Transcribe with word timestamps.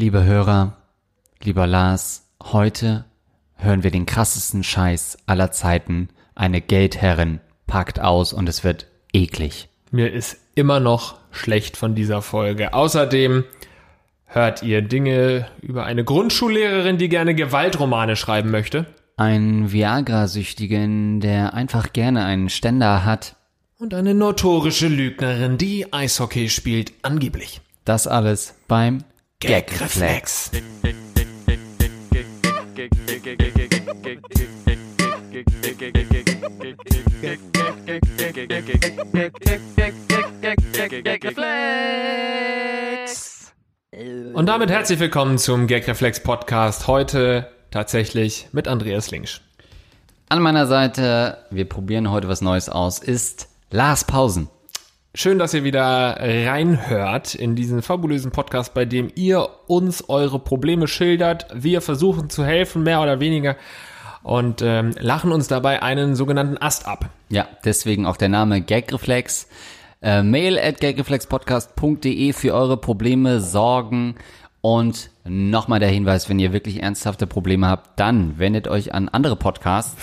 Liebe 0.00 0.24
Hörer, 0.24 0.78
lieber 1.42 1.66
Lars, 1.66 2.26
heute 2.42 3.04
hören 3.56 3.82
wir 3.82 3.90
den 3.90 4.06
krassesten 4.06 4.64
Scheiß 4.64 5.18
aller 5.26 5.52
Zeiten. 5.52 6.08
Eine 6.34 6.62
Geldherrin 6.62 7.40
packt 7.66 8.00
aus 8.00 8.32
und 8.32 8.48
es 8.48 8.64
wird 8.64 8.86
eklig. 9.12 9.68
Mir 9.90 10.10
ist 10.10 10.38
immer 10.54 10.80
noch 10.80 11.18
schlecht 11.32 11.76
von 11.76 11.94
dieser 11.94 12.22
Folge. 12.22 12.72
Außerdem 12.72 13.44
hört 14.24 14.62
ihr 14.62 14.80
Dinge 14.80 15.48
über 15.60 15.84
eine 15.84 16.02
Grundschullehrerin, 16.02 16.96
die 16.96 17.10
gerne 17.10 17.34
Gewaltromane 17.34 18.16
schreiben 18.16 18.50
möchte. 18.50 18.86
Ein 19.18 19.70
Viagra-Süchtigen, 19.70 21.20
der 21.20 21.52
einfach 21.52 21.92
gerne 21.92 22.24
einen 22.24 22.48
Ständer 22.48 23.04
hat. 23.04 23.36
Und 23.76 23.92
eine 23.92 24.14
notorische 24.14 24.88
Lügnerin, 24.88 25.58
die 25.58 25.92
Eishockey 25.92 26.48
spielt, 26.48 26.94
angeblich. 27.02 27.60
Das 27.84 28.06
alles 28.06 28.54
beim 28.66 29.04
Gagreflex. 29.42 30.50
Und 44.34 44.46
damit 44.46 44.70
herzlich 44.70 45.00
willkommen 45.00 45.38
zum 45.38 45.66
Gagreflex 45.66 46.22
Podcast. 46.22 46.86
Heute 46.86 47.50
tatsächlich 47.70 48.48
mit 48.52 48.68
Andreas 48.68 49.10
Linksch. 49.10 49.40
An 50.28 50.42
meiner 50.42 50.66
Seite, 50.66 51.38
wir 51.50 51.66
probieren 51.66 52.10
heute 52.10 52.28
was 52.28 52.42
Neues 52.42 52.68
aus, 52.68 52.98
ist 52.98 53.48
Lars 53.70 54.04
Pausen. 54.04 54.50
Schön, 55.12 55.40
dass 55.40 55.54
ihr 55.54 55.64
wieder 55.64 56.18
reinhört 56.20 57.34
in 57.34 57.56
diesen 57.56 57.82
fabulösen 57.82 58.30
Podcast, 58.30 58.74
bei 58.74 58.84
dem 58.84 59.10
ihr 59.16 59.48
uns 59.66 60.08
eure 60.08 60.38
Probleme 60.38 60.86
schildert. 60.86 61.48
Wir 61.52 61.80
versuchen 61.80 62.30
zu 62.30 62.44
helfen, 62.44 62.84
mehr 62.84 63.02
oder 63.02 63.18
weniger, 63.18 63.56
und 64.22 64.62
ähm, 64.62 64.92
lachen 65.00 65.32
uns 65.32 65.48
dabei 65.48 65.82
einen 65.82 66.14
sogenannten 66.14 66.58
Ast 66.58 66.86
ab. 66.86 67.10
Ja, 67.28 67.48
deswegen 67.64 68.06
auch 68.06 68.16
der 68.16 68.28
Name 68.28 68.60
Gagreflex. 68.60 69.48
Äh, 70.00 70.22
mail 70.22 70.56
at 70.56 70.80
gagreflexpodcast.de 70.80 72.32
für 72.32 72.54
eure 72.54 72.76
Probleme, 72.76 73.40
Sorgen 73.40 74.14
und 74.60 75.10
nochmal 75.24 75.80
der 75.80 75.88
Hinweis, 75.88 76.28
wenn 76.28 76.38
ihr 76.38 76.52
wirklich 76.52 76.82
ernsthafte 76.82 77.26
Probleme 77.26 77.66
habt, 77.66 77.98
dann 77.98 78.38
wendet 78.38 78.68
euch 78.68 78.92
an 78.92 79.08
andere 79.08 79.36
Podcasts, 79.36 79.96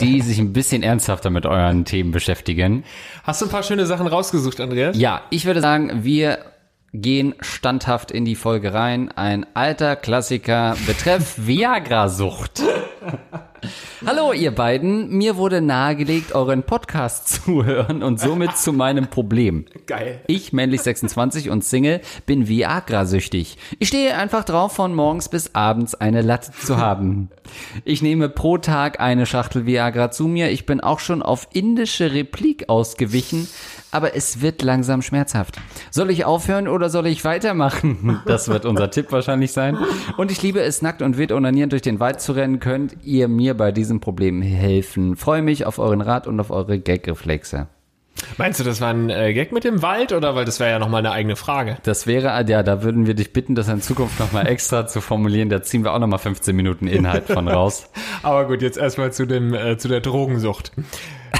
die 0.00 0.20
sich 0.22 0.38
ein 0.38 0.52
bisschen 0.52 0.82
ernsthafter 0.82 1.30
mit 1.30 1.46
euren 1.46 1.84
Themen 1.84 2.12
beschäftigen. 2.12 2.84
Hast 3.24 3.40
du 3.40 3.46
ein 3.46 3.50
paar 3.50 3.62
schöne 3.62 3.86
Sachen 3.86 4.06
rausgesucht, 4.06 4.60
Andreas? 4.60 4.96
Ja, 4.96 5.22
ich 5.30 5.46
würde 5.46 5.60
sagen, 5.60 6.04
wir 6.04 6.38
gehen 6.92 7.34
standhaft 7.40 8.10
in 8.10 8.24
die 8.24 8.36
Folge 8.36 8.72
rein. 8.72 9.10
Ein 9.10 9.46
alter 9.54 9.96
Klassiker 9.96 10.76
betreff 10.86 11.34
Viagra-Sucht. 11.46 12.62
Hallo 14.06 14.32
ihr 14.32 14.54
beiden, 14.54 15.10
mir 15.10 15.36
wurde 15.36 15.60
nahegelegt, 15.60 16.32
euren 16.34 16.62
Podcast 16.62 17.28
zu 17.44 17.64
hören 17.64 18.02
und 18.02 18.20
somit 18.20 18.56
zu 18.56 18.72
meinem 18.72 19.08
Problem. 19.08 19.64
Geil. 19.86 20.20
Ich, 20.26 20.52
männlich 20.52 20.82
26 20.82 21.50
und 21.50 21.64
Single, 21.64 22.00
bin 22.26 22.48
Viagra-süchtig. 22.48 23.58
Ich 23.78 23.88
stehe 23.88 24.16
einfach 24.16 24.44
drauf, 24.44 24.72
von 24.74 24.94
morgens 24.94 25.28
bis 25.28 25.54
abends 25.54 25.94
eine 25.94 26.22
Latte 26.22 26.52
zu 26.52 26.78
haben. 26.78 27.30
Ich 27.84 28.02
nehme 28.02 28.28
pro 28.28 28.58
Tag 28.58 29.00
eine 29.00 29.26
Schachtel 29.26 29.66
Viagra 29.66 30.10
zu 30.10 30.28
mir. 30.28 30.50
Ich 30.50 30.66
bin 30.66 30.80
auch 30.80 31.00
schon 31.00 31.22
auf 31.22 31.48
indische 31.52 32.12
Replik 32.12 32.68
ausgewichen, 32.68 33.48
aber 33.90 34.14
es 34.14 34.40
wird 34.40 34.62
langsam 34.62 35.02
schmerzhaft. 35.02 35.60
Soll 35.90 36.10
ich 36.10 36.24
aufhören 36.24 36.68
oder 36.68 36.90
soll 36.90 37.06
ich 37.06 37.24
weitermachen? 37.24 38.20
Das 38.26 38.48
wird 38.48 38.64
unser 38.66 38.90
Tipp 38.90 39.10
wahrscheinlich 39.10 39.52
sein. 39.52 39.78
Und 40.16 40.30
ich 40.30 40.42
liebe 40.42 40.60
es, 40.60 40.82
nackt 40.82 41.02
und 41.02 41.16
wild 41.16 41.32
onanierend 41.32 41.72
durch 41.72 41.82
den 41.82 41.98
Wald 41.98 42.20
zu 42.20 42.32
rennen. 42.32 42.60
Könnt 42.60 42.96
ihr 43.04 43.28
mir 43.28 43.54
bei 43.54 43.72
diesem 43.72 44.00
Problem 44.00 44.42
helfen? 44.42 45.16
Freue 45.16 45.42
mich 45.42 45.64
auf 45.64 45.78
euren 45.78 46.00
Rat 46.00 46.26
und 46.26 46.38
auf 46.40 46.50
eure 46.50 46.78
Gag-Reflexe. 46.78 47.68
Meinst 48.36 48.60
du, 48.60 48.64
das 48.64 48.80
war 48.80 48.90
ein 48.90 49.10
äh, 49.10 49.32
Gag 49.34 49.52
mit 49.52 49.64
dem 49.64 49.82
Wald 49.82 50.12
oder 50.12 50.34
weil 50.34 50.44
das 50.44 50.60
wäre 50.60 50.70
ja 50.70 50.78
nochmal 50.78 51.00
eine 51.00 51.12
eigene 51.12 51.36
Frage? 51.36 51.78
Das 51.82 52.06
wäre, 52.06 52.44
ja, 52.48 52.62
da 52.62 52.82
würden 52.82 53.06
wir 53.06 53.14
dich 53.14 53.32
bitten, 53.32 53.54
das 53.54 53.68
in 53.68 53.80
Zukunft 53.80 54.18
nochmal 54.20 54.46
extra 54.46 54.86
zu 54.86 55.00
formulieren. 55.00 55.48
Da 55.48 55.62
ziehen 55.62 55.84
wir 55.84 55.92
auch 55.92 55.98
nochmal 55.98 56.18
15 56.18 56.54
Minuten 56.54 56.86
Inhalt 56.86 57.26
von 57.26 57.48
raus. 57.48 57.88
Aber 58.22 58.46
gut, 58.46 58.62
jetzt 58.62 58.78
erstmal 58.78 59.12
zu 59.12 59.26
dem 59.26 59.54
äh, 59.54 59.76
zu 59.78 59.88
der 59.88 60.00
Drogensucht. 60.00 60.72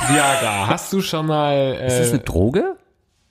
Viagra, 0.08 0.66
hast 0.66 0.92
du 0.92 1.00
schon 1.00 1.26
mal 1.26 1.54
äh, 1.54 1.86
Ist 1.86 1.98
das 2.00 2.10
eine 2.10 2.20
Droge? 2.20 2.76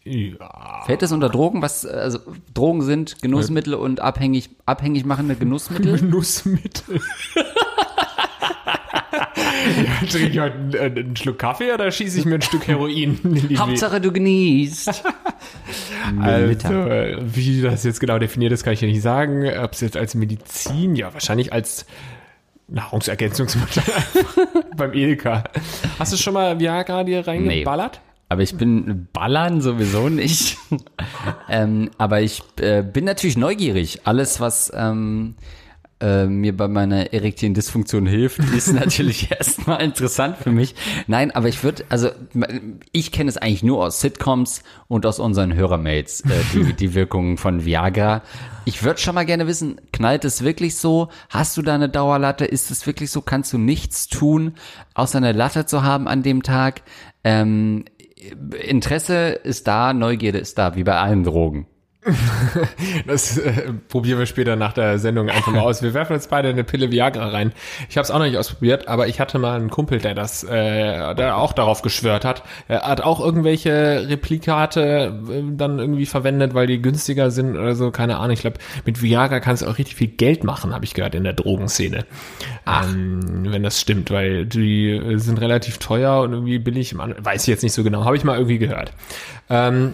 ja, 0.03 0.84
Fällt 0.86 1.02
das 1.02 1.12
unter 1.12 1.30
Drogen? 1.30 1.62
Was, 1.62 1.86
also 1.86 2.19
Drogen 2.53 2.81
sind 2.81 3.22
Genussmittel 3.22 3.74
und 3.74 4.00
abhängig, 4.00 4.50
abhängig 4.66 5.06
machende 5.06 5.36
Genussmittel? 5.36 5.97
Genussmittel? 6.00 7.02
Trinke 10.10 10.30
ich 10.30 10.40
heute 10.40 10.56
einen, 10.56 10.74
äh, 10.74 11.00
einen 11.00 11.16
Schluck 11.16 11.40
Kaffee 11.40 11.72
oder 11.74 11.92
schieße 11.92 12.20
ich 12.20 12.26
mir 12.26 12.36
ein 12.36 12.42
Stück 12.42 12.68
Heroin 12.68 13.20
Hauptsache 13.58 14.02
du 14.02 14.12
genießt. 14.12 15.04
Also, 16.22 16.86
wie 17.36 17.62
das 17.62 17.84
jetzt 17.84 18.00
genau 18.00 18.18
definiert 18.18 18.54
ist, 18.54 18.64
kann 18.64 18.74
ich 18.74 18.80
ja 18.80 18.88
nicht 18.88 19.02
sagen. 19.02 19.46
Ob 19.62 19.74
es 19.74 19.82
jetzt 19.82 19.98
als 19.98 20.16
Medizin, 20.16 20.96
ja, 20.96 21.14
wahrscheinlich 21.14 21.52
als 21.52 21.86
Nahrungsergänzungsmittel 22.70 23.84
beim 24.78 24.94
Edeka. 24.94 25.44
Hast 26.00 26.14
du 26.14 26.18
schon 26.18 26.34
mal 26.34 26.60
Viagra 26.60 27.04
dir 27.04 27.28
reingeballert? 27.28 28.02
Aber 28.30 28.42
ich 28.42 28.56
bin 28.56 29.08
ballern 29.14 29.62
sowieso 29.62 30.10
nicht. 30.10 30.58
ähm, 31.50 31.92
aber 31.98 32.22
ich 32.22 32.42
äh, 32.60 32.84
bin 32.84 33.06
natürlich 33.06 33.38
neugierig. 33.38 34.02
Alles, 34.04 34.42
was 34.42 34.72
ähm, 34.76 35.36
äh, 36.00 36.25
mir 36.25 36.56
bei 36.56 36.68
meiner 36.68 37.13
erektilen 37.13 37.53
Dysfunktion 37.53 38.06
hilft, 38.06 38.40
ist 38.40 38.74
natürlich 38.74 39.31
erstmal 39.38 39.81
interessant 39.81 40.38
für 40.38 40.52
mich. 40.52 40.75
Nein, 41.08 41.31
aber 41.31 41.47
ich 41.47 41.63
würde, 41.63 41.85
also 41.90 42.09
ich 42.91 43.12
kenne 43.12 43.30
es 43.30 43.38
eigentlich 43.38 43.63
nur 43.63 43.84
aus 43.84 44.00
Sitcoms 44.00 44.62
und 44.88 45.06
aus 45.06 45.19
unseren 45.19 45.56
Hörermails, 45.56 46.22
äh, 46.22 46.30
die, 46.53 46.74
die 46.80 46.94
Wirkungen 46.94 47.38
von 47.38 47.66
Viagra. 47.66 48.22
Ich 48.66 48.84
würde 48.84 49.00
schon 49.00 49.16
mal 49.16 49.25
gerne 49.25 49.47
wissen, 49.47 49.81
knallt 49.91 50.25
es 50.25 50.44
wirklich 50.44 50.75
so? 50.75 51.09
Hast 51.30 51.57
du 51.57 51.62
da 51.62 51.74
eine 51.75 51.90
Dauerlatte? 51.90 52.46
Ist 52.46 52.69
es 52.69 52.86
wirklich 52.86 53.09
so? 53.09 53.22
Kannst 53.22 53.53
du 53.53 53.57
nichts 53.57 54.07
tun, 54.07 54.53
außer 54.94 55.18
eine 55.18 55.31
Latte 55.31 55.66
zu 55.66 55.84
haben 55.84 56.07
an 56.07 56.22
dem 56.22 56.44
Tag? 56.44 56.81
Ähm, 57.24 57.86
Interesse 58.68 59.30
ist 59.30 59.68
da, 59.68 59.94
Neugierde 59.94 60.38
ist 60.38 60.57
da, 60.57 60.75
wie 60.75 60.84
bei 60.84 60.97
allen 60.97 61.24
Drogen. 61.24 61.66
Das 63.06 63.38
äh, 63.38 63.73
probieren 63.90 64.19
wir 64.19 64.25
später 64.25 64.56
nach 64.56 64.73
der 64.73 65.00
Sendung 65.00 65.29
einfach 65.29 65.51
mal 65.51 65.62
aus. 65.62 65.81
Wir 65.81 65.94
werfen 65.94 66.13
jetzt 66.13 66.29
beide 66.29 66.50
eine 66.50 66.63
Pille 66.63 66.91
Viagra 66.91 67.28
rein. 67.28 67.53
Ich 67.90 67.97
habe 67.97 68.03
es 68.03 68.12
auch 68.12 68.19
noch 68.19 68.25
nicht 68.25 68.38
ausprobiert, 68.38 68.88
aber 68.88 69.07
ich 69.07 69.19
hatte 69.19 69.40
mal 69.40 69.56
einen 69.56 69.69
Kumpel, 69.69 70.00
der 70.00 70.16
das, 70.16 70.44
äh, 70.44 71.16
der 71.16 71.38
auch 71.38 71.53
darauf 71.53 71.81
geschwört 71.81 72.25
hat. 72.25 72.44
Er 72.68 72.81
hat 72.81 73.01
auch 73.01 73.19
irgendwelche 73.19 74.07
Replikate 74.09 75.13
äh, 75.29 75.44
dann 75.51 75.79
irgendwie 75.79 76.06
verwendet, 76.06 76.53
weil 76.53 76.68
die 76.68 76.81
günstiger 76.81 77.31
sind 77.31 77.57
oder 77.57 77.75
so. 77.75 77.91
Keine 77.91 78.18
Ahnung. 78.18 78.31
Ich 78.31 78.41
glaube, 78.41 78.57
mit 78.85 79.01
Viagra 79.01 79.39
kannst 79.39 79.63
du 79.63 79.68
auch 79.68 79.78
richtig 79.78 79.95
viel 79.95 80.07
Geld 80.07 80.44
machen, 80.44 80.74
habe 80.74 80.85
ich 80.85 80.94
gehört 80.94 81.16
in 81.16 81.24
der 81.24 81.34
Drogenszene. 81.34 82.06
Ähm, 82.66 83.45
wenn 83.51 83.63
das 83.63 83.79
stimmt, 83.79 84.12
weil 84.12 84.45
die 84.45 84.89
äh, 84.91 85.18
sind 85.18 85.39
relativ 85.39 85.78
teuer 85.78 86.22
und 86.22 86.34
irgendwie 86.34 86.59
billig. 86.59 86.91
Im 86.91 87.01
An 87.01 87.16
Weiß 87.19 87.44
ich 87.44 87.47
jetzt 87.47 87.63
nicht 87.63 87.74
so 87.74 87.84
genau. 87.84 88.06
Habe 88.06 88.16
ich 88.16 88.24
mal 88.24 88.35
irgendwie 88.35 88.59
gehört. 88.59 88.94
Ähm, 89.50 89.94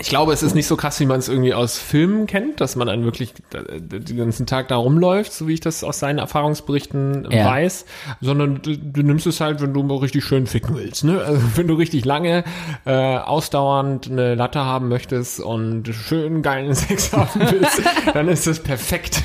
ich 0.00 0.08
glaube, 0.08 0.32
es 0.32 0.42
ist 0.42 0.54
nicht 0.54 0.66
so 0.66 0.76
krass, 0.76 0.98
wie 1.00 1.06
man 1.06 1.18
es 1.18 1.28
irgendwie 1.28 1.52
aus 1.52 1.78
Filmen 1.78 2.26
kennt, 2.26 2.60
dass 2.60 2.76
man 2.76 2.86
dann 2.86 3.04
wirklich 3.04 3.34
äh, 3.52 3.80
den 3.80 4.16
ganzen 4.16 4.46
Tag 4.46 4.68
da 4.68 4.76
rumläuft, 4.76 5.32
so 5.32 5.48
wie 5.48 5.54
ich 5.54 5.60
das 5.60 5.84
aus 5.84 5.98
seinen 5.98 6.18
Erfahrungsberichten 6.18 7.28
Ja. 7.30 7.44
weiß, 7.44 7.84
sondern 8.20 8.62
du, 8.62 8.76
du 8.78 9.02
nimmst 9.02 9.26
es 9.26 9.40
halt, 9.40 9.60
wenn 9.60 9.74
du 9.74 9.82
mal 9.82 9.98
richtig 9.98 10.24
schön 10.24 10.46
ficken 10.46 10.76
willst. 10.76 11.04
Ne? 11.04 11.20
Also 11.20 11.42
wenn 11.56 11.66
du 11.68 11.74
richtig 11.74 12.04
lange, 12.06 12.44
äh, 12.86 12.92
ausdauernd 13.18 14.10
eine 14.10 14.34
Latte 14.34 14.60
haben 14.64 14.88
möchtest 14.88 15.40
und 15.40 15.88
schön 15.88 16.42
geilen 16.42 16.74
Sex 16.74 17.12
haben 17.12 17.40
willst, 17.50 17.82
dann 18.14 18.28
ist 18.28 18.46
das 18.46 18.60
perfekt. 18.60 19.22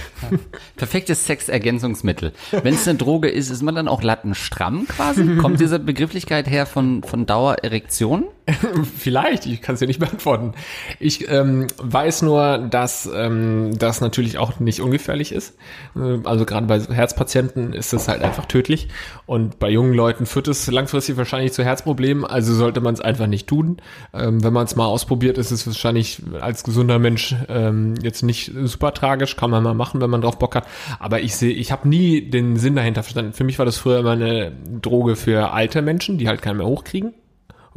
Perfektes 0.76 1.26
Sexergänzungsmittel. 1.26 2.34
Wenn 2.52 2.74
es 2.74 2.88
eine 2.88 2.98
Droge 2.98 3.30
ist, 3.30 3.50
ist 3.50 3.62
man 3.62 3.76
dann 3.76 3.88
auch 3.88 4.04
lattenstramm 4.04 4.88
quasi? 4.88 5.38
Kommt 5.38 5.60
diese 5.60 5.80
Begrifflichkeit 5.80 6.50
her 6.50 6.66
von, 6.66 7.04
von 7.04 7.26
Dauererektion? 7.26 8.26
Vielleicht, 8.98 9.46
ich 9.46 9.62
kann 9.62 9.76
es 9.76 9.80
dir 9.80 9.88
nicht 9.88 10.00
beantworten. 10.00 10.54
Ich 11.00 11.30
ähm, 11.30 11.68
weiß 11.78 12.22
nur, 12.22 12.58
dass 12.58 13.10
ähm, 13.14 13.78
das 13.78 14.02
natürlich 14.02 14.38
auch 14.38 14.60
nicht 14.60 14.82
ungefährlich 14.82 15.32
ist. 15.32 15.56
Äh, 15.96 16.20
Also 16.24 16.46
gerade 16.46 16.68
bei 16.68 16.80
Herzpatienten 16.80 17.74
ist 17.74 17.94
das 17.94 18.08
halt 18.08 18.22
einfach 18.22 18.46
tödlich. 18.46 18.88
Und 19.26 19.60
bei 19.60 19.70
jungen 19.70 19.94
Leuten 19.94 20.26
führt 20.26 20.48
es 20.48 20.68
langfristig 20.70 21.18
wahrscheinlich 21.18 21.54
zu 21.54 21.64
Herzproblemen. 21.64 22.26
Also 22.26 22.54
sollte 22.54 22.82
man 22.82 22.94
es 22.94 23.02
einfach 23.02 23.28
nicht 23.28 23.48
tun. 23.48 23.78
Ähm, 24.14 24.44
wenn 24.44 24.54
man 24.54 24.66
es 24.66 24.76
mal 24.76 24.86
ausprobiert, 24.86 25.38
ist 25.38 25.52
es 25.52 25.68
wahrscheinlich 25.68 26.22
als 26.40 26.64
gesunder 26.64 27.00
Mensch 27.00 27.36
ähm, 27.50 27.96
jetzt 28.02 28.24
nicht 28.24 28.52
super 28.64 28.94
tragisch. 28.94 29.36
Kann 29.36 29.52
man 29.52 29.64
mal 29.64 29.74
machen, 29.74 30.02
wenn 30.02 30.10
man 30.10 30.22
drauf 30.22 30.40
Bock 30.40 30.56
hat. 30.56 30.68
Aber 31.00 31.22
ich 31.22 31.36
sehe, 31.36 31.54
ich 31.54 31.72
habe 31.72 31.88
nie 31.88 32.30
den 32.30 32.58
Sinn 32.58 32.76
dahinter 32.76 33.04
verstanden. 33.04 33.34
Für 33.34 33.44
mich 33.44 33.60
war 33.60 33.66
das 33.66 33.78
früher 33.78 34.00
immer 34.00 34.12
eine 34.12 34.52
Droge 34.82 35.16
für 35.16 35.52
alte 35.52 35.82
Menschen, 35.82 36.18
die 36.18 36.28
halt 36.28 36.42
keinen 36.42 36.58
mehr 36.58 36.68
hochkriegen 36.68 37.14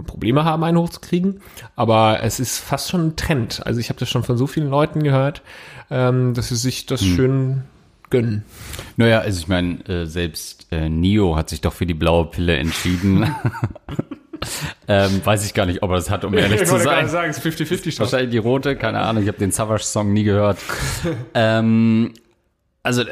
Probleme 0.03 0.45
haben, 0.45 0.65
einen 0.65 0.79
hochzukriegen. 0.79 1.41
Aber 1.77 2.23
es 2.23 2.41
ist 2.41 2.59
fast 2.59 2.91
schon 2.91 3.09
ein 3.09 3.17
Trend. 3.17 3.65
Also 3.67 3.81
ich 3.81 3.89
habe 3.89 3.99
das 3.99 4.09
schon 4.09 4.23
von 4.23 4.37
so 4.37 4.47
vielen 4.47 4.69
Leuten 4.71 5.03
gehört, 5.03 5.43
ähm, 5.91 6.35
dass 6.35 6.49
sie 6.49 6.57
sich 6.57 6.87
das 6.87 7.01
Hm. 7.03 7.17
schön 7.17 7.63
gönnen. 8.11 8.45
Naja, 8.97 9.21
also 9.21 9.39
ich 9.41 9.49
meine, 9.49 9.87
äh, 9.89 10.05
selbst 10.07 10.67
äh, 10.73 10.89
Neo 10.89 11.37
hat 11.37 11.49
sich 11.49 11.61
doch 11.61 11.73
für 11.73 11.87
die 11.87 11.95
blaue 11.95 12.27
Pille 12.27 12.57
entschieden. 12.57 13.35
ähm, 14.89 15.21
weiß 15.25 15.47
ich 15.47 15.55
gar 15.55 15.67
nicht, 15.67 15.83
ob 15.83 15.91
er 15.91 15.97
das 15.97 16.11
hat, 16.11 16.25
um 16.25 16.35
ehrlich 16.35 16.65
zu 16.65 16.79
sein. 16.79 17.09
sagen, 17.09 17.31
es 17.31 17.39
ist 17.39 17.61
50-50 17.61 17.99
Wahrscheinlich 18.01 18.31
die 18.31 18.39
rote, 18.39 18.77
keine 18.77 19.01
Ahnung, 19.01 19.23
ich 19.23 19.29
habe 19.29 19.39
den 19.39 19.53
Savage-Song 19.53 20.13
nie 20.13 20.25
gehört. 20.25 20.59
ähm, 21.35 22.13
also 22.83 23.05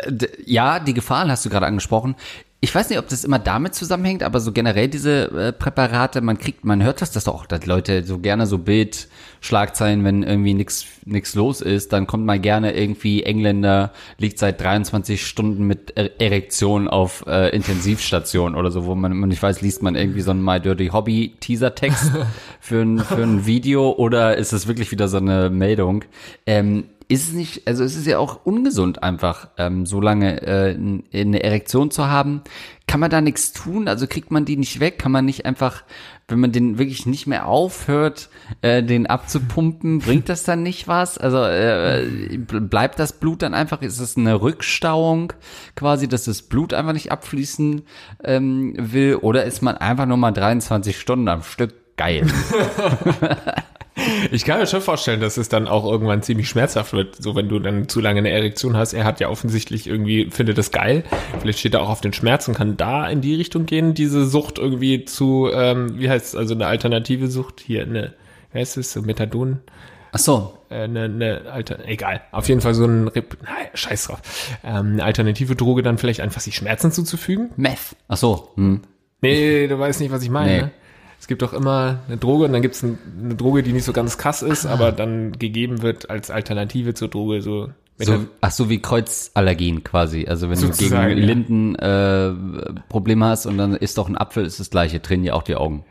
ja, 0.45 0.81
die 0.81 0.95
Gefahren 0.95 1.31
hast 1.31 1.45
du 1.45 1.51
gerade 1.51 1.67
angesprochen. 1.67 2.17
Ich 2.61 2.75
weiß 2.75 2.91
nicht, 2.91 2.99
ob 2.99 3.09
das 3.09 3.23
immer 3.23 3.39
damit 3.39 3.75
zusammenhängt, 3.77 4.25
aber 4.25 4.41
so 4.41 4.51
generell 4.51 4.89
diese 4.89 5.31
äh, 5.31 5.53
Präparate, 5.53 6.21
man 6.23 6.39
kriegt, 6.39 6.65
man 6.65 6.83
hört 6.83 7.01
das, 7.01 7.13
das 7.13 7.23
doch 7.23 7.35
auch, 7.37 7.47
dass 7.47 7.67
Leute 7.67 8.03
so 8.03 8.19
gerne 8.19 8.49
so 8.49 8.59
Bildschlagzeilen, 8.59 10.03
wenn 10.03 10.25
irgendwie 10.25 10.55
nix 10.55 10.85
nix 11.05 11.37
los 11.37 11.61
ist, 11.61 11.93
dann 11.93 12.09
kommt 12.09 12.27
mal 12.27 12.41
gerne 12.41 12.75
irgendwie 12.77 13.23
Engländer 13.23 13.93
liegt 14.19 14.41
seit 14.41 14.61
23 14.61 15.25
Stunden 15.25 15.69
mit 15.69 15.93
Er- 15.97 16.21
Erektion 16.21 16.89
auf 16.89 17.25
äh, 17.29 17.51
Intensivstation 17.55 18.57
oder 18.57 18.73
so, 18.73 18.87
wo 18.87 18.97
man, 18.97 19.17
man 19.17 19.29
nicht 19.29 19.43
weiß, 19.43 19.61
liest 19.61 19.85
man 19.85 19.95
irgendwie 19.95 20.23
so 20.23 20.33
ein 20.33 20.43
My 20.43 20.59
Dirty 20.59 20.89
Hobby 20.89 21.37
Teaser-Text 21.39 22.11
für 22.61 22.81
ein, 22.83 22.99
für 22.99 23.23
ein 23.23 23.47
Video 23.47 23.93
oder 23.93 24.37
ist 24.37 24.53
es 24.53 24.67
wirklich 24.67 24.91
wieder 24.91 25.07
so 25.07 25.19
eine 25.19 25.49
Meldung? 25.49 26.05
Ähm, 26.45 26.87
ist 27.11 27.29
es 27.29 27.33
nicht, 27.33 27.67
also 27.67 27.85
es 27.85 27.97
ist 27.97 28.07
ja 28.07 28.19
auch 28.19 28.41
ungesund 28.45 29.03
einfach, 29.03 29.49
ähm, 29.57 29.87
so 29.87 29.99
lange 30.01 30.43
äh, 30.43 30.77
eine 31.15 31.43
Erektion 31.43 31.91
zu 31.91 32.07
haben. 32.09 32.43
Kann 32.87 33.01
man 33.01 33.11
da 33.11 33.21
nichts 33.23 33.53
tun? 33.53 33.89
Also 33.89 34.07
kriegt 34.07 34.31
man 34.31 34.45
die 34.45 34.57
nicht 34.59 34.79
weg? 34.81 34.99
Kann 34.99 35.13
man 35.13 35.25
nicht 35.25 35.47
einfach, 35.47 35.85
wenn 36.29 36.39
man 36.41 36.53
den 36.53 36.79
wirklich 36.79 37.07
nicht 37.07 37.27
mehr 37.27 37.47
aufhört, 37.47 38.29
äh, 38.61 38.83
den 38.83 39.07
abzupumpen, 39.07 39.99
bringt 40.05 40.29
das 40.29 40.45
dann 40.45 40.63
nicht 40.63 40.87
was? 40.87 41.17
Also 41.17 41.39
äh, 41.45 42.07
ble- 42.47 42.61
bleibt 42.61 42.99
das 42.99 43.15
Blut 43.15 43.41
dann 43.43 43.55
einfach, 43.55 43.81
ist 43.81 44.01
es 44.01 44.19
eine 44.19 44.41
Rückstauung 44.43 45.33
quasi, 45.77 46.09
dass 46.09 46.25
das 46.25 46.43
Blut 46.43 46.75
einfach 46.75 46.93
nicht 46.93 47.11
abfließen 47.11 47.83
ähm, 48.25 48.75
will? 48.77 49.17
Oder 49.17 49.45
ist 49.45 49.63
man 49.63 49.79
einfach 49.79 50.05
nur 50.07 50.19
mal 50.19 50.33
23 50.33 50.99
Stunden 51.01 51.29
am 51.29 51.43
Stück 51.43 51.73
geil? 51.97 52.27
Ich 54.31 54.45
kann 54.45 54.59
mir 54.59 54.67
schon 54.67 54.81
vorstellen, 54.81 55.21
dass 55.21 55.37
es 55.37 55.49
dann 55.49 55.69
auch 55.69 55.85
irgendwann 55.85 56.23
ziemlich 56.23 56.49
schmerzhaft 56.49 56.93
wird, 56.93 57.17
so 57.23 57.35
wenn 57.35 57.49
du 57.49 57.59
dann 57.59 57.89
zu 57.89 58.01
lange 58.01 58.19
eine 58.19 58.31
Erektion 58.31 58.77
hast. 58.77 58.93
Er 58.93 59.05
hat 59.05 59.21
ja 59.21 59.29
offensichtlich 59.29 59.87
irgendwie, 59.87 60.31
findet 60.31 60.59
das 60.59 60.71
geil. 60.71 61.05
Vielleicht 61.41 61.59
steht 61.59 61.75
er 61.75 61.83
auch 61.83 61.89
auf 61.89 62.01
den 62.01 62.13
Schmerz 62.13 62.49
und 62.49 62.55
kann 62.55 62.77
da 62.77 63.09
in 63.09 63.21
die 63.21 63.35
Richtung 63.35 63.67
gehen, 63.67 63.95
diese 63.95 64.27
Sucht 64.27 64.59
irgendwie 64.59 65.05
zu, 65.05 65.51
ähm, 65.53 65.99
wie 65.99 66.09
heißt 66.11 66.27
es, 66.27 66.35
also 66.35 66.55
eine 66.55 66.67
alternative 66.67 67.29
Sucht 67.29 67.61
hier, 67.61 67.83
eine, 67.83 68.15
wie 68.53 68.59
heißt 68.59 68.77
es, 68.77 68.93
so 68.93 69.03
Methadon, 69.03 69.61
Ach 70.13 70.19
so, 70.19 70.59
äh, 70.71 70.85
eine, 70.85 71.05
eine 71.05 71.43
Alter, 71.51 71.87
egal. 71.87 72.23
Auf 72.33 72.49
jeden 72.49 72.61
Fall 72.61 72.75
so 72.75 72.85
ein, 72.85 73.09
Rep 73.09 73.37
nein, 73.43 73.69
scheiß 73.75 74.07
drauf. 74.07 74.23
Ähm, 74.65 74.95
eine 74.95 75.05
alternative 75.05 75.55
Droge 75.55 75.83
dann 75.83 75.99
vielleicht 75.99 76.21
einfach 76.21 76.41
sich 76.41 76.57
Schmerzen 76.57 76.93
zuzufügen. 76.93 77.51
Meth. 77.57 77.97
Ach 78.09 78.17
so, 78.17 78.51
hm. 78.55 78.83
Nee, 79.21 79.67
du 79.67 79.79
weißt 79.79 80.01
nicht, 80.01 80.13
was 80.13 80.23
ich 80.23 80.31
meine. 80.31 80.63
Nee. 80.63 80.71
Ne? 81.19 81.21
Es 81.21 81.27
gibt 81.27 81.43
doch 81.43 81.53
immer 81.53 82.01
eine 82.07 82.17
Droge 82.17 82.45
und 82.45 82.53
dann 82.53 82.63
gibt 82.63 82.75
es 82.75 82.85
eine 82.85 83.35
Droge, 83.35 83.63
die 83.63 83.73
nicht 83.73 83.85
so 83.85 83.93
ganz 83.93 84.19
krass 84.19 84.43
ist, 84.43 84.67
aber 84.67 84.93
dann 84.93 85.33
gegeben 85.33 85.83
wird 85.83 86.11
als 86.11 86.31
Alternative 86.31 86.95
zur 86.95 87.09
Droge 87.09 87.43
so. 87.43 87.69
So, 88.01 88.27
ach 88.41 88.53
so 88.53 88.71
wie 88.71 88.81
Kreuzallergien 88.81 89.83
quasi. 89.83 90.27
Also 90.29 90.49
wenn 90.49 90.61
du 90.61 90.71
gegen 90.71 90.95
ja. 90.95 91.07
Linden 91.07 91.75
äh, 91.75 92.33
Probleme 92.89 93.27
hast 93.27 93.47
und 93.47 93.59
dann 93.59 93.75
isst 93.75 93.99
doch 93.99 94.09
ein 94.09 94.17
Apfel, 94.17 94.47
ist 94.47 94.61
das 94.61 94.71
gleiche, 94.71 95.01
drehen 95.01 95.25
ja 95.25 95.35
auch 95.35 95.43
die 95.43 95.57
Augen. 95.57 95.85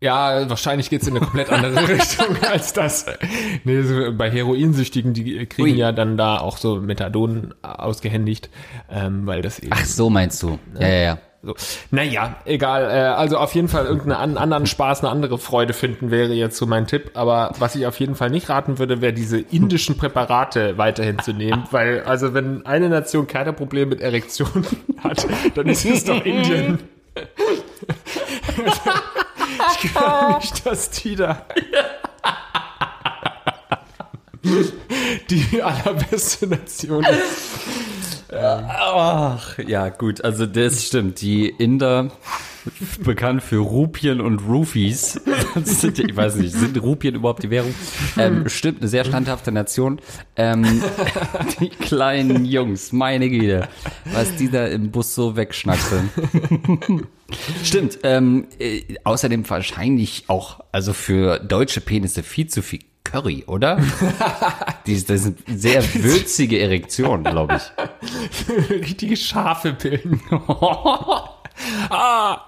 ja, 0.00 0.50
wahrscheinlich 0.50 0.90
geht's 0.90 1.06
in 1.06 1.16
eine 1.16 1.24
komplett 1.24 1.50
andere 1.50 1.88
Richtung 1.88 2.36
als 2.42 2.72
das. 2.72 3.06
Nee, 3.62 3.82
so 3.82 4.12
bei 4.12 4.30
Heroinsüchtigen, 4.30 5.14
die 5.14 5.46
kriegen 5.46 5.70
Ui. 5.70 5.76
ja 5.76 5.92
dann 5.92 6.16
da 6.16 6.38
auch 6.38 6.56
so 6.56 6.80
Methadon 6.80 7.54
ausgehändigt, 7.62 8.50
ähm, 8.90 9.26
weil 9.26 9.40
das 9.40 9.60
eben 9.60 9.72
Ach 9.72 9.84
so 9.84 10.10
meinst 10.10 10.42
du. 10.42 10.58
Ja, 10.78 10.88
ja, 10.88 11.02
ja. 11.02 11.18
So. 11.44 11.54
Naja, 11.90 12.36
egal. 12.44 12.84
Äh, 12.84 13.14
also 13.14 13.38
auf 13.38 13.54
jeden 13.54 13.68
Fall 13.68 13.84
irgendeinen 13.86 14.36
an, 14.36 14.36
anderen 14.36 14.66
Spaß, 14.66 15.00
eine 15.00 15.10
andere 15.10 15.38
Freude 15.38 15.72
finden 15.72 16.10
wäre 16.10 16.32
jetzt 16.32 16.56
so 16.56 16.66
mein 16.66 16.86
Tipp. 16.86 17.10
Aber 17.14 17.52
was 17.58 17.74
ich 17.74 17.86
auf 17.86 17.98
jeden 18.00 18.14
Fall 18.14 18.30
nicht 18.30 18.48
raten 18.48 18.78
würde, 18.78 19.00
wäre 19.00 19.12
diese 19.12 19.38
indischen 19.38 19.96
Präparate 19.96 20.78
weiterhin 20.78 21.18
zu 21.18 21.32
nehmen. 21.32 21.64
Weil, 21.70 22.02
also 22.04 22.34
wenn 22.34 22.64
eine 22.66 22.88
Nation 22.88 23.26
keine 23.26 23.52
Probleme 23.52 23.90
mit 23.90 24.00
Erektion 24.00 24.66
hat, 25.02 25.26
dann 25.54 25.66
ist 25.66 25.84
es 25.84 26.04
doch 26.04 26.24
Indien. 26.24 26.78
ich 29.74 29.92
glaube 29.92 30.40
nicht, 30.40 30.66
dass 30.66 30.90
die 30.90 31.16
da 31.16 31.46
die 35.30 35.62
allerbeste 35.62 36.46
Nation 36.46 37.04
ist. 37.04 38.13
Ach, 38.32 39.58
ja, 39.58 39.88
gut, 39.88 40.24
also 40.24 40.46
das 40.46 40.84
stimmt. 40.84 41.20
Die 41.20 41.48
Inder, 41.48 42.10
bekannt 43.00 43.42
für 43.42 43.58
Rupien 43.58 44.20
und 44.20 44.46
sind, 45.64 45.98
ich 45.98 46.16
weiß 46.16 46.36
nicht, 46.36 46.52
sind 46.52 46.80
Rupien 46.82 47.14
überhaupt 47.14 47.42
die 47.42 47.50
Währung? 47.50 47.74
Ähm, 48.16 48.48
stimmt, 48.48 48.80
eine 48.80 48.88
sehr 48.88 49.04
standhafte 49.04 49.52
Nation. 49.52 50.00
Ähm, 50.36 50.82
die 51.60 51.68
kleinen 51.68 52.44
Jungs, 52.44 52.92
meine 52.92 53.28
Güte, 53.28 53.68
was 54.12 54.34
die 54.36 54.50
da 54.50 54.66
im 54.66 54.90
Bus 54.90 55.14
so 55.14 55.36
wegschnackseln. 55.36 56.10
Stimmt, 57.64 57.98
ähm, 58.02 58.46
äh, 58.58 58.82
außerdem 59.02 59.48
wahrscheinlich 59.48 60.24
auch, 60.28 60.60
also 60.72 60.92
für 60.92 61.38
deutsche 61.38 61.80
Penisse 61.80 62.22
viel 62.22 62.46
zu 62.46 62.62
viel 62.62 62.80
Curry, 63.14 63.44
oder? 63.46 63.76
Die, 64.86 65.04
das 65.04 65.22
sind 65.22 65.38
sehr 65.46 65.84
würzige 65.94 66.58
Erektionen, 66.58 67.22
glaube 67.22 67.58
ich. 67.58 68.70
Richtige 68.70 69.16
scharfe 69.16 69.72
Pillen. 69.72 70.20
ah! 71.90 72.40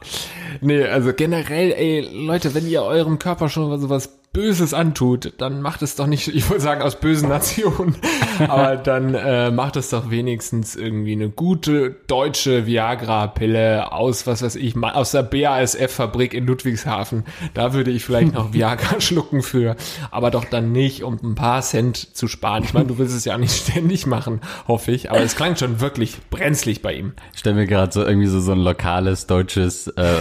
Nee, 0.60 0.82
also 0.82 1.12
generell, 1.12 1.70
ey, 1.70 2.00
Leute, 2.12 2.52
wenn 2.56 2.68
ihr 2.68 2.82
eurem 2.82 3.20
Körper 3.20 3.48
schon 3.48 3.80
so 3.80 3.88
was 3.88 4.18
Böses 4.36 4.74
antut, 4.74 5.32
dann 5.38 5.62
macht 5.62 5.80
es 5.80 5.96
doch 5.96 6.06
nicht, 6.06 6.28
ich 6.34 6.50
wollte 6.50 6.62
sagen 6.62 6.82
aus 6.82 7.00
bösen 7.00 7.30
Nationen, 7.30 7.96
aber 8.48 8.76
dann 8.76 9.14
äh, 9.14 9.50
macht 9.50 9.76
es 9.76 9.88
doch 9.88 10.10
wenigstens 10.10 10.76
irgendwie 10.76 11.12
eine 11.12 11.30
gute 11.30 11.96
deutsche 12.06 12.66
Viagra-Pille 12.66 13.92
aus, 13.92 14.26
was 14.26 14.42
weiß 14.42 14.56
ich, 14.56 14.76
aus 14.76 15.12
der 15.12 15.22
BASF-Fabrik 15.22 16.34
in 16.34 16.44
Ludwigshafen. 16.44 17.24
Da 17.54 17.72
würde 17.72 17.90
ich 17.90 18.04
vielleicht 18.04 18.34
noch 18.34 18.52
Viagra 18.52 19.00
schlucken 19.00 19.42
für, 19.42 19.74
aber 20.10 20.30
doch 20.30 20.44
dann 20.44 20.70
nicht, 20.70 21.02
um 21.02 21.18
ein 21.22 21.34
paar 21.34 21.62
Cent 21.62 22.14
zu 22.14 22.28
sparen. 22.28 22.62
Ich 22.62 22.74
meine, 22.74 22.88
du 22.88 22.98
willst 22.98 23.16
es 23.16 23.24
ja 23.24 23.38
nicht 23.38 23.54
ständig 23.54 24.06
machen, 24.06 24.42
hoffe 24.68 24.92
ich, 24.92 25.10
aber 25.10 25.20
es 25.20 25.34
klang 25.34 25.56
schon 25.56 25.80
wirklich 25.80 26.18
brenzlig 26.28 26.82
bei 26.82 26.92
ihm. 26.92 27.14
Ich 27.32 27.38
stelle 27.38 27.56
mir 27.56 27.66
gerade 27.66 27.90
so 27.90 28.04
irgendwie 28.04 28.28
so, 28.28 28.40
so 28.40 28.52
ein 28.52 28.60
lokales 28.60 29.26
deutsches 29.26 29.86
äh, 29.88 30.20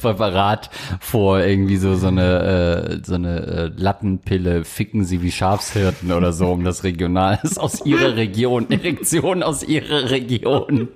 Präparat 0.00 0.70
vor, 1.00 1.40
irgendwie 1.40 1.76
so, 1.76 1.96
so 1.96 2.06
eine, 2.06 2.82
äh, 2.82 2.83
so 3.04 3.14
eine 3.14 3.40
äh, 3.46 3.70
Lattenpille, 3.76 4.64
ficken 4.64 5.04
sie 5.04 5.22
wie 5.22 5.32
Schafshirten 5.32 6.12
oder 6.12 6.32
so, 6.32 6.50
um 6.52 6.64
das 6.64 6.84
regional 6.84 7.38
ist 7.42 7.58
aus 7.58 7.84
ihrer 7.84 8.16
Region, 8.16 8.70
Erektion 8.70 9.42
aus 9.42 9.62
ihrer 9.62 10.10
Region. 10.10 10.88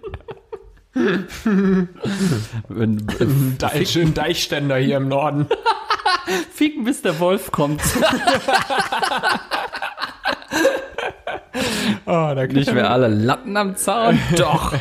Wenn, 2.68 2.98
äh, 3.20 3.26
Deich, 3.58 3.90
schön 3.90 4.14
Deichständer 4.14 4.76
hier 4.76 4.96
im 4.96 5.08
Norden. 5.08 5.46
ficken 6.52 6.84
bis 6.84 7.02
der 7.02 7.18
Wolf 7.20 7.52
kommt. 7.52 7.80
Oh, 12.06 12.32
da 12.34 12.46
Nicht 12.46 12.72
mehr 12.72 12.90
alle 12.90 13.08
Latten 13.08 13.56
am 13.56 13.76
Zaun. 13.76 14.18
Doch. 14.36 14.74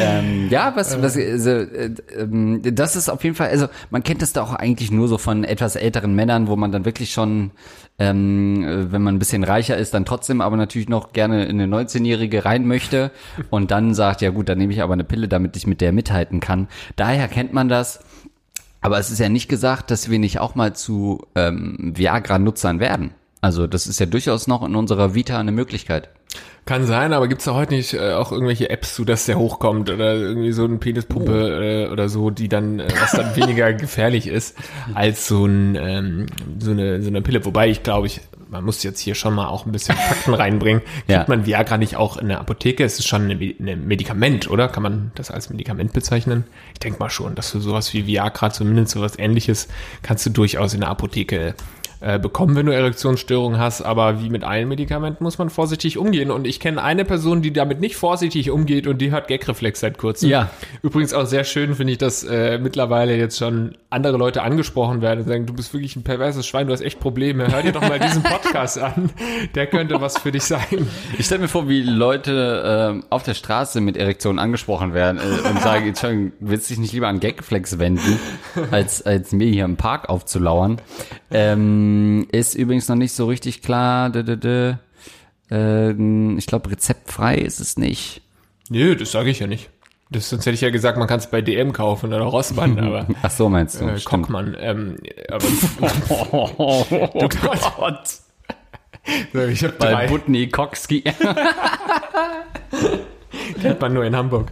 ähm, 0.00 0.48
ja, 0.50 0.72
was, 0.74 1.00
was 1.02 1.16
also, 1.16 1.50
äh, 1.50 1.94
ähm, 2.16 2.60
das 2.62 2.96
ist 2.96 3.08
auf 3.08 3.24
jeden 3.24 3.36
Fall, 3.36 3.48
also 3.48 3.66
man 3.90 4.02
kennt 4.02 4.22
das 4.22 4.32
da 4.32 4.42
auch 4.42 4.54
eigentlich 4.54 4.90
nur 4.90 5.08
so 5.08 5.18
von 5.18 5.44
etwas 5.44 5.76
älteren 5.76 6.14
Männern, 6.14 6.48
wo 6.48 6.56
man 6.56 6.72
dann 6.72 6.84
wirklich 6.84 7.12
schon, 7.12 7.50
ähm, 7.98 8.64
äh, 8.64 8.92
wenn 8.92 9.02
man 9.02 9.16
ein 9.16 9.18
bisschen 9.18 9.44
reicher 9.44 9.76
ist, 9.76 9.94
dann 9.94 10.04
trotzdem 10.04 10.40
aber 10.40 10.56
natürlich 10.56 10.88
noch 10.88 11.12
gerne 11.12 11.46
in 11.46 11.60
eine 11.60 11.74
19-Jährige 11.76 12.44
rein 12.44 12.66
möchte 12.66 13.10
und 13.50 13.70
dann 13.70 13.94
sagt, 13.94 14.22
ja 14.22 14.30
gut, 14.30 14.48
dann 14.48 14.58
nehme 14.58 14.72
ich 14.72 14.82
aber 14.82 14.92
eine 14.92 15.04
Pille, 15.04 15.28
damit 15.28 15.56
ich 15.56 15.66
mit 15.66 15.80
der 15.80 15.92
mithalten 15.92 16.40
kann. 16.40 16.68
Daher 16.96 17.28
kennt 17.28 17.52
man 17.52 17.68
das. 17.68 18.00
Aber 18.82 18.98
es 19.00 19.10
ist 19.10 19.18
ja 19.18 19.28
nicht 19.28 19.48
gesagt, 19.48 19.90
dass 19.90 20.10
wir 20.10 20.20
nicht 20.20 20.38
auch 20.38 20.54
mal 20.54 20.72
zu 20.72 21.26
ähm, 21.34 21.92
Viagra-Nutzern 21.96 22.78
werden. 22.78 23.10
Also 23.40 23.66
das 23.66 23.86
ist 23.86 24.00
ja 24.00 24.06
durchaus 24.06 24.46
noch 24.46 24.62
in 24.64 24.74
unserer 24.74 25.14
Vita 25.14 25.38
eine 25.38 25.52
Möglichkeit. 25.52 26.08
Kann 26.64 26.84
sein, 26.84 27.12
aber 27.12 27.28
gibt's 27.28 27.44
da 27.44 27.54
heute 27.54 27.74
nicht 27.74 27.94
äh, 27.94 28.12
auch 28.14 28.32
irgendwelche 28.32 28.70
Apps, 28.70 28.96
so 28.96 29.04
dass 29.04 29.26
der 29.26 29.38
hochkommt 29.38 29.88
oder 29.88 30.14
irgendwie 30.14 30.50
so 30.50 30.64
eine 30.64 30.78
Penispumpe 30.78 31.86
äh, 31.86 31.92
oder 31.92 32.08
so, 32.08 32.30
die 32.30 32.48
dann, 32.48 32.80
äh, 32.80 32.88
was 33.00 33.12
dann 33.12 33.36
weniger 33.36 33.72
gefährlich 33.72 34.26
ist 34.26 34.56
als 34.92 35.28
so, 35.28 35.46
ein, 35.46 35.76
ähm, 35.76 36.26
so, 36.58 36.72
eine, 36.72 37.00
so 37.02 37.08
eine 37.08 37.22
Pille. 37.22 37.44
Wobei 37.44 37.68
ich 37.68 37.84
glaube, 37.84 38.08
ich 38.08 38.20
man 38.48 38.64
muss 38.64 38.82
jetzt 38.84 39.00
hier 39.00 39.14
schon 39.16 39.34
mal 39.34 39.46
auch 39.48 39.66
ein 39.66 39.72
bisschen 39.72 39.96
Fakten 39.96 40.34
reinbringen. 40.34 40.82
Kriegt 40.82 41.08
Ja. 41.10 41.24
man 41.28 41.46
Viagra 41.46 41.78
nicht 41.78 41.96
auch 41.96 42.16
in 42.16 42.28
der 42.28 42.40
Apotheke? 42.40 42.84
Es 42.84 42.98
ist 42.98 43.06
schon 43.06 43.28
ein 43.30 43.86
Medikament, 43.86 44.48
oder? 44.50 44.68
Kann 44.68 44.82
man 44.84 45.10
das 45.14 45.30
als 45.30 45.50
Medikament 45.50 45.92
bezeichnen? 45.92 46.44
Ich 46.72 46.78
denke 46.80 46.98
mal 47.00 47.10
schon, 47.10 47.34
dass 47.34 47.50
du 47.52 47.60
sowas 47.60 47.92
wie 47.92 48.06
Viagra, 48.06 48.50
zumindest 48.50 48.92
sowas 48.92 49.18
ähnliches, 49.18 49.68
kannst 50.02 50.26
du 50.26 50.30
durchaus 50.30 50.74
in 50.74 50.80
der 50.80 50.90
Apotheke 50.90 51.54
äh, 52.06 52.20
bekommen, 52.20 52.54
wenn 52.54 52.66
du 52.66 52.72
Erektionsstörungen 52.72 53.58
hast, 53.58 53.82
aber 53.82 54.22
wie 54.22 54.30
mit 54.30 54.44
allen 54.44 54.68
Medikamenten 54.68 55.24
muss 55.24 55.38
man 55.38 55.50
vorsichtig 55.50 55.98
umgehen. 55.98 56.30
Und 56.30 56.46
ich 56.46 56.60
kenne 56.60 56.80
eine 56.80 57.04
Person, 57.04 57.42
die 57.42 57.52
damit 57.52 57.80
nicht 57.80 57.96
vorsichtig 57.96 58.52
umgeht 58.52 58.86
und 58.86 58.98
die 58.98 59.10
hat 59.10 59.26
Gagreflex 59.26 59.80
seit 59.80 59.98
kurzem. 59.98 60.30
Ja. 60.30 60.50
Übrigens 60.82 61.12
auch 61.14 61.26
sehr 61.26 61.42
schön 61.42 61.74
finde 61.74 61.94
ich, 61.94 61.98
dass 61.98 62.22
äh, 62.22 62.58
mittlerweile 62.58 63.16
jetzt 63.16 63.38
schon 63.38 63.76
andere 63.90 64.18
Leute 64.18 64.42
angesprochen 64.42 65.02
werden 65.02 65.20
und 65.22 65.26
sagen, 65.26 65.46
du 65.46 65.52
bist 65.52 65.74
wirklich 65.74 65.96
ein 65.96 66.04
perverses 66.04 66.46
Schwein, 66.46 66.68
du 66.68 66.72
hast 66.72 66.80
echt 66.80 67.00
Probleme. 67.00 67.50
Hör 67.50 67.62
dir 67.62 67.72
doch 67.72 67.80
mal 67.80 67.98
diesen 67.98 68.22
Podcast 68.22 68.78
an. 68.78 69.10
Der 69.56 69.66
könnte 69.66 70.00
was 70.00 70.16
für 70.18 70.30
dich 70.30 70.44
sein. 70.44 70.86
Ich 71.18 71.26
stelle 71.26 71.40
mir 71.40 71.48
vor, 71.48 71.68
wie 71.68 71.82
Leute 71.82 72.62
ähm, 72.64 73.04
auf 73.10 73.24
der 73.24 73.34
Straße 73.34 73.80
mit 73.80 73.96
Erektionen 73.96 74.38
angesprochen 74.38 74.94
werden 74.94 75.18
äh, 75.18 75.48
und 75.48 75.60
sagen, 75.60 75.88
Entschuldigung, 75.88 76.32
willst 76.38 76.70
du 76.70 76.74
dich 76.74 76.80
nicht 76.80 76.92
lieber 76.92 77.08
an 77.08 77.18
Gagflex 77.18 77.80
wenden, 77.80 78.20
als, 78.70 79.04
als 79.04 79.32
mir 79.32 79.48
hier 79.48 79.64
im 79.64 79.76
Park 79.76 80.08
aufzulauern? 80.08 80.80
Ähm, 81.32 81.95
ist 82.32 82.54
übrigens 82.54 82.88
noch 82.88 82.96
nicht 82.96 83.12
so 83.12 83.26
richtig 83.26 83.62
klar. 83.62 84.10
Dö, 84.10 84.22
dö, 84.24 84.36
dö. 84.36 84.74
Ähm, 85.50 86.36
ich 86.38 86.46
glaube, 86.46 86.70
rezeptfrei 86.70 87.36
ist 87.36 87.60
es 87.60 87.76
nicht. 87.76 88.22
Nö, 88.68 88.96
das 88.96 89.12
sage 89.12 89.30
ich 89.30 89.38
ja 89.40 89.46
nicht. 89.46 89.70
Das, 90.10 90.28
sonst 90.28 90.46
hätte 90.46 90.54
ich 90.54 90.60
ja 90.60 90.70
gesagt, 90.70 90.98
man 90.98 91.08
kann 91.08 91.18
es 91.18 91.28
bei 91.30 91.40
DM 91.42 91.72
kaufen 91.72 92.12
oder 92.12 92.24
Rossmann, 92.24 92.78
aber 92.84 93.06
Ach 93.22 93.30
so, 93.30 93.48
meinst 93.48 93.80
du? 93.80 93.84
äh, 93.86 93.98
Stimmt. 93.98 94.04
Kockmann. 94.24 94.56
Ähm, 94.58 94.96
aber 95.30 95.44
Oh, 96.32 96.84
du 96.90 97.28
Gott. 97.28 98.08
So, 99.32 99.40
ich 99.44 99.62
habe 99.62 99.74
Bei 99.78 99.92
drei. 99.92 100.06
Butni 100.08 100.48
Kokski. 100.48 101.02
kennt 103.60 103.80
man 103.80 103.92
nur 103.94 104.04
in 104.04 104.16
Hamburg. 104.16 104.50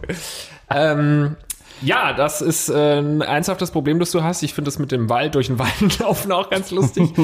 ähm, 0.69 1.35
ja, 1.81 2.13
das 2.13 2.41
ist 2.41 2.69
äh, 2.69 2.99
ein 2.99 3.21
ernsthaftes 3.21 3.71
Problem, 3.71 3.99
das 3.99 4.11
du 4.11 4.23
hast. 4.23 4.43
Ich 4.43 4.53
finde 4.53 4.69
das 4.69 4.79
mit 4.79 4.91
dem 4.91 5.09
Wald 5.09 5.35
durch 5.35 5.47
den 5.47 5.59
Wald 5.59 5.99
laufen 5.99 6.31
auch 6.31 6.49
ganz 6.49 6.71
lustig. 6.71 7.09
äh, 7.17 7.23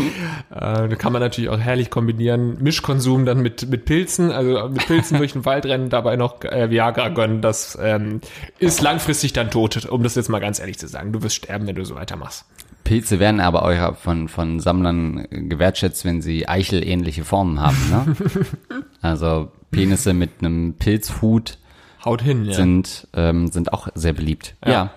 da 0.49 0.95
kann 0.95 1.13
man 1.13 1.21
natürlich 1.21 1.49
auch 1.49 1.59
herrlich 1.59 1.89
kombinieren. 1.89 2.61
Mischkonsum 2.61 3.25
dann 3.25 3.41
mit, 3.41 3.69
mit 3.69 3.85
Pilzen, 3.85 4.31
also 4.31 4.69
mit 4.69 4.85
Pilzen 4.87 5.17
durch 5.17 5.33
den 5.33 5.45
Wald 5.45 5.65
rennen, 5.65 5.89
dabei 5.89 6.15
noch 6.15 6.43
äh, 6.43 6.69
Viagra 6.69 7.09
gönnen. 7.09 7.41
Das 7.41 7.77
ähm, 7.81 8.21
ist 8.59 8.81
langfristig 8.81 9.33
dann 9.33 9.51
tot, 9.51 9.85
um 9.85 10.03
das 10.03 10.15
jetzt 10.15 10.29
mal 10.29 10.39
ganz 10.39 10.59
ehrlich 10.59 10.79
zu 10.79 10.87
sagen. 10.87 11.11
Du 11.11 11.23
wirst 11.23 11.35
sterben, 11.35 11.67
wenn 11.67 11.75
du 11.75 11.85
so 11.85 11.95
weitermachst. 11.95 12.45
Pilze 12.83 13.19
werden 13.19 13.39
aber 13.39 13.63
auch 13.63 13.95
von, 13.95 14.27
von 14.27 14.59
Sammlern 14.59 15.27
gewertschätzt, 15.29 16.03
wenn 16.03 16.21
sie 16.21 16.47
eichelähnliche 16.47 17.23
Formen 17.23 17.59
haben. 17.59 17.77
Ne? 17.89 18.15
Also 19.03 19.51
Penisse 19.71 20.13
mit 20.13 20.29
einem 20.39 20.75
Pilzhut 20.77 21.57
Haut 22.05 22.21
hin, 22.21 22.45
ja. 22.45 22.53
sind, 22.53 23.07
ähm, 23.13 23.47
sind 23.47 23.73
auch 23.73 23.87
sehr 23.95 24.13
beliebt. 24.13 24.55
Ja. 24.65 24.91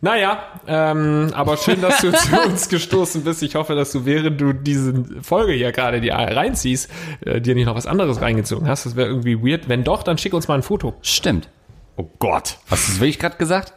Naja, 0.00 0.38
ähm, 0.66 1.30
aber 1.34 1.56
schön, 1.56 1.80
dass 1.80 2.00
du 2.00 2.12
zu 2.16 2.40
uns 2.42 2.68
gestoßen 2.68 3.24
bist. 3.24 3.42
Ich 3.42 3.54
hoffe, 3.54 3.74
dass 3.74 3.92
du, 3.92 4.04
während 4.04 4.40
du 4.40 4.52
diese 4.52 5.04
Folge 5.22 5.52
hier 5.52 5.72
gerade 5.72 6.00
die 6.00 6.10
reinziehst, 6.10 6.90
äh, 7.20 7.40
dir 7.40 7.54
nicht 7.54 7.66
noch 7.66 7.74
was 7.74 7.86
anderes 7.86 8.20
reingezogen 8.20 8.68
hast. 8.68 8.86
Das 8.86 8.94
wäre 8.94 9.08
irgendwie 9.08 9.42
weird. 9.42 9.68
Wenn 9.68 9.84
doch, 9.84 10.02
dann 10.02 10.18
schick 10.18 10.34
uns 10.34 10.48
mal 10.48 10.54
ein 10.54 10.62
Foto. 10.62 10.94
Stimmt. 11.02 11.48
Oh 11.96 12.08
Gott. 12.18 12.58
Hast 12.70 12.88
du 12.88 12.92
es 12.92 13.00
wirklich 13.00 13.18
gerade 13.18 13.36
gesagt? 13.36 13.72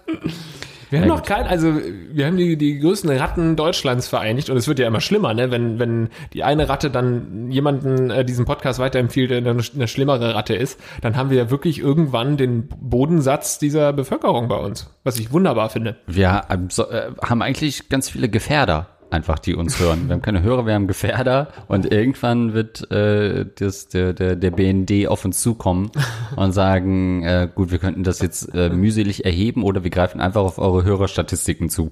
Wir 0.89 1.00
haben 1.00 1.08
Ja, 1.08 1.13
noch 1.15 1.24
kein, 1.24 1.46
also 1.46 1.74
wir 2.12 2.25
haben 2.25 2.38
die, 2.38 2.58
die 2.58 2.79
größten 2.79 3.10
Ratten 3.12 3.55
Deutschlands 3.55 4.08
vereinigt 4.08 4.50
und 4.50 4.58
es 4.58 4.67
wird 4.67 4.79
ja 4.79 4.88
immer 4.88 5.01
schlimmer, 5.01 5.34
ne? 5.34 5.51
Wenn, 5.51 5.79
wenn 5.79 6.10
die 6.34 6.43
eine 6.43 6.67
Ratte 6.67 6.89
dann 6.89 7.51
jemanden 7.51 8.10
äh, 8.10 8.25
diesen 8.25 8.46
Podcast 8.46 8.79
weiterempfiehlt, 8.79 9.29
der 9.29 9.38
eine, 9.38 9.50
eine 9.51 9.88
schlimmere 9.88 10.34
Ratte 10.34 10.55
ist, 10.55 10.79
dann 11.01 11.15
haben 11.15 11.29
wir 11.29 11.38
ja 11.38 11.51
wirklich 11.51 11.79
irgendwann 11.79 12.38
den 12.38 12.69
Bodensatz 12.79 13.60
dieser 13.60 13.93
Bevölkerung 13.93 14.48
bei 14.48 14.58
uns, 14.58 14.89
was 15.03 15.19
ich 15.19 15.31
wunderbar 15.31 15.69
finde. 15.69 15.98
Wir 16.08 16.43
so, 16.69 16.89
äh, 16.89 17.12
haben 17.24 17.41
eigentlich 17.41 17.89
ganz 17.89 18.10
viele 18.10 18.29
Gefährder 18.29 18.88
einfach, 19.12 19.39
die 19.39 19.56
uns 19.56 19.80
hören. 19.80 20.08
Wir 20.08 20.13
haben 20.13 20.22
keine 20.22 20.42
Hörer, 20.42 20.66
wir 20.66 20.74
haben 20.74 20.88
Gefährder 20.88 21.50
und 21.68 21.92
irgendwann 21.92 22.54
wird 22.54 22.89
äh, 22.92 23.46
das, 23.58 23.88
der, 23.88 24.13
der, 24.13 24.36
der 24.36 24.51
BND 24.51 25.08
auf 25.08 25.25
uns 25.25 25.42
zukommen 25.42 25.92
und 26.36 26.51
sagen, 26.51 27.24
äh, 27.24 27.50
gut, 27.54 27.72
wir 27.72 27.80
könnten 27.80 28.04
das 28.04 28.22
jetzt 28.22 28.54
äh, 28.54 28.70
mühselig 28.70 29.25
erheben 29.25 29.63
oder 29.63 29.84
wir 29.84 29.92
greifen 29.92 30.22
einfach 30.22 30.42
auf 30.42 30.58
eure 30.60 30.84
Hörerstatistiken 30.84 31.70
zu. 31.70 31.89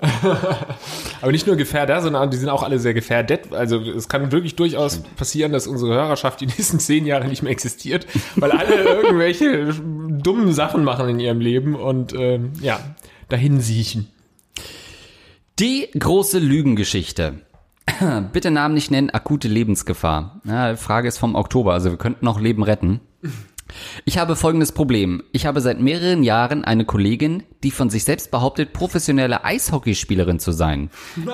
Aber 1.22 1.32
nicht 1.32 1.48
nur 1.48 1.56
Gefährder, 1.56 2.02
sondern 2.02 2.30
die 2.30 2.38
sind 2.38 2.50
auch 2.50 2.64
alle 2.64 2.80
sehr 2.80 2.94
gefährdet. 2.94 3.54
Also 3.54 3.80
es 3.80 4.08
kann 4.08 4.32
wirklich 4.32 4.56
durchaus 4.56 5.00
passieren, 5.16 5.52
dass 5.52 5.68
unsere 5.68 5.94
Hörerschaft 5.94 6.42
die 6.42 6.46
nächsten 6.58 6.80
zehn 6.80 7.06
Jahre 7.06 7.28
nicht 7.28 7.44
mehr 7.44 7.52
existiert, 7.52 8.08
weil 8.36 8.52
alle 8.52 8.76
irgendwelche 8.76 9.74
dummen 9.74 10.54
Sachen 10.54 10.84
machen 10.84 11.10
in 11.10 11.20
ihrem 11.20 11.40
Leben 11.40 11.76
und 11.76 12.14
ähm, 12.14 12.54
ja, 12.62 12.80
dahin 13.30 13.60
siechen. 13.60 14.08
Die 15.60 15.90
große 15.98 16.38
Lügengeschichte. 16.38 17.42
Bitte 18.32 18.52
Namen 18.52 18.76
nicht 18.76 18.92
nennen, 18.92 19.10
akute 19.10 19.48
Lebensgefahr. 19.48 20.40
Ja, 20.44 20.76
Frage 20.76 21.08
ist 21.08 21.18
vom 21.18 21.34
Oktober, 21.34 21.74
also 21.74 21.90
wir 21.90 21.98
könnten 21.98 22.24
noch 22.24 22.40
Leben 22.40 22.62
retten. 22.62 23.00
Ich 24.06 24.18
habe 24.18 24.36
folgendes 24.36 24.72
Problem. 24.72 25.24
Ich 25.32 25.46
habe 25.46 25.62
seit 25.62 25.80
mehreren 25.80 26.24
Jahren 26.24 26.64
eine 26.64 26.86
Kollegin, 26.86 27.44
die 27.64 27.72
von 27.72 27.90
sich 27.90 28.04
selbst 28.04 28.32
behauptet, 28.32 28.74
professionelle 28.74 29.44
Eishockeyspielerin 29.44 30.40
zu 30.40 30.52
sein. 30.52 30.90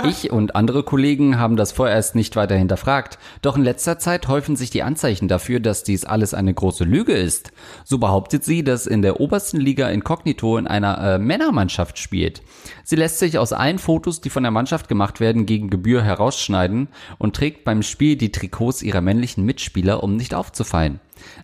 Ich 0.08 0.32
und 0.32 0.56
andere 0.56 0.84
Kollegen 0.84 1.38
haben 1.38 1.58
das 1.58 1.72
vorerst 1.72 2.16
nicht 2.16 2.36
weiter 2.36 2.56
hinterfragt. 2.56 3.18
Doch 3.42 3.58
in 3.58 3.64
letzter 3.64 4.00
Zeit 4.00 4.28
häufen 4.28 4.56
sich 4.56 4.70
die 4.70 4.84
Anzeichen 4.84 5.28
dafür, 5.28 5.60
dass 5.60 5.84
dies 5.84 6.06
alles 6.06 6.34
eine 6.34 6.54
große 6.54 6.84
Lüge 6.84 7.14
ist. 7.14 7.52
So 7.84 7.98
behauptet 7.98 8.44
sie, 8.44 8.64
dass 8.64 8.88
in 8.88 9.02
der 9.02 9.20
obersten 9.20 9.60
Liga 9.60 9.90
Inkognito 9.90 10.58
in 10.58 10.68
einer 10.68 10.98
äh, 10.98 11.20
Männermannschaft 11.20 11.98
spielt. 11.98 12.42
Sie 12.84 12.96
lässt 12.96 13.20
sich 13.20 13.38
aus 13.38 13.54
allen 13.54 13.80
Fotos, 13.80 14.22
die 14.22 14.30
von 14.30 14.44
der 14.44 14.52
Mannschaft 14.52 14.88
gemacht 14.88 15.20
werden, 15.20 15.46
gegen 15.46 15.70
Gebühr 15.70 16.04
herausschneiden 16.04 16.90
und 17.18 17.36
trägt 17.36 17.64
beim 17.64 17.84
Spiel 17.84 18.16
die 18.16 18.32
Trikots 18.32 18.82
ihrer 18.82 19.02
männlichen 19.02 19.46
Mitspieler, 19.46 20.04
um 20.04 20.16
nicht 20.16 20.34
aufzufallen. 20.34 21.00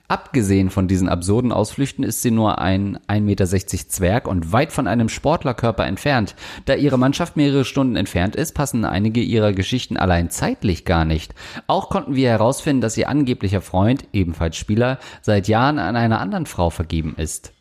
Abgesehen 0.09 0.71
von 0.71 0.87
diesen 0.87 1.07
absurden 1.07 1.51
Ausflüchten 1.51 2.03
ist 2.03 2.23
sie 2.23 2.31
nur 2.31 2.57
ein 2.57 2.97
1,60 3.07 3.21
Meter 3.21 3.45
Zwerg 3.45 4.27
und 4.27 4.51
weit 4.51 4.73
von 4.73 4.87
einem 4.87 5.07
Sportlerkörper 5.07 5.85
entfernt. 5.85 6.33
Da 6.65 6.73
ihre 6.73 6.97
Mannschaft 6.97 7.37
mehrere 7.37 7.63
Stunden 7.63 7.95
entfernt 7.95 8.35
ist, 8.35 8.55
passen 8.55 8.85
einige 8.85 9.21
ihrer 9.21 9.53
Geschichten 9.53 9.97
allein 9.97 10.31
zeitlich 10.31 10.83
gar 10.83 11.05
nicht. 11.05 11.35
Auch 11.67 11.89
konnten 11.89 12.15
wir 12.15 12.29
herausfinden, 12.29 12.81
dass 12.81 12.97
ihr 12.97 13.07
angeblicher 13.07 13.61
Freund, 13.61 14.05
ebenfalls 14.11 14.57
Spieler, 14.57 14.97
seit 15.21 15.47
Jahren 15.47 15.77
an 15.77 15.95
einer 15.95 16.19
anderen 16.19 16.47
Frau 16.47 16.71
vergeben 16.71 17.13
ist. 17.15 17.53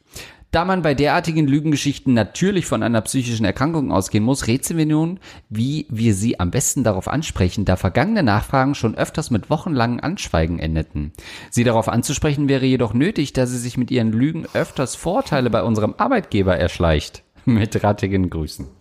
Da 0.51 0.65
man 0.65 0.81
bei 0.81 0.95
derartigen 0.95 1.47
Lügengeschichten 1.47 2.15
natürlich 2.15 2.65
von 2.65 2.83
einer 2.83 3.03
psychischen 3.03 3.45
Erkrankung 3.45 3.93
ausgehen 3.93 4.25
muss, 4.25 4.47
rätseln 4.47 4.79
wir 4.79 4.87
nun, 4.87 5.21
wie 5.51 5.87
wir 5.91 6.15
sie 6.15 6.41
am 6.41 6.51
besten 6.51 6.85
darauf 6.85 7.07
ansprechen, 7.07 7.67
da 7.67 7.77
vergangene 7.77 8.23
Nachfragen 8.23 8.75
schon 8.75 8.95
öfters 8.95 9.31
mit 9.31 9.51
wochenlangen 9.51 10.01
Anschweigen 10.01 10.59
endeten. 10.59 11.13
Sie 11.51 11.65
darauf 11.65 11.89
anzusprechen 11.89 12.49
wäre 12.49 12.65
jedoch 12.65 12.95
nötig, 12.95 13.35
da 13.35 13.45
sie 13.45 13.59
sich 13.59 13.77
mit 13.77 13.91
ihren 13.91 14.11
Lügen 14.11 14.47
öfters 14.55 14.95
Vorteile 14.95 15.51
bei 15.51 15.63
unserem 15.63 15.95
Arbeitgeber 15.99 16.57
erschleicht. 16.57 17.25
Mit 17.45 17.83
rattigen 17.83 18.29
Grüßen. 18.29 18.78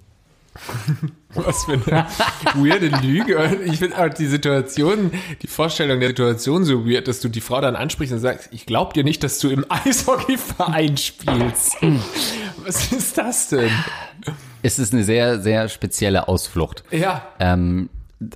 Was 1.33 1.65
für 1.65 1.73
eine 1.73 2.07
weirde 2.55 2.87
Lüge. 3.01 3.59
Ich 3.65 3.77
finde 3.79 3.97
auch 3.97 4.09
die 4.09 4.25
Situation, 4.25 5.11
die 5.41 5.47
Vorstellung 5.47 5.99
der 5.99 6.09
Situation 6.09 6.63
so 6.63 6.85
weird, 6.87 7.07
dass 7.07 7.19
du 7.19 7.29
die 7.29 7.41
Frau 7.41 7.61
dann 7.61 7.75
ansprichst 7.75 8.13
und 8.13 8.19
sagst, 8.19 8.49
ich 8.51 8.65
glaub 8.65 8.93
dir 8.93 9.03
nicht, 9.03 9.23
dass 9.23 9.39
du 9.39 9.49
im 9.49 9.65
Eishockeyverein 9.69 10.97
spielst. 10.97 11.77
Was 12.65 12.91
ist 12.91 13.17
das 13.17 13.49
denn? 13.49 13.71
Es 14.63 14.79
ist 14.79 14.93
eine 14.93 15.03
sehr, 15.03 15.39
sehr 15.39 15.69
spezielle 15.69 16.27
Ausflucht. 16.27 16.83
Ja. 16.91 17.27
Ähm, 17.39 17.89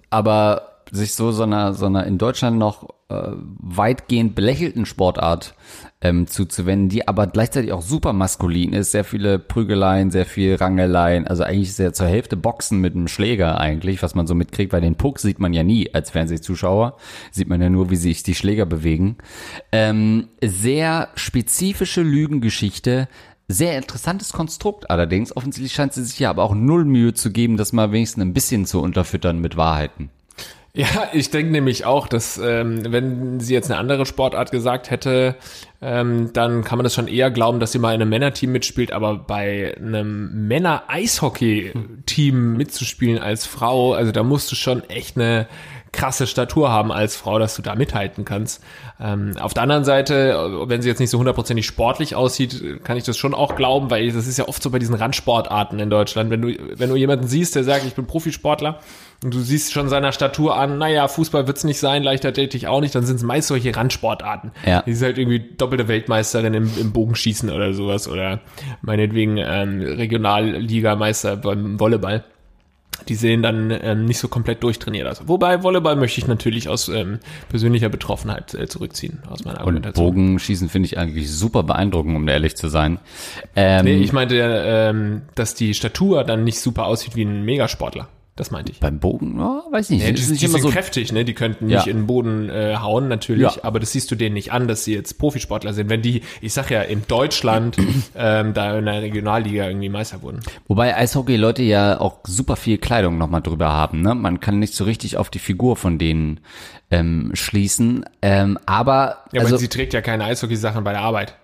aber 0.09 0.70
sich 0.91 1.13
so 1.15 1.31
so 1.31 1.43
einer, 1.43 1.73
so 1.73 1.85
einer 1.85 2.05
in 2.05 2.17
Deutschland 2.17 2.57
noch 2.57 2.89
äh, 3.09 3.31
weitgehend 3.59 4.35
belächelten 4.35 4.85
Sportart 4.85 5.55
ähm, 6.01 6.27
zuzuwenden, 6.27 6.89
die 6.89 7.07
aber 7.07 7.27
gleichzeitig 7.27 7.71
auch 7.71 7.81
super 7.81 8.11
maskulin 8.11 8.73
ist, 8.73 8.91
sehr 8.91 9.03
viele 9.03 9.39
Prügeleien, 9.39 10.11
sehr 10.11 10.25
viel 10.25 10.55
Rangeleien, 10.55 11.27
also 11.27 11.43
eigentlich 11.43 11.73
sehr 11.73 11.93
zur 11.93 12.07
Hälfte 12.07 12.35
Boxen 12.35 12.79
mit 12.79 12.95
einem 12.95 13.07
Schläger 13.07 13.59
eigentlich, 13.59 14.03
was 14.03 14.15
man 14.15 14.27
so 14.27 14.35
mitkriegt, 14.35 14.73
weil 14.73 14.81
den 14.81 14.95
Puck 14.95 15.19
sieht 15.19 15.39
man 15.39 15.53
ja 15.53 15.63
nie 15.63 15.93
als 15.93 16.09
Fernsehzuschauer, 16.09 16.97
sieht 17.31 17.47
man 17.47 17.61
ja 17.61 17.69
nur, 17.69 17.89
wie 17.89 17.95
sich 17.95 18.23
die 18.23 18.35
Schläger 18.35 18.65
bewegen. 18.65 19.17
Ähm, 19.71 20.27
sehr 20.43 21.09
spezifische 21.15 22.01
Lügengeschichte, 22.01 23.07
sehr 23.47 23.77
interessantes 23.77 24.33
Konstrukt 24.33 24.89
allerdings. 24.89 25.35
Offensichtlich 25.35 25.73
scheint 25.73 25.93
sie 25.93 26.03
sich 26.03 26.19
ja 26.19 26.29
aber 26.29 26.43
auch 26.43 26.55
null 26.55 26.85
Mühe 26.85 27.13
zu 27.13 27.31
geben, 27.31 27.57
das 27.57 27.73
mal 27.73 27.91
wenigstens 27.91 28.23
ein 28.23 28.33
bisschen 28.33 28.65
zu 28.65 28.81
unterfüttern 28.81 29.39
mit 29.39 29.57
Wahrheiten. 29.57 30.09
Ja, 30.73 31.09
ich 31.11 31.29
denke 31.29 31.51
nämlich 31.51 31.83
auch, 31.83 32.07
dass 32.07 32.37
ähm, 32.37 32.93
wenn 32.93 33.41
sie 33.41 33.53
jetzt 33.53 33.69
eine 33.69 33.77
andere 33.77 34.05
Sportart 34.05 34.51
gesagt 34.51 34.89
hätte, 34.89 35.35
ähm, 35.81 36.29
dann 36.31 36.63
kann 36.63 36.77
man 36.77 36.85
das 36.85 36.95
schon 36.95 37.09
eher 37.09 37.29
glauben, 37.29 37.59
dass 37.59 37.73
sie 37.73 37.79
mal 37.79 37.93
in 37.93 38.01
einem 38.01 38.09
Männerteam 38.09 38.53
mitspielt, 38.53 38.93
aber 38.93 39.17
bei 39.17 39.75
einem 39.75 40.47
Männer-Eishockey-Team 40.47 42.55
mitzuspielen 42.55 43.21
als 43.21 43.45
Frau, 43.45 43.91
also 43.93 44.13
da 44.13 44.23
musst 44.23 44.49
du 44.49 44.55
schon 44.55 44.89
echt 44.89 45.17
eine 45.17 45.49
krasse 45.91 46.25
Statur 46.25 46.69
haben 46.69 46.91
als 46.91 47.15
Frau, 47.15 47.37
dass 47.37 47.55
du 47.55 47.61
da 47.61 47.75
mithalten 47.75 48.23
kannst. 48.23 48.63
Ähm, 48.99 49.35
auf 49.39 49.53
der 49.53 49.63
anderen 49.63 49.83
Seite, 49.83 50.63
wenn 50.65 50.81
sie 50.81 50.89
jetzt 50.89 50.99
nicht 50.99 51.09
so 51.09 51.19
hundertprozentig 51.19 51.65
sportlich 51.65 52.15
aussieht, 52.15 52.83
kann 52.83 52.97
ich 52.97 53.03
das 53.03 53.17
schon 53.17 53.33
auch 53.33 53.55
glauben, 53.55 53.89
weil 53.89 54.11
das 54.11 54.27
ist 54.27 54.37
ja 54.37 54.47
oft 54.47 54.63
so 54.63 54.69
bei 54.69 54.79
diesen 54.79 54.95
Randsportarten 54.95 55.79
in 55.79 55.89
Deutschland. 55.89 56.29
Wenn 56.29 56.41
du, 56.41 56.55
wenn 56.75 56.89
du 56.89 56.95
jemanden 56.95 57.27
siehst, 57.27 57.55
der 57.55 57.63
sagt, 57.63 57.85
ich 57.85 57.93
bin 57.93 58.07
Profisportler, 58.07 58.79
und 59.23 59.35
du 59.35 59.39
siehst 59.39 59.71
schon 59.71 59.87
seiner 59.87 60.13
Statur 60.13 60.55
an, 60.57 60.79
naja, 60.79 61.07
Fußball 61.07 61.45
wird's 61.45 61.63
nicht 61.63 61.79
sein, 61.79 62.01
Leichtathletik 62.01 62.65
auch 62.65 62.81
nicht, 62.81 62.95
dann 62.95 63.05
sind 63.05 63.17
es 63.17 63.23
meist 63.23 63.49
solche 63.49 63.75
Randsportarten. 63.75 64.51
Ja. 64.65 64.81
Die 64.81 64.91
ist 64.91 65.03
halt 65.03 65.19
irgendwie 65.19 65.39
doppelte 65.57 65.87
Weltmeisterin 65.87 66.55
im, 66.55 66.71
im 66.79 66.91
Bogenschießen 66.91 67.51
oder 67.51 67.73
sowas 67.73 68.07
oder 68.07 68.39
meinetwegen 68.81 69.37
ähm, 69.37 69.81
Regionalligameister 69.81 71.37
beim 71.37 71.79
Volleyball. 71.79 72.23
Die 73.07 73.15
sehen 73.15 73.41
dann 73.41 73.71
ähm, 73.81 74.05
nicht 74.05 74.19
so 74.19 74.27
komplett 74.27 74.63
durchtrainiert 74.63 75.07
aus. 75.07 75.21
Wobei 75.25 75.63
Volleyball 75.63 75.95
möchte 75.95 76.19
ich 76.19 76.27
natürlich 76.27 76.69
aus 76.69 76.87
ähm, 76.89 77.19
persönlicher 77.49 77.89
Betroffenheit 77.89 78.53
äh, 78.53 78.67
zurückziehen, 78.67 79.19
aus 79.29 79.43
meiner 79.43 79.57
Und 79.57 79.61
Argumentation. 79.61 80.05
Bogenschießen 80.05 80.69
finde 80.69 80.87
ich 80.87 80.97
eigentlich 80.97 81.31
super 81.31 81.63
beeindruckend, 81.63 82.15
um 82.15 82.27
ehrlich 82.27 82.55
zu 82.55 82.67
sein. 82.67 82.99
Ähm, 83.55 83.85
Nee, 83.85 83.97
ich 83.97 84.13
meinte, 84.13 84.35
ähm, 84.37 85.23
dass 85.35 85.55
die 85.55 85.73
Statur 85.73 86.23
dann 86.23 86.43
nicht 86.43 86.59
super 86.59 86.85
aussieht 86.85 87.15
wie 87.15 87.23
ein 87.23 87.43
Megasportler. 87.43 88.07
Das 88.41 88.49
meinte 88.49 88.71
ich. 88.71 88.79
beim 88.79 88.97
Bogen, 88.97 89.39
oh, 89.39 89.61
weiß 89.71 89.91
nicht. 89.91 90.01
Ja, 90.01 90.09
es 90.09 90.15
die, 90.15 90.25
die 90.25 90.31
nicht 90.31 90.43
immer 90.45 90.53
sind 90.53 90.61
so 90.63 90.69
kräftig, 90.71 91.11
ne? 91.11 91.23
Die 91.23 91.35
könnten 91.35 91.67
nicht 91.67 91.85
Ja. 91.85 91.91
in 91.91 91.97
den 91.97 92.07
Boden 92.07 92.49
äh, 92.49 92.75
hauen, 92.77 93.07
natürlich, 93.07 93.57
Ja. 93.57 93.63
aber 93.63 93.79
das 93.79 93.91
siehst 93.91 94.09
du 94.09 94.15
denen 94.15 94.33
nicht 94.33 94.51
an, 94.51 94.67
dass 94.67 94.83
sie 94.83 94.95
jetzt 94.95 95.19
Profisportler 95.19 95.73
sind. 95.73 95.91
Wenn 95.91 96.01
die, 96.01 96.23
ich 96.41 96.51
sag 96.51 96.71
ja, 96.71 96.81
in 96.81 97.03
Deutschland 97.07 97.77
ähm, 98.15 98.55
da 98.55 98.79
in 98.79 98.85
der 98.85 98.99
Regionalliga 99.03 99.67
irgendwie 99.67 99.89
Meister 99.89 100.23
wurden. 100.23 100.39
Wobei 100.67 100.97
Eishockey-Leute 100.97 101.61
ja 101.61 102.01
auch 102.01 102.21
super 102.25 102.55
viel 102.55 102.79
Kleidung 102.79 103.19
nochmal 103.19 103.43
drüber 103.43 103.69
haben. 103.71 104.01
Ne? 104.01 104.15
Man 104.15 104.39
kann 104.39 104.57
nicht 104.57 104.73
so 104.73 104.85
richtig 104.85 105.17
auf 105.17 105.29
die 105.29 105.37
Figur 105.37 105.75
von 105.75 105.99
denen 105.99 106.39
ähm, 106.89 107.29
schließen. 107.35 108.05
Ähm, 108.23 108.57
aber 108.65 109.17
Ja, 109.33 109.41
also, 109.41 109.53
aber 109.53 109.59
sie 109.59 109.67
trägt 109.67 109.93
ja 109.93 110.01
keine 110.01 110.23
Eishockey-Sachen 110.23 110.83
bei 110.83 110.93
der 110.93 111.01
Arbeit. 111.01 111.35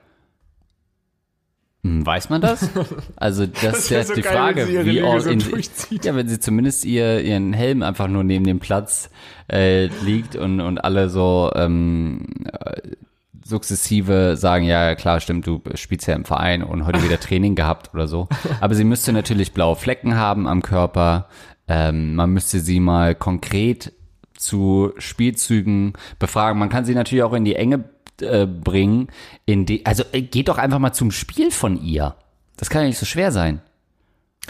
Hm, 1.83 2.05
weiß 2.05 2.29
man 2.29 2.41
das? 2.41 2.69
Also 3.15 3.45
das, 3.45 3.79
ist 3.79 3.89
ja 3.89 4.03
so 4.03 4.13
die 4.13 4.21
geil, 4.21 4.33
Frage, 4.33 4.67
wenn 4.67 4.85
wie 4.85 5.01
all 5.01 5.21
so 5.21 5.29
in, 5.29 5.39
durchzieht. 5.39 6.05
ja, 6.05 6.15
wenn 6.15 6.27
sie 6.27 6.39
zumindest 6.39 6.85
ihr, 6.85 7.21
ihren 7.21 7.53
Helm 7.53 7.81
einfach 7.81 8.07
nur 8.07 8.23
neben 8.23 8.45
dem 8.45 8.59
Platz 8.59 9.09
äh, 9.51 9.87
liegt 10.03 10.35
und, 10.35 10.59
und 10.61 10.77
alle 10.83 11.09
so 11.09 11.51
ähm, 11.55 12.25
äh, 12.51 12.81
sukzessive 13.43 14.35
sagen, 14.35 14.65
ja 14.65 14.95
klar, 14.95 15.19
stimmt, 15.19 15.47
du 15.47 15.61
spielst 15.75 16.07
ja 16.07 16.15
im 16.15 16.25
Verein 16.25 16.63
und 16.63 16.85
heute 16.85 17.03
wieder 17.03 17.19
Training 17.19 17.55
gehabt 17.55 17.93
oder 17.93 18.07
so. 18.07 18.27
Aber 18.61 18.75
sie 18.75 18.83
müsste 18.83 19.13
natürlich 19.13 19.53
blaue 19.53 19.75
Flecken 19.75 20.15
haben 20.15 20.47
am 20.47 20.61
Körper. 20.61 21.27
Ähm, 21.67 22.15
man 22.15 22.31
müsste 22.31 22.59
sie 22.59 22.79
mal 22.79 23.15
konkret 23.15 23.93
zu 24.37 24.93
Spielzügen 24.97 25.93
befragen. 26.19 26.59
Man 26.59 26.69
kann 26.69 26.85
sie 26.85 26.93
natürlich 26.93 27.23
auch 27.23 27.33
in 27.33 27.45
die 27.45 27.55
Enge 27.55 27.83
äh, 28.21 28.45
bringen. 28.45 29.07
In 29.45 29.65
die, 29.65 29.85
also 29.85 30.03
äh, 30.11 30.21
geht 30.21 30.47
doch 30.47 30.57
einfach 30.57 30.79
mal 30.79 30.93
zum 30.93 31.11
Spiel 31.11 31.51
von 31.51 31.81
ihr. 31.81 32.15
Das 32.57 32.69
kann 32.69 32.81
ja 32.81 32.87
nicht 32.87 32.97
so 32.97 33.05
schwer 33.05 33.31
sein. 33.31 33.61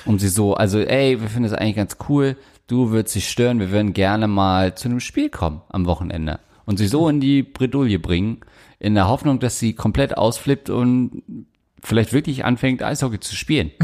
Um 0.05 0.19
sie 0.19 0.29
so, 0.29 0.53
also 0.53 0.79
ey, 0.79 1.19
wir 1.19 1.27
finden 1.27 1.49
das 1.49 1.57
eigentlich 1.57 1.75
ganz 1.75 1.97
cool. 2.09 2.37
Du 2.67 2.91
würdest 2.91 3.15
dich 3.15 3.29
stören, 3.29 3.59
wir 3.59 3.71
würden 3.71 3.93
gerne 3.93 4.27
mal 4.27 4.75
zu 4.75 4.87
einem 4.87 4.99
Spiel 4.99 5.29
kommen 5.29 5.61
am 5.69 5.85
Wochenende. 5.85 6.39
Und 6.65 6.77
sie 6.77 6.87
so 6.87 7.07
in 7.07 7.19
die 7.19 7.43
Bredouille 7.43 7.97
bringen, 7.97 8.41
in 8.79 8.93
der 8.93 9.07
Hoffnung, 9.07 9.39
dass 9.39 9.57
sie 9.57 9.73
komplett 9.73 10.17
ausflippt 10.17 10.69
und 10.69 11.23
vielleicht 11.83 12.11
wirklich 12.11 12.43
anfängt, 12.43 12.81
Eishockey 12.83 13.19
zu 13.19 13.35
spielen. 13.35 13.71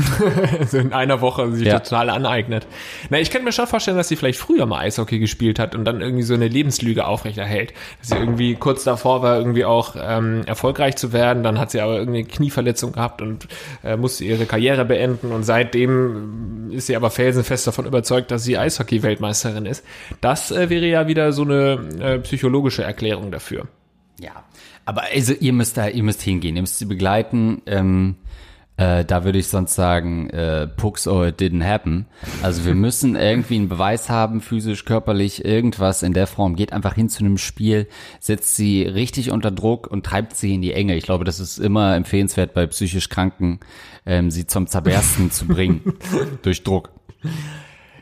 Also 0.59 0.77
in 0.77 0.93
einer 0.93 1.21
Woche 1.21 1.51
sich 1.53 1.67
Ja. 1.67 1.79
total 1.79 2.09
aneignet. 2.09 2.65
Na, 3.09 3.19
ich 3.19 3.29
könnte 3.31 3.45
mir 3.45 3.51
schon 3.51 3.67
vorstellen, 3.67 3.97
dass 3.97 4.07
sie 4.07 4.15
vielleicht 4.15 4.39
früher 4.39 4.65
mal 4.65 4.79
Eishockey 4.79 5.19
gespielt 5.19 5.59
hat 5.59 5.75
und 5.75 5.85
dann 5.85 6.01
irgendwie 6.01 6.23
so 6.23 6.33
eine 6.33 6.47
Lebenslüge 6.47 7.05
aufrechterhält. 7.05 7.73
Dass 7.99 8.09
sie 8.09 8.15
irgendwie 8.15 8.55
kurz 8.55 8.83
davor 8.83 9.21
war, 9.21 9.37
irgendwie 9.37 9.65
auch 9.65 9.95
ähm, 9.99 10.43
erfolgreich 10.45 10.95
zu 10.95 11.11
werden. 11.13 11.43
Dann 11.43 11.59
hat 11.59 11.71
sie 11.71 11.81
aber 11.81 11.97
irgendwie 11.97 12.19
eine 12.19 12.27
Knieverletzung 12.27 12.93
gehabt 12.93 13.21
und 13.21 13.47
äh, 13.83 13.95
musste 13.97 14.23
ihre 14.23 14.45
Karriere 14.45 14.85
beenden. 14.85 15.31
Und 15.31 15.43
seitdem 15.43 16.71
ist 16.71 16.87
sie 16.87 16.95
aber 16.95 17.09
felsenfest 17.11 17.67
davon 17.67 17.85
überzeugt, 17.85 18.31
dass 18.31 18.43
sie 18.43 18.57
Eishockey-Weltmeisterin 18.57 19.65
ist. 19.65 19.83
Das 20.21 20.51
äh, 20.51 20.69
wäre 20.69 20.85
ja 20.85 21.07
wieder 21.07 21.31
so 21.33 21.43
eine 21.43 21.79
äh, 21.99 22.19
psychologische 22.19 22.83
Erklärung 22.83 23.31
dafür. 23.31 23.67
Ja, 24.19 24.43
aber 24.85 25.03
also 25.13 25.33
ihr 25.39 25.53
müsst 25.53 25.77
da, 25.77 25.87
ihr 25.87 26.03
müsst 26.03 26.21
hingehen, 26.21 26.55
ihr 26.55 26.61
müsst 26.61 26.79
sie 26.79 26.85
begleiten. 26.85 27.61
Ähm, 27.65 28.15
äh, 28.75 29.05
da 29.05 29.23
würde 29.23 29.37
ich 29.37 29.47
sonst 29.47 29.75
sagen, 29.75 30.31
äh, 30.31 30.65
Pucks 30.65 31.07
or 31.07 31.27
it 31.27 31.39
didn't 31.39 31.63
happen. 31.63 32.07
Also 32.41 32.65
wir 32.65 32.73
müssen 32.73 33.15
irgendwie 33.15 33.55
einen 33.55 33.69
Beweis 33.69 34.09
haben, 34.09 34.41
physisch, 34.41 34.85
körperlich, 34.85 35.45
irgendwas 35.45 36.01
in 36.01 36.13
der 36.13 36.25
Form. 36.25 36.55
Geht 36.55 36.73
einfach 36.73 36.95
hin 36.95 37.07
zu 37.07 37.19
einem 37.19 37.37
Spiel, 37.37 37.87
setzt 38.19 38.55
sie 38.55 38.83
richtig 38.83 39.29
unter 39.29 39.51
Druck 39.51 39.87
und 39.87 40.05
treibt 40.05 40.35
sie 40.35 40.55
in 40.55 40.61
die 40.61 40.73
Enge. 40.73 40.95
Ich 40.95 41.03
glaube, 41.03 41.23
das 41.23 41.39
ist 41.39 41.59
immer 41.59 41.95
empfehlenswert 41.95 42.55
bei 42.55 42.65
psychisch 42.65 43.09
Kranken, 43.09 43.59
ähm, 44.07 44.31
sie 44.31 44.47
zum 44.47 44.65
Zerbersten 44.65 45.29
zu 45.29 45.45
bringen 45.45 45.93
durch 46.41 46.63
Druck. 46.63 46.89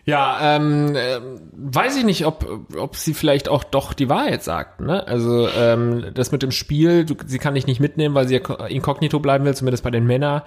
Ja, 0.06 0.56
ähm, 0.56 0.96
äh, 0.96 1.20
weiß 1.54 1.98
ich 1.98 2.04
nicht, 2.04 2.26
ob, 2.26 2.46
ob 2.76 2.96
sie 2.96 3.14
vielleicht 3.14 3.48
auch 3.50 3.64
doch 3.64 3.94
die 3.94 4.10
Wahrheit 4.10 4.44
sagt. 4.44 4.82
Ne? 4.82 5.06
Also 5.08 5.48
ähm, 5.50 6.08
das 6.14 6.32
mit 6.32 6.42
dem 6.42 6.52
Spiel, 6.52 7.06
du, 7.06 7.16
sie 7.26 7.38
kann 7.38 7.54
dich 7.54 7.68
nicht 7.68 7.80
mitnehmen, 7.80 8.16
weil 8.16 8.28
sie 8.28 8.36
ja 8.36 8.66
inkognito 8.66 9.20
bleiben 9.20 9.46
will, 9.46 9.54
zumindest 9.54 9.84
bei 9.84 9.92
den 9.92 10.08
Männer. 10.08 10.44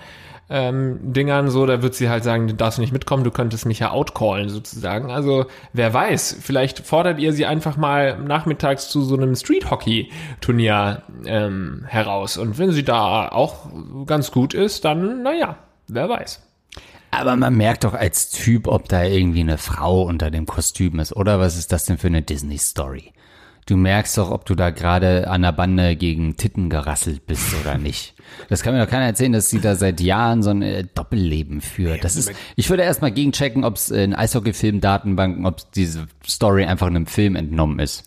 Ähm, 0.50 0.98
Dingern 1.14 1.50
so, 1.50 1.64
da 1.64 1.82
wird 1.82 1.94
sie 1.94 2.10
halt 2.10 2.22
sagen, 2.22 2.48
du 2.48 2.54
darfst 2.54 2.78
nicht 2.78 2.92
mitkommen, 2.92 3.24
du 3.24 3.30
könntest 3.30 3.64
mich 3.64 3.78
ja 3.78 3.92
outcallen 3.92 4.50
sozusagen. 4.50 5.10
Also 5.10 5.46
wer 5.72 5.94
weiß, 5.94 6.36
vielleicht 6.40 6.80
fordert 6.80 7.18
ihr 7.18 7.32
sie 7.32 7.46
einfach 7.46 7.76
mal 7.76 8.18
nachmittags 8.18 8.88
zu 8.88 9.02
so 9.02 9.16
einem 9.16 9.36
Street-Hockey-Turnier 9.36 11.02
ähm, 11.24 11.84
heraus. 11.86 12.36
Und 12.36 12.58
wenn 12.58 12.72
sie 12.72 12.84
da 12.84 13.28
auch 13.28 13.68
ganz 14.04 14.32
gut 14.32 14.52
ist, 14.52 14.84
dann, 14.84 15.22
naja, 15.22 15.56
wer 15.88 16.08
weiß. 16.08 16.42
Aber 17.16 17.36
man 17.36 17.56
merkt 17.56 17.84
doch 17.84 17.94
als 17.94 18.30
Typ, 18.30 18.66
ob 18.66 18.88
da 18.88 19.04
irgendwie 19.04 19.40
eine 19.40 19.58
Frau 19.58 20.02
unter 20.02 20.30
dem 20.30 20.46
Kostüm 20.46 20.98
ist, 21.00 21.14
oder 21.14 21.38
was 21.38 21.56
ist 21.56 21.72
das 21.72 21.84
denn 21.84 21.98
für 21.98 22.08
eine 22.08 22.22
Disney-Story? 22.22 23.12
Du 23.66 23.78
merkst 23.78 24.18
doch, 24.18 24.30
ob 24.30 24.44
du 24.44 24.54
da 24.54 24.68
gerade 24.70 25.28
an 25.28 25.40
der 25.40 25.52
Bande 25.52 25.96
gegen 25.96 26.36
Titten 26.36 26.68
gerasselt 26.68 27.26
bist 27.26 27.54
oder 27.62 27.78
nicht. 27.78 28.14
Das 28.50 28.62
kann 28.62 28.74
mir 28.74 28.84
doch 28.84 28.90
keiner 28.90 29.06
erzählen, 29.06 29.32
dass 29.32 29.48
sie 29.48 29.60
da 29.60 29.74
seit 29.74 30.00
Jahren 30.02 30.42
so 30.42 30.50
ein 30.50 30.60
äh, 30.60 30.84
Doppelleben 30.94 31.62
führt. 31.62 32.04
Das 32.04 32.16
ist, 32.16 32.30
ich 32.56 32.68
würde 32.68 32.82
erstmal 32.82 33.12
gegenchecken, 33.12 33.64
ob 33.64 33.76
es 33.76 33.90
in 33.90 34.14
Eishockey-Film-Datenbanken, 34.14 35.46
ob 35.46 35.72
diese 35.72 36.08
Story 36.26 36.64
einfach 36.64 36.88
einem 36.88 37.06
Film 37.06 37.36
entnommen 37.36 37.78
ist. 37.78 38.04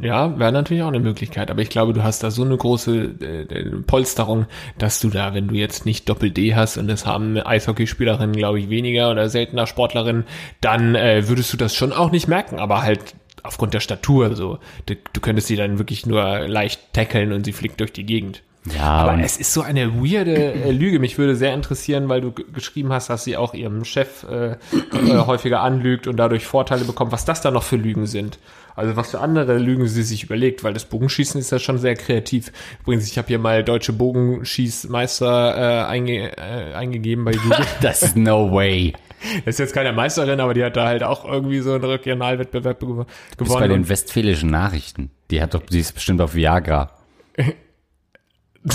Ja, 0.00 0.38
wäre 0.38 0.52
natürlich 0.52 0.82
auch 0.82 0.88
eine 0.88 1.00
Möglichkeit, 1.00 1.50
aber 1.50 1.60
ich 1.60 1.68
glaube, 1.68 1.92
du 1.92 2.02
hast 2.02 2.22
da 2.22 2.30
so 2.30 2.42
eine 2.42 2.56
große 2.56 3.14
äh, 3.20 3.42
äh, 3.42 3.82
Polsterung, 3.86 4.46
dass 4.78 5.00
du 5.00 5.10
da, 5.10 5.34
wenn 5.34 5.48
du 5.48 5.54
jetzt 5.54 5.86
nicht 5.86 6.08
Doppel-D 6.08 6.54
hast 6.54 6.78
und 6.78 6.88
das 6.88 7.06
haben 7.06 7.38
Eishockeyspielerinnen, 7.38 8.34
glaube 8.34 8.58
ich, 8.58 8.68
weniger 8.70 9.10
oder 9.10 9.28
seltener 9.28 9.66
Sportlerinnen, 9.66 10.24
dann 10.60 10.94
äh, 10.94 11.28
würdest 11.28 11.52
du 11.52 11.56
das 11.56 11.74
schon 11.74 11.92
auch 11.92 12.10
nicht 12.10 12.26
merken, 12.26 12.58
aber 12.58 12.82
halt 12.82 13.14
aufgrund 13.42 13.74
der 13.74 13.80
Statur 13.80 14.34
so. 14.34 14.58
Du, 14.86 14.96
du 15.12 15.20
könntest 15.20 15.48
sie 15.48 15.56
dann 15.56 15.78
wirklich 15.78 16.06
nur 16.06 16.48
leicht 16.48 16.92
tackeln 16.92 17.32
und 17.32 17.44
sie 17.44 17.52
fliegt 17.52 17.80
durch 17.80 17.92
die 17.92 18.06
Gegend. 18.06 18.42
Ja, 18.64 18.82
Aber 18.84 19.18
es 19.20 19.38
ist 19.38 19.52
so 19.52 19.62
eine 19.62 19.92
weirde 19.94 20.36
äh, 20.36 20.70
Lüge. 20.70 21.00
Mich 21.00 21.18
würde 21.18 21.34
sehr 21.34 21.52
interessieren, 21.52 22.08
weil 22.08 22.20
du 22.20 22.30
geschrieben 22.30 22.92
hast, 22.92 23.10
dass 23.10 23.24
sie 23.24 23.36
auch 23.36 23.54
ihrem 23.54 23.84
Chef 23.84 24.24
äh, 24.30 24.52
äh, 24.52 24.56
häufiger 25.26 25.62
anlügt 25.62 26.06
und 26.06 26.16
dadurch 26.16 26.46
Vorteile 26.46 26.84
bekommt, 26.84 27.10
was 27.10 27.24
das 27.24 27.40
da 27.40 27.50
noch 27.50 27.64
für 27.64 27.74
Lügen 27.76 28.06
sind. 28.06 28.38
Also 28.76 28.94
was 28.96 29.10
für 29.10 29.18
andere 29.20 29.58
Lügen 29.58 29.88
sie 29.88 30.04
sich 30.04 30.22
überlegt, 30.22 30.62
weil 30.62 30.74
das 30.74 30.84
Bogenschießen 30.84 31.40
ist 31.40 31.50
ja 31.50 31.58
schon 31.58 31.78
sehr 31.78 31.96
kreativ. 31.96 32.52
Übrigens, 32.82 33.08
ich 33.10 33.18
habe 33.18 33.28
hier 33.28 33.40
mal 33.40 33.64
deutsche 33.64 33.92
Bogenschießmeister 33.92 35.56
äh, 35.56 35.84
einge 35.86 36.36
äh, 36.36 36.74
eingegeben 36.74 37.24
bei 37.24 37.32
Google. 37.32 37.66
Das 37.82 38.02
ist 38.02 38.16
no 38.16 38.52
way. 38.52 38.92
ist 39.44 39.58
jetzt 39.58 39.74
keine 39.74 39.92
Meisterin, 39.92 40.40
aber 40.40 40.54
die 40.54 40.62
hat 40.64 40.76
da 40.76 40.86
halt 40.86 41.02
auch 41.02 41.24
irgendwie 41.24 41.60
so 41.60 41.74
einen 41.74 41.84
Regionalwettbewerb 41.84 42.80
gew 42.80 42.86
Du 42.86 43.04
bist 43.38 43.52
bei 43.52 43.66
gewonnen. 43.66 43.82
den 43.82 43.88
westfälischen 43.88 44.50
Nachrichten. 44.50 45.10
Die 45.30 45.42
hat 45.42 45.54
doch, 45.54 45.62
die 45.66 45.80
ist 45.80 45.92
bestimmt 45.92 46.20
auf 46.20 46.34
Viagra. 46.34 46.92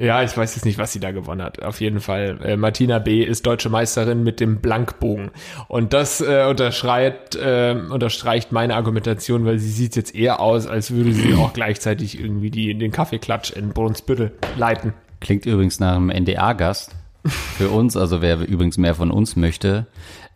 Ja, 0.00 0.22
ich 0.22 0.34
weiß 0.34 0.54
jetzt 0.54 0.64
nicht, 0.64 0.78
was 0.78 0.94
sie 0.94 0.98
da 0.98 1.10
gewonnen 1.10 1.42
hat. 1.42 1.62
Auf 1.62 1.82
jeden 1.82 2.00
Fall. 2.00 2.38
Äh, 2.42 2.56
Martina 2.56 2.98
B. 3.00 3.22
ist 3.22 3.44
deutsche 3.44 3.68
Meisterin 3.68 4.22
mit 4.22 4.40
dem 4.40 4.62
Blankbogen. 4.62 5.30
Und 5.68 5.92
das 5.92 6.22
äh, 6.22 6.46
unterschreibt, 6.48 7.36
äh, 7.36 7.76
unterstreicht 7.90 8.50
meine 8.50 8.76
Argumentation, 8.76 9.44
weil 9.44 9.58
sie 9.58 9.68
sieht 9.68 9.96
jetzt 9.96 10.14
eher 10.14 10.40
aus, 10.40 10.66
als 10.66 10.90
würde 10.92 11.12
sie 11.12 11.34
auch 11.34 11.52
gleichzeitig 11.52 12.18
irgendwie 12.18 12.50
die, 12.50 12.72
den 12.78 12.92
Kaffeeklatsch 12.92 13.50
in 13.50 13.74
Brunsbüttel 13.74 14.32
leiten. 14.56 14.94
Klingt 15.20 15.44
übrigens 15.44 15.80
nach 15.80 15.96
einem 15.96 16.08
NDA-Gast. 16.08 16.96
Für 17.24 17.70
uns, 17.70 17.96
also 17.96 18.22
wer 18.22 18.46
übrigens 18.46 18.78
mehr 18.78 18.94
von 18.94 19.10
uns 19.10 19.36
möchte, 19.36 19.86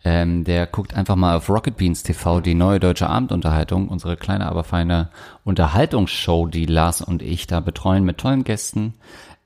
ähm, 0.05 0.45
der 0.45 0.67
guckt 0.67 0.95
einfach 0.95 1.17
mal 1.17 1.37
auf 1.37 1.49
Rocket 1.49 1.79
Beans 1.79 2.03
TV, 2.03 2.41
die 2.41 2.55
neue 2.55 2.79
deutsche 2.79 3.09
Abendunterhaltung, 3.09 3.89
unsere 3.89 4.17
kleine, 4.17 4.47
aber 4.47 4.63
feine 4.63 5.09
Unterhaltungsshow, 5.45 6.47
die 6.47 6.67
Lars 6.67 7.01
und 7.01 7.23
ich 7.23 7.47
da 7.47 7.61
betreuen 7.61 8.05
mit 8.05 8.19
tollen 8.19 8.45
Gästen. 8.45 8.95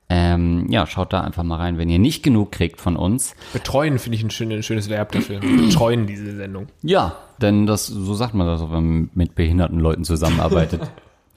Ähm, 0.09 0.65
ja, 0.69 0.85
schaut 0.87 1.13
da 1.13 1.21
einfach 1.21 1.43
mal 1.43 1.57
rein, 1.57 1.77
wenn 1.77 1.87
ihr 1.87 1.99
nicht 1.99 2.23
genug 2.23 2.51
kriegt 2.51 2.81
von 2.81 2.97
uns. 2.97 3.35
Betreuen 3.53 3.99
finde 3.99 4.17
ich 4.17 4.23
ein, 4.23 4.31
schön, 4.31 4.51
ein 4.51 4.63
schönes 4.63 4.89
Verb 4.89 5.11
dafür. 5.11 5.39
Betreuen 5.39 6.07
diese 6.07 6.35
Sendung. 6.35 6.67
Ja, 6.81 7.15
denn 7.39 7.67
das, 7.67 7.85
so 7.85 8.15
sagt 8.15 8.33
man 8.33 8.47
das, 8.47 8.61
wenn 8.61 8.69
man 8.69 9.09
mit 9.13 9.35
behinderten 9.35 9.79
Leuten 9.79 10.03
zusammenarbeitet. 10.03 10.81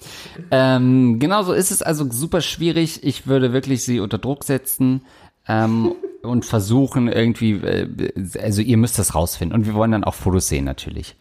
ähm, 0.51 1.21
genau 1.21 1.43
so 1.43 1.53
ist 1.53 1.71
es 1.71 1.83
also 1.83 2.11
super 2.11 2.41
schwierig. 2.41 3.05
Ich 3.05 3.27
würde 3.27 3.53
wirklich 3.53 3.85
sie 3.85 4.01
unter 4.01 4.19
Druck 4.19 4.43
setzen 4.43 5.03
ähm, 5.48 5.94
und 6.22 6.44
versuchen 6.44 7.09
irgendwie, 7.09 7.52
äh, 7.52 8.12
also 8.40 8.62
ihr 8.62 8.76
müsst 8.76 8.98
das 8.98 9.14
rausfinden. 9.14 9.57
Und 9.57 9.66
wir 9.66 9.74
wollen 9.74 9.92
dann 9.92 10.05
auch 10.05 10.14
Fotos 10.14 10.48
sehen 10.48 10.64
natürlich. 10.64 11.16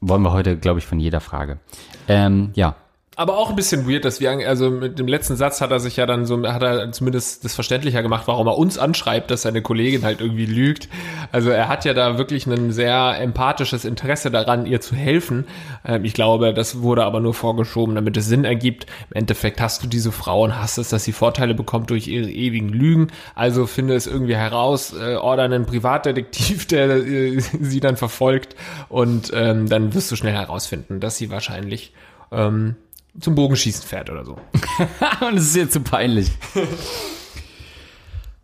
Wollen 0.00 0.22
wir 0.22 0.32
heute, 0.32 0.56
glaube 0.56 0.78
ich, 0.78 0.86
von 0.86 1.00
jeder 1.00 1.20
Frage. 1.20 1.58
Ähm, 2.06 2.50
ja, 2.54 2.76
Aber 3.18 3.38
auch 3.38 3.48
ein 3.48 3.56
bisschen 3.56 3.88
weird, 3.88 4.04
dass 4.04 4.20
wir, 4.20 4.30
also 4.46 4.70
mit 4.70 4.98
dem 4.98 5.08
letzten 5.08 5.36
Satz 5.36 5.62
hat 5.62 5.70
er 5.70 5.80
sich 5.80 5.96
ja 5.96 6.04
dann 6.04 6.26
so, 6.26 6.46
hat 6.46 6.62
er 6.62 6.92
zumindest 6.92 7.46
das 7.46 7.54
verständlicher 7.54 8.02
gemacht, 8.02 8.24
warum 8.26 8.46
er 8.46 8.58
uns 8.58 8.76
anschreibt, 8.76 9.30
dass 9.30 9.40
seine 9.40 9.62
Kollegin 9.62 10.04
halt 10.04 10.20
irgendwie 10.20 10.44
lügt. 10.44 10.90
Also 11.32 11.48
er 11.48 11.68
hat 11.68 11.86
ja 11.86 11.94
da 11.94 12.18
wirklich 12.18 12.46
ein 12.46 12.72
sehr 12.72 13.18
empathisches 13.18 13.86
Interesse 13.86 14.30
daran, 14.30 14.66
ihr 14.66 14.82
zu 14.82 14.94
helfen. 14.94 15.46
Ähm, 15.86 16.04
ich 16.04 16.12
glaube, 16.12 16.52
das 16.52 16.82
wurde 16.82 17.04
aber 17.06 17.20
nur 17.20 17.32
vorgeschoben, 17.32 17.94
damit 17.94 18.18
es 18.18 18.26
Sinn 18.26 18.44
ergibt. 18.44 18.84
Im 19.10 19.16
Endeffekt 19.16 19.62
hast 19.62 19.82
du 19.82 19.86
diese 19.86 20.12
Frau 20.12 20.44
und 20.44 20.60
hast 20.60 20.76
es, 20.76 20.90
dass 20.90 21.04
sie 21.04 21.12
Vorteile 21.12 21.54
bekommt 21.54 21.88
durch 21.88 22.08
ihre 22.08 22.30
ewigen 22.30 22.68
Lügen. 22.68 23.06
Also 23.34 23.66
finde 23.66 23.94
es 23.94 24.06
irgendwie 24.06 24.36
heraus, 24.36 24.92
äh, 24.92 25.14
order 25.14 25.44
einen 25.44 25.64
Privatdetektiv, 25.64 26.66
der 26.68 26.96
äh, 26.96 27.40
sie 27.40 27.80
dann 27.80 27.96
verfolgt 27.96 28.56
und 28.90 29.30
ähm, 29.32 29.70
dann 29.70 29.94
wirst 29.94 30.12
du 30.12 30.16
schnell 30.16 30.34
herausfinden, 30.34 31.00
dass 31.00 31.16
sie 31.16 31.30
wahrscheinlich 31.30 31.94
ähm, 32.30 32.76
zum 33.20 33.34
Bogenschießen 33.34 33.84
fährt 33.84 34.10
oder 34.10 34.24
so. 34.24 34.38
Und 35.26 35.36
es 35.36 35.48
ist 35.48 35.56
jetzt 35.56 35.72
zu 35.72 35.80
peinlich. 35.80 36.30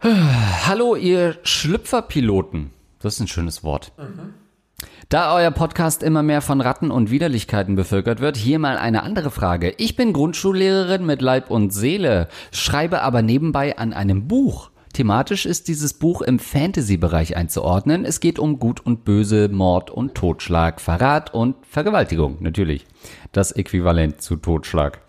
Hallo, 0.03 0.97
ihr 0.97 1.39
Schlüpferpiloten. 1.43 2.71
Das 2.99 3.15
ist 3.15 3.21
ein 3.21 3.29
schönes 3.29 3.63
Wort. 3.63 3.93
Da 5.09 5.35
euer 5.35 5.51
Podcast 5.51 6.03
immer 6.03 6.23
mehr 6.23 6.41
von 6.41 6.61
Ratten 6.61 6.91
und 6.91 7.11
Widerlichkeiten 7.11 7.75
bevölkert 7.75 8.21
wird, 8.21 8.37
hier 8.37 8.59
mal 8.59 8.79
eine 8.79 9.03
andere 9.03 9.31
Frage. 9.31 9.75
Ich 9.77 9.95
bin 9.95 10.13
Grundschullehrerin 10.13 11.05
mit 11.05 11.21
Leib 11.21 11.51
und 11.51 11.73
Seele, 11.73 12.29
schreibe 12.51 13.03
aber 13.03 13.23
nebenbei 13.23 13.77
an 13.77 13.93
einem 13.93 14.27
Buch. 14.27 14.71
Thematisch 14.93 15.47
ist 15.47 15.69
dieses 15.69 15.95
Buch 15.95 16.21
im 16.21 16.39
Fantasy-Bereich 16.39 17.37
einzuordnen. 17.37 18.05
Es 18.05 18.21
geht 18.21 18.39
um 18.39 18.59
Gut 18.59 18.81
und 18.81 19.05
Böse, 19.05 19.49
Mord 19.49 19.91
und 19.91 20.15
Totschlag, 20.15 20.81
Verrat 20.81 21.33
und 21.33 21.57
Vergewaltigung, 21.67 22.37
natürlich. 22.41 22.87
Das 23.33 23.53
Äquivalent 23.53 24.21
zu 24.21 24.37
Totschlag. 24.37 25.01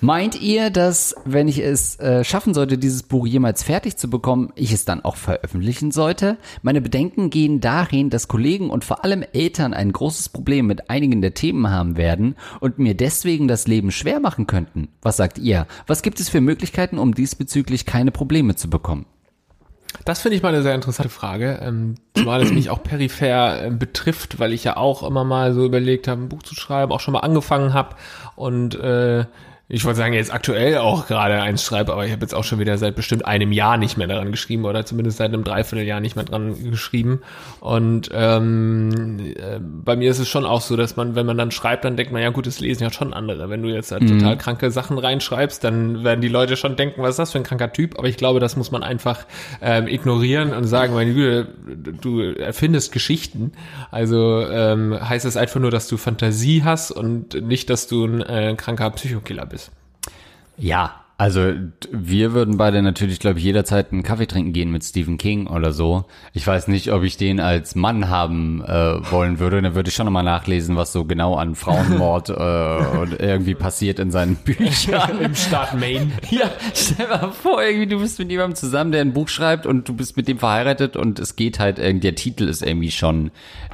Meint 0.00 0.40
ihr, 0.40 0.70
dass, 0.70 1.16
wenn 1.24 1.48
ich 1.48 1.58
es 1.58 1.98
äh, 1.98 2.22
schaffen 2.22 2.54
sollte, 2.54 2.78
dieses 2.78 3.02
Buch 3.02 3.26
jemals 3.26 3.64
fertig 3.64 3.96
zu 3.96 4.08
bekommen, 4.08 4.52
ich 4.54 4.72
es 4.72 4.84
dann 4.84 5.04
auch 5.04 5.16
veröffentlichen 5.16 5.90
sollte? 5.90 6.38
Meine 6.62 6.80
Bedenken 6.80 7.28
gehen 7.28 7.60
dahin, 7.60 8.08
dass 8.08 8.28
Kollegen 8.28 8.70
und 8.70 8.84
vor 8.84 9.04
allem 9.04 9.24
Eltern 9.32 9.74
ein 9.74 9.92
großes 9.92 10.28
Problem 10.28 10.66
mit 10.66 10.90
einigen 10.90 11.20
der 11.20 11.34
Themen 11.34 11.68
haben 11.68 11.96
werden 11.96 12.36
und 12.60 12.78
mir 12.78 12.94
deswegen 12.94 13.48
das 13.48 13.66
Leben 13.66 13.90
schwer 13.90 14.20
machen 14.20 14.46
könnten. 14.46 14.88
Was 15.02 15.16
sagt 15.16 15.38
ihr? 15.38 15.66
Was 15.88 16.02
gibt 16.02 16.20
es 16.20 16.28
für 16.28 16.40
Möglichkeiten, 16.40 16.98
um 16.98 17.14
diesbezüglich 17.14 17.84
keine 17.84 18.12
Probleme 18.12 18.54
zu 18.54 18.70
bekommen? 18.70 19.06
Das 20.04 20.20
finde 20.20 20.36
ich 20.36 20.42
mal 20.42 20.50
eine 20.50 20.62
sehr 20.62 20.74
interessante 20.74 21.08
Frage, 21.08 21.58
ähm, 21.62 21.96
zumal 22.14 22.42
es 22.42 22.52
mich 22.52 22.70
auch 22.70 22.82
peripher 22.82 23.66
äh, 23.66 23.70
betrifft, 23.70 24.38
weil 24.38 24.52
ich 24.52 24.64
ja 24.64 24.76
auch 24.76 25.02
immer 25.02 25.24
mal 25.24 25.52
so 25.52 25.64
überlegt 25.64 26.08
habe, 26.08 26.22
ein 26.22 26.28
Buch 26.28 26.42
zu 26.42 26.54
schreiben, 26.54 26.92
auch 26.92 27.00
schon 27.00 27.12
mal 27.12 27.20
angefangen 27.20 27.74
habe 27.74 27.96
und 28.36 28.74
äh, 28.76 29.24
ich 29.68 29.84
wollte 29.84 29.98
sagen, 29.98 30.14
jetzt 30.14 30.32
aktuell 30.32 30.78
auch 30.78 31.08
gerade 31.08 31.42
eins 31.42 31.64
schreibe, 31.64 31.92
aber 31.92 32.06
ich 32.06 32.12
habe 32.12 32.22
jetzt 32.22 32.34
auch 32.34 32.44
schon 32.44 32.60
wieder 32.60 32.78
seit 32.78 32.94
bestimmt 32.94 33.26
einem 33.26 33.50
Jahr 33.50 33.78
nicht 33.78 33.96
mehr 33.96 34.06
daran 34.06 34.30
geschrieben 34.30 34.64
oder 34.64 34.86
zumindest 34.86 35.16
seit 35.16 35.32
einem 35.32 35.42
Dreivierteljahr 35.42 35.98
nicht 35.98 36.14
mehr 36.14 36.24
dran 36.24 36.70
geschrieben. 36.70 37.22
Und 37.58 38.08
ähm, 38.12 39.18
äh, 39.34 39.58
bei 39.58 39.96
mir 39.96 40.08
ist 40.08 40.20
es 40.20 40.28
schon 40.28 40.44
auch 40.44 40.60
so, 40.60 40.76
dass 40.76 40.94
man, 40.94 41.16
wenn 41.16 41.26
man 41.26 41.36
dann 41.36 41.50
schreibt, 41.50 41.84
dann 41.84 41.96
denkt 41.96 42.12
man, 42.12 42.22
ja 42.22 42.30
gut, 42.30 42.46
das 42.46 42.60
lesen 42.60 42.84
ja 42.84 42.92
schon 42.92 43.12
andere. 43.12 43.50
Wenn 43.50 43.60
du 43.60 43.68
jetzt 43.68 43.90
halt 43.90 44.06
total 44.08 44.38
kranke 44.38 44.70
Sachen 44.70 44.98
reinschreibst, 44.98 45.64
dann 45.64 46.04
werden 46.04 46.20
die 46.20 46.28
Leute 46.28 46.56
schon 46.56 46.76
denken, 46.76 47.02
was 47.02 47.10
ist 47.10 47.18
das 47.18 47.32
für 47.32 47.38
ein 47.38 47.44
kranker 47.44 47.72
Typ? 47.72 47.98
Aber 47.98 48.06
ich 48.06 48.16
glaube, 48.16 48.38
das 48.38 48.54
muss 48.54 48.70
man 48.70 48.84
einfach 48.84 49.26
ähm, 49.60 49.88
ignorieren 49.88 50.52
und 50.52 50.62
sagen, 50.64 50.94
meine 50.94 51.12
Güte, 51.12 51.48
du 52.00 52.20
erfindest 52.20 52.92
Geschichten. 52.92 53.50
Also 53.90 54.46
ähm, 54.48 54.96
heißt 54.96 55.24
es 55.24 55.36
einfach 55.36 55.58
nur, 55.58 55.72
dass 55.72 55.88
du 55.88 55.96
Fantasie 55.96 56.62
hast 56.62 56.92
und 56.92 57.42
nicht, 57.42 57.68
dass 57.68 57.88
du 57.88 58.04
ein 58.04 58.22
äh, 58.22 58.54
kranker 58.56 58.90
Psychokiller 58.90 59.44
bist. 59.44 59.55
Ja, 60.58 61.06
also 61.18 61.54
wir 61.90 62.34
würden 62.34 62.58
beide 62.58 62.82
natürlich, 62.82 63.20
glaube 63.20 63.38
ich, 63.38 63.44
jederzeit 63.46 63.90
einen 63.90 64.02
Kaffee 64.02 64.26
trinken 64.26 64.52
gehen 64.52 64.70
mit 64.70 64.84
Stephen 64.84 65.16
King 65.16 65.46
oder 65.46 65.72
so. 65.72 66.04
Ich 66.34 66.46
weiß 66.46 66.68
nicht, 66.68 66.92
ob 66.92 67.04
ich 67.04 67.16
den 67.16 67.40
als 67.40 67.74
Mann 67.74 68.10
haben 68.10 68.62
äh, 68.62 69.10
wollen 69.10 69.38
würde. 69.38 69.62
Dann 69.62 69.74
würde 69.74 69.88
ich 69.88 69.94
schon 69.94 70.04
nochmal 70.04 70.24
nachlesen, 70.24 70.76
was 70.76 70.92
so 70.92 71.06
genau 71.06 71.34
an 71.36 71.54
Frauenmord 71.54 72.28
äh, 72.28 72.98
und 72.98 73.18
irgendwie 73.18 73.54
passiert 73.54 73.98
in 73.98 74.10
seinen 74.10 74.36
Büchern. 74.36 75.18
Im 75.22 75.34
Staat 75.34 75.72
Maine. 75.80 76.12
Ja, 76.28 76.50
stell 76.74 77.08
mal 77.08 77.32
vor, 77.32 77.62
irgendwie 77.62 77.86
du 77.86 77.98
bist 77.98 78.18
mit 78.18 78.30
jemandem 78.30 78.56
zusammen, 78.56 78.92
der 78.92 79.00
ein 79.00 79.14
Buch 79.14 79.28
schreibt 79.28 79.64
und 79.64 79.88
du 79.88 79.94
bist 79.94 80.18
mit 80.18 80.28
dem 80.28 80.38
verheiratet 80.38 80.96
und 80.96 81.18
es 81.18 81.34
geht 81.34 81.58
halt 81.58 81.78
irgendwie, 81.78 82.00
der 82.00 82.14
Titel 82.14 82.46
ist 82.46 82.62
irgendwie 82.62 82.90
schon, 82.90 83.30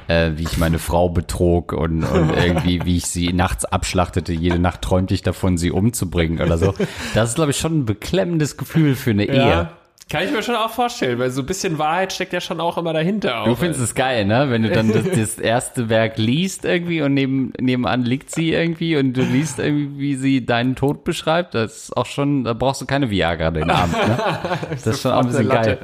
äh, 0.07 0.31
wie 0.35 0.43
ich 0.43 0.57
meine 0.57 0.79
Frau 0.79 1.09
betrog 1.09 1.73
und, 1.73 2.03
und 2.03 2.29
irgendwie, 2.43 2.85
wie 2.85 2.97
ich 2.97 3.07
sie 3.07 3.33
nachts 3.33 3.65
abschlachtete. 3.65 4.33
Jede 4.33 4.59
Nacht 4.59 4.81
träumte 4.81 5.13
ich 5.13 5.21
davon, 5.21 5.57
sie 5.57 5.71
umzubringen 5.71 6.41
oder 6.41 6.57
so. 6.57 6.73
Das 7.13 7.29
ist, 7.29 7.35
glaube 7.35 7.51
ich, 7.51 7.57
schon 7.57 7.79
ein 7.79 7.85
beklemmendes 7.85 8.57
Gefühl 8.57 8.95
für 8.95 9.11
eine 9.11 9.25
Ehe. 9.25 9.35
Ja. 9.35 9.77
Kann 10.09 10.25
ich 10.25 10.31
mir 10.31 10.43
schon 10.43 10.55
auch 10.55 10.69
vorstellen, 10.69 11.17
weil 11.17 11.31
so 11.31 11.41
ein 11.41 11.45
bisschen 11.45 11.77
Wahrheit 11.77 12.13
steckt 12.13 12.33
ja 12.33 12.41
schon 12.41 12.59
auch 12.59 12.77
immer 12.77 12.93
dahinter. 12.93 13.41
Auch. 13.41 13.45
Du 13.45 13.55
findest 13.55 13.81
es 13.81 13.95
geil, 13.95 14.25
ne? 14.25 14.47
Wenn 14.49 14.63
du 14.63 14.69
dann 14.69 14.91
das, 14.91 15.05
das 15.15 15.39
erste 15.39 15.89
Werk 15.89 16.17
liest 16.17 16.65
irgendwie 16.65 17.01
und 17.01 17.13
neben, 17.13 17.53
nebenan 17.59 18.03
liegt 18.03 18.29
sie 18.29 18.51
irgendwie 18.51 18.97
und 18.97 19.13
du 19.13 19.21
liest 19.21 19.59
irgendwie, 19.59 19.99
wie 19.99 20.15
sie 20.15 20.45
deinen 20.45 20.75
Tod 20.75 21.03
beschreibt. 21.03 21.55
Das 21.55 21.85
ist 21.85 21.97
auch 21.97 22.05
schon, 22.05 22.43
da 22.43 22.53
brauchst 22.53 22.81
du 22.81 22.85
keine 22.85 23.09
Viagra 23.09 23.51
den 23.51 23.69
Abend, 23.69 23.93
ne? 23.93 24.19
Das 24.69 24.85
ist 24.85 25.01
schon 25.01 25.11
auch 25.11 25.21
ein 25.21 25.27
bisschen 25.27 25.49
geil. 25.49 25.79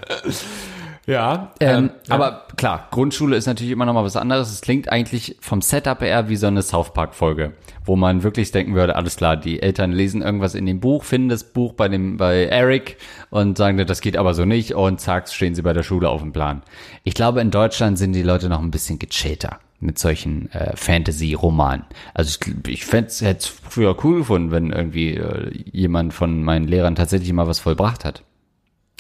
Ja, 1.10 1.54
Ähm, 1.60 1.90
ja. 2.08 2.14
Aber 2.14 2.46
klar, 2.56 2.88
Grundschule 2.92 3.36
ist 3.36 3.48
natürlich 3.48 3.72
immer 3.72 3.86
noch 3.86 3.96
mal 3.96 4.04
was 4.04 4.16
anderes. 4.16 4.52
Es 4.52 4.62
klingt 4.62 4.92
eigentlich 4.92 5.38
vom 5.40 5.64
Setup 5.64 6.00
eher 6.04 6.30
wie 6.30 6.36
so 6.36 6.46
eine 6.46 6.62
South 6.62 6.94
Park 6.94 7.16
Folge, 7.16 7.54
wo 7.84 7.96
man 7.96 8.22
wirklich 8.22 8.52
denken 8.52 8.76
würde, 8.76 8.96
alles 8.96 9.16
klar, 9.16 9.36
die 9.36 9.60
Eltern 9.60 9.92
lesen 9.92 10.22
irgendwas 10.22 10.54
in 10.54 10.68
dem 10.68 10.80
Buch, 10.80 11.04
finden 11.04 11.30
das 11.30 11.44
Buch 11.44 11.74
bei 11.74 11.88
dem 11.88 12.18
bei 12.18 12.46
Eric 12.46 12.98
und 13.32 13.58
sagen, 13.58 13.84
das 13.88 14.02
geht 14.02 14.18
aber 14.18 14.36
so 14.36 14.46
nicht 14.46 14.76
und 14.76 15.02
zack, 15.02 15.28
stehen 15.30 15.56
sie 15.56 15.64
bei 15.64 15.74
der 15.74 15.82
Schule 15.82 16.10
auf 16.10 16.22
dem 16.22 16.32
Plan. 16.32 16.62
Ich 17.04 17.16
glaube, 17.16 17.42
in 17.42 17.50
Deutschland 17.50 17.98
sind 17.98 18.14
die 18.14 18.22
Leute 18.22 18.48
noch 18.48 18.62
ein 18.62 18.70
bisschen 18.70 19.00
gechillter 19.00 19.58
mit 19.80 19.98
solchen 19.98 20.52
äh, 20.52 20.76
Fantasy-Romanen. 20.76 21.86
Also 22.14 22.38
ich, 22.40 22.68
ich 22.68 22.86
fände 22.86 23.08
es 23.08 23.48
früher 23.48 23.96
cool 24.04 24.20
gefunden, 24.20 24.52
wenn 24.52 24.72
irgendwie 24.72 25.16
äh, 25.16 25.50
jemand 25.72 26.14
von 26.14 26.44
meinen 26.44 26.68
Lehrern 26.68 26.94
tatsächlich 26.94 27.34
mal 27.34 27.48
was 27.48 27.60
vollbracht 27.60 28.06
hat. 28.06 28.22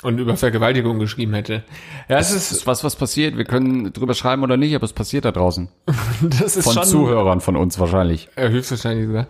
Und 0.01 0.17
über 0.17 0.38
Vergewaltigung 0.38 0.97
geschrieben 0.99 1.33
hätte. 1.33 1.63
Ja, 2.07 2.19
es 2.19 2.33
Das 2.33 2.51
ist, 2.51 2.67
was, 2.67 2.83
was 2.83 2.95
passiert. 2.95 3.38
Wir 3.38 3.45
können 3.45 3.91
drüber 3.91 4.13
schreiben 4.13 4.43
oder 4.43 4.55
nicht, 4.55 4.75
aber 4.75 4.85
es 4.85 4.93
passiert 4.93 5.25
da 5.25 5.31
draußen. 5.31 5.67
das 6.21 6.55
ist 6.55 6.63
Von 6.63 6.75
schon 6.75 6.83
Zuhörern 6.85 7.41
von 7.41 7.57
uns 7.57 7.79
wahrscheinlich. 7.79 8.29
Höchstwahrscheinlich 8.38 9.07
sogar. 9.07 9.27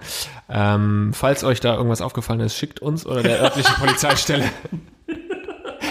Ähm, 0.47 1.11
falls 1.13 1.43
euch 1.43 1.59
da 1.59 1.75
irgendwas 1.75 2.01
aufgefallen 2.01 2.41
ist, 2.41 2.55
schickt 2.55 2.81
uns 2.81 3.05
oder 3.05 3.23
der 3.23 3.41
örtlichen 3.41 3.73
Polizeistelle 3.79 4.45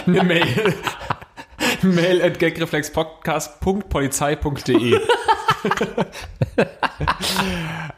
eine 0.05 0.23
Mail. 0.23 0.45
Mail 1.81 2.21
at 2.21 2.39
gagreflexpodcast.polizei.de 2.39 4.99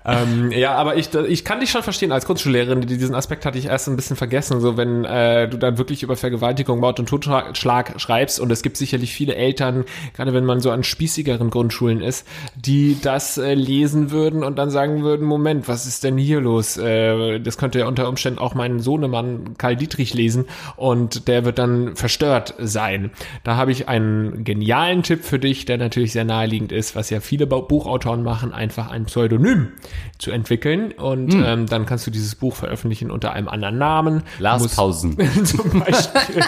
ähm, 0.05 0.51
Ja, 0.51 0.73
aber 0.75 0.95
ich, 0.97 1.13
ich 1.13 1.45
kann 1.45 1.59
dich 1.59 1.69
schon 1.71 1.83
verstehen 1.83 2.11
als 2.11 2.25
Grundschullehrerin, 2.25 2.81
die- 2.81 2.97
diesen 2.97 3.15
Aspekt 3.15 3.45
hatte 3.45 3.57
ich 3.57 3.65
erst 3.65 3.87
ein 3.87 3.95
bisschen 3.95 4.15
vergessen, 4.15 4.59
so 4.61 4.77
wenn 4.77 5.05
äh, 5.05 5.47
du 5.47 5.57
dann 5.57 5.77
wirklich 5.77 6.03
über 6.03 6.15
Vergewaltigung, 6.15 6.79
Mord 6.79 6.99
und 6.99 7.07
Totschlag 7.09 7.57
schreibst 7.99 8.39
und 8.39 8.51
es 8.51 8.61
gibt 8.63 8.77
sicherlich 8.77 9.13
viele 9.13 9.35
Eltern, 9.35 9.85
gerade 10.13 10.33
wenn 10.33 10.45
man 10.45 10.59
so 10.59 10.71
an 10.71 10.83
spießigeren 10.83 11.49
Grundschulen 11.49 12.01
ist, 12.01 12.27
die 12.55 12.97
das 13.01 13.37
äh, 13.37 13.53
lesen 13.53 14.11
würden 14.11 14.43
und 14.43 14.57
dann 14.57 14.69
sagen 14.69 15.03
würden, 15.03 15.25
Moment, 15.25 15.67
was 15.67 15.85
ist 15.87 16.03
denn 16.03 16.17
hier 16.17 16.41
los? 16.41 16.77
Äh, 16.77 17.39
das 17.39 17.57
könnte 17.57 17.79
ja 17.79 17.87
unter 17.87 18.07
Umständen 18.09 18.39
auch 18.39 18.53
mein 18.55 18.79
Sohnemann 18.79 19.57
Karl 19.57 19.75
Dietrich 19.75 20.13
lesen 20.13 20.45
und 20.75 21.27
der 21.27 21.45
wird 21.45 21.59
dann 21.59 21.95
verstört 21.95 22.53
sein. 22.59 23.11
Da 23.43 23.55
habe 23.55 23.71
ich 23.71 23.87
einen 23.87 24.43
genialen 24.43 25.03
Tipp 25.03 25.23
für 25.23 25.39
dich, 25.39 25.65
der 25.65 25.77
natürlich 25.77 26.11
sehr 26.13 26.25
naheliegend 26.25 26.71
ist, 26.71 26.95
was 26.95 27.09
ja 27.09 27.19
viele 27.19 27.47
Buchautoren 27.59 28.23
machen, 28.23 28.53
einfach 28.53 28.89
ein 28.89 29.05
Pseudonym 29.05 29.73
zu 30.17 30.31
entwickeln 30.31 30.91
und 30.91 31.33
ähm, 31.33 31.67
dann 31.67 31.85
kannst 31.85 32.07
du 32.07 32.11
dieses 32.11 32.35
Buch 32.35 32.55
veröffentlichen 32.55 33.11
unter 33.11 33.33
einem 33.33 33.47
anderen 33.47 33.77
Namen. 33.77 34.23
Lars 34.39 34.75
Pausen. 34.75 35.17
zum 35.45 35.79
Beispiel. 35.79 36.43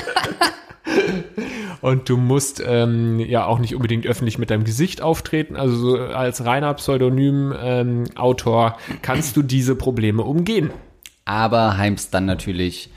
Und 1.82 2.08
du 2.08 2.16
musst 2.16 2.64
ähm, 2.66 3.20
ja 3.20 3.46
auch 3.46 3.60
nicht 3.60 3.76
unbedingt 3.76 4.08
öffentlich 4.08 4.38
mit 4.38 4.50
deinem 4.50 4.64
Gesicht 4.64 5.02
auftreten. 5.02 5.58
Also 5.58 5.76
so 5.76 6.00
als 6.00 6.46
reiner 6.46 6.74
Pseudonym-Autor 6.74 8.78
kannst 9.02 9.36
du 9.36 9.42
diese 9.42 9.76
Probleme 9.76 10.24
umgehen. 10.24 10.72
Aber 11.26 11.78
heimst 11.78 12.14
dann 12.14 12.26
natürlich 12.26 12.90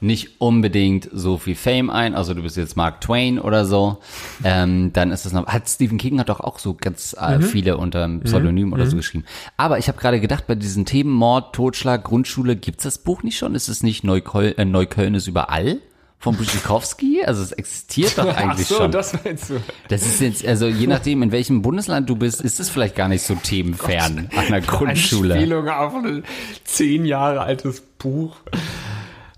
nicht 0.00 0.40
unbedingt 0.40 1.08
so 1.12 1.38
viel 1.38 1.54
Fame 1.54 1.90
ein, 1.90 2.14
also 2.14 2.34
du 2.34 2.42
bist 2.42 2.56
jetzt 2.56 2.76
Mark 2.76 3.00
Twain 3.00 3.38
oder 3.38 3.64
so, 3.64 3.98
ähm, 4.44 4.92
dann 4.92 5.10
ist 5.10 5.24
das 5.24 5.32
noch, 5.32 5.46
hat 5.46 5.68
Stephen 5.68 5.98
King 5.98 6.18
hat 6.20 6.28
doch 6.28 6.40
auch 6.40 6.58
so 6.58 6.74
ganz 6.74 7.16
äh, 7.18 7.40
viele 7.40 7.76
unter 7.76 8.04
einem 8.04 8.20
Pseudonym 8.20 8.72
oder 8.72 8.86
so 8.86 8.96
geschrieben. 8.96 9.24
Aber 9.56 9.78
ich 9.78 9.88
habe 9.88 9.98
gerade 9.98 10.20
gedacht, 10.20 10.46
bei 10.46 10.54
diesen 10.54 10.84
Themen 10.84 11.10
Mord, 11.10 11.54
Totschlag, 11.54 12.04
Grundschule, 12.04 12.56
gibt's 12.56 12.84
das 12.84 12.98
Buch 12.98 13.22
nicht 13.22 13.38
schon? 13.38 13.54
Ist 13.54 13.68
es 13.68 13.82
nicht 13.82 14.04
Neukölln, 14.04 14.56
äh, 14.56 14.64
Neukölln 14.64 15.14
ist 15.14 15.26
überall? 15.26 15.78
Von 16.20 16.36
Buschikowski? 16.36 17.22
Also 17.24 17.42
es 17.42 17.52
existiert 17.52 18.18
doch 18.18 18.26
eigentlich 18.36 18.66
Ach 18.66 18.70
so, 18.70 18.76
schon. 18.78 18.90
das 18.90 19.24
meinst 19.24 19.50
du. 19.50 19.60
Das 19.88 20.04
ist 20.04 20.20
jetzt, 20.20 20.44
also 20.44 20.66
je 20.66 20.88
nachdem, 20.88 21.22
in 21.22 21.30
welchem 21.30 21.62
Bundesland 21.62 22.10
du 22.10 22.16
bist, 22.16 22.40
ist 22.40 22.58
es 22.58 22.70
vielleicht 22.70 22.96
gar 22.96 23.06
nicht 23.06 23.22
so 23.22 23.36
themenfern 23.36 24.28
an 24.34 24.46
der 24.50 24.60
Grundschule. 24.60 25.34
Anspielung 25.34 25.68
auf 25.68 25.94
ein 25.94 26.24
zehn 26.64 27.04
Jahre 27.04 27.42
altes 27.42 27.80
Buch. 27.98 28.36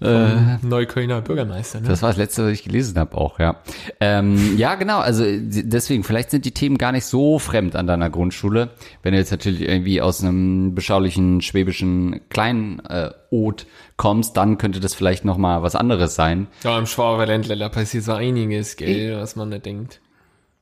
Vom 0.02 0.58
Neuköllner 0.62 1.20
Bürgermeister, 1.20 1.80
ne? 1.80 1.88
Das 1.88 2.00
war 2.00 2.08
das 2.08 2.16
letzte, 2.16 2.44
was 2.44 2.52
ich 2.52 2.64
gelesen 2.64 2.98
habe 2.98 3.18
auch, 3.18 3.38
ja. 3.38 3.56
Ähm, 4.00 4.56
ja, 4.56 4.76
genau, 4.76 4.98
also 5.00 5.24
deswegen, 5.26 6.04
vielleicht 6.04 6.30
sind 6.30 6.46
die 6.46 6.52
Themen 6.52 6.78
gar 6.78 6.92
nicht 6.92 7.04
so 7.04 7.38
fremd 7.38 7.76
an 7.76 7.86
deiner 7.86 8.08
Grundschule. 8.08 8.70
Wenn 9.02 9.12
du 9.12 9.18
jetzt 9.18 9.30
natürlich 9.30 9.60
irgendwie 9.60 10.00
aus 10.00 10.22
einem 10.22 10.74
beschaulichen 10.74 11.42
schwäbischen 11.42 12.20
kleinen 12.30 12.80
äh, 12.86 13.10
Ot 13.30 13.66
kommst, 13.98 14.38
dann 14.38 14.56
könnte 14.56 14.80
das 14.80 14.94
vielleicht 14.94 15.26
noch 15.26 15.36
mal 15.36 15.62
was 15.62 15.76
anderes 15.76 16.14
sein. 16.14 16.46
Ja, 16.64 16.78
im 16.78 16.86
Schwaberländler, 16.86 17.56
da 17.56 17.68
passiert 17.68 18.04
so 18.04 18.12
einiges, 18.12 18.76
gell, 18.76 19.18
was 19.20 19.36
man 19.36 19.50
nicht 19.50 19.66
denkt. 19.66 20.00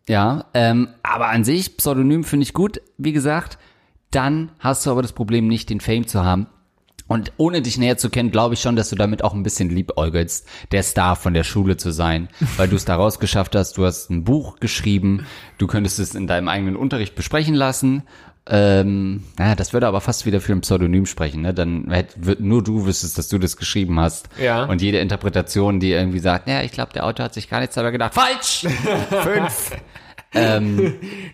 Ja, 0.09 0.46
ähm, 0.55 0.88
aber 1.05 1.29
an 1.29 1.44
sich, 1.44 1.77
Pseudonym 1.77 2.24
finde 2.24 2.42
ich 2.42 2.55
gut, 2.55 2.81
wie 2.96 3.12
gesagt. 3.12 3.59
Dann 4.11 4.51
hast 4.59 4.87
du 4.87 4.90
aber 4.90 5.03
das 5.03 5.12
Problem 5.12 5.46
nicht, 5.46 5.70
den 5.70 5.81
Fame 5.81 6.07
zu 6.07 6.24
haben. 6.24 6.46
Und 7.09 7.33
ohne 7.38 7.62
dich 7.62 7.79
näher 7.79 7.97
zu 7.97 8.11
kennen, 8.11 8.31
glaube 8.31 8.55
ich 8.55 8.61
schon, 8.61 8.77
dass 8.77 8.90
du 8.90 8.97
damit 8.97 9.25
auch 9.25 9.35
ein 9.35 9.42
bisschen 9.42 9.71
liebäugelst, 9.71 10.47
der 10.71 10.83
Star 10.83 11.16
von 11.16 11.35
der 11.35 11.42
Schule 11.42 11.79
zu 11.79 11.90
sein, 11.90 12.29
weil 12.57 12.68
du 12.68 12.77
es 12.77 12.85
da 12.85 12.97
rausgeschafft 12.97 13.57
hast, 13.57 13.79
du 13.79 13.87
hast 13.87 14.11
ein 14.11 14.25
Buch 14.25 14.61
geschrieben, 14.61 15.27
du 15.57 15.66
könntest 15.66 15.99
es 15.99 16.14
in 16.14 16.27
deinem 16.27 16.49
eigenen 16.49 16.77
Unterricht 16.77 17.14
besprechen 17.14 17.55
lassen. 17.55 18.03
Ähm, 18.51 19.25
naja, 19.37 19.55
das 19.55 19.73
würde 19.73 19.87
aber 19.87 20.01
fast 20.01 20.25
wieder 20.25 20.40
für 20.40 20.53
ein 20.53 20.62
Pseudonym 20.62 21.05
sprechen, 21.05 21.42
ne? 21.42 21.53
Dann 21.53 21.90
hätt, 21.90 22.14
wird, 22.16 22.40
nur 22.40 22.62
du 22.62 22.87
wüsstest, 22.87 23.18
dass 23.18 23.29
du 23.29 23.38
das 23.38 23.59
geschrieben 23.59 24.01
hast. 24.01 24.29
Ja. 24.40 24.64
Und 24.64 24.81
jede 24.81 24.99
Interpretation, 25.01 25.81
die 25.81 25.92
irgendwie 25.92 26.18
sagt, 26.18 26.49
ja, 26.49 26.62
ich 26.62 26.73
glaube, 26.73 26.92
der 26.94 27.05
Autor 27.05 27.25
hat 27.25 27.35
sich 27.35 27.51
gar 27.51 27.61
nichts 27.61 27.75
dabei 27.75 27.90
gedacht. 27.90 28.14
Falsch! 28.14 28.66
Fünf! 29.11 29.73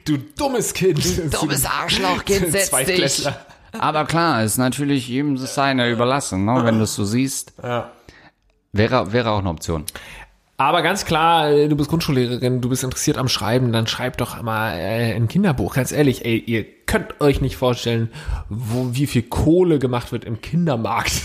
Du 0.04 0.18
dummes 0.38 0.72
Kind. 0.72 1.34
Dummes 1.34 1.66
Arschloch, 1.66 2.24
Kind, 2.24 2.46
setz 2.52 2.70
dich! 2.86 3.28
Aber 3.78 4.04
klar, 4.04 4.42
ist 4.44 4.58
natürlich 4.58 5.08
jedem 5.08 5.36
das 5.36 5.54
seine 5.54 5.90
überlassen, 5.90 6.44
ne? 6.44 6.62
wenn 6.64 6.78
du 6.78 6.84
es 6.84 6.94
so 6.94 7.04
siehst. 7.04 7.54
Ja. 7.62 7.90
Wäre, 8.72 9.12
wäre 9.12 9.30
auch 9.30 9.38
eine 9.38 9.50
Option. 9.50 9.84
Aber 10.56 10.82
ganz 10.82 11.04
klar, 11.04 11.50
äh, 11.50 11.68
du 11.68 11.76
bist 11.76 11.90
Grundschullehrerin, 11.90 12.60
du 12.60 12.68
bist 12.68 12.84
interessiert 12.84 13.18
am 13.18 13.28
Schreiben, 13.28 13.72
dann 13.72 13.86
schreib 13.86 14.16
doch 14.18 14.40
mal 14.42 14.72
äh, 14.78 15.14
ein 15.14 15.26
Kinderbuch. 15.26 15.74
Ganz 15.74 15.90
ehrlich, 15.90 16.24
ey, 16.24 16.38
ihr 16.38 16.64
könnt 16.86 17.20
euch 17.20 17.40
nicht 17.40 17.56
vorstellen, 17.56 18.10
wo, 18.48 18.90
wie 18.92 19.06
viel 19.06 19.22
Kohle 19.22 19.78
gemacht 19.78 20.12
wird 20.12 20.24
im 20.24 20.40
Kindermarkt. 20.40 21.22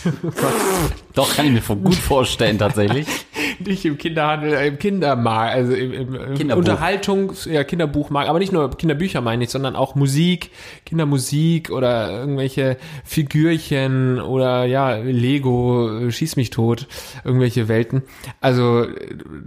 Doch, 1.13 1.35
kann 1.35 1.45
ich 1.45 1.69
mir 1.69 1.75
gut 1.75 1.95
vorstellen, 1.95 2.57
tatsächlich. 2.57 3.07
nicht 3.65 3.85
im 3.85 3.97
Kinderhandel, 3.97 4.53
äh, 4.53 4.67
im 4.67 4.79
Kindermarkt, 4.79 5.55
also 5.55 5.73
im, 5.73 5.93
im, 5.93 6.15
im. 6.15 6.49
Unterhaltungs-, 6.51 7.49
ja, 7.49 7.63
Kinderbuchmarkt, 7.63 8.29
aber 8.29 8.39
nicht 8.39 8.51
nur 8.51 8.69
Kinderbücher 8.69 9.21
meine 9.21 9.43
ich, 9.43 9.49
sondern 9.49 9.75
auch 9.75 9.95
Musik, 9.95 10.51
Kindermusik 10.85 11.69
oder 11.69 12.09
irgendwelche 12.11 12.77
Figürchen 13.03 14.19
oder 14.19 14.65
ja, 14.65 14.95
Lego, 14.95 15.89
äh, 15.99 16.11
schieß 16.11 16.35
mich 16.35 16.49
tot, 16.49 16.87
irgendwelche 17.23 17.67
Welten. 17.67 18.03
Also, 18.41 18.87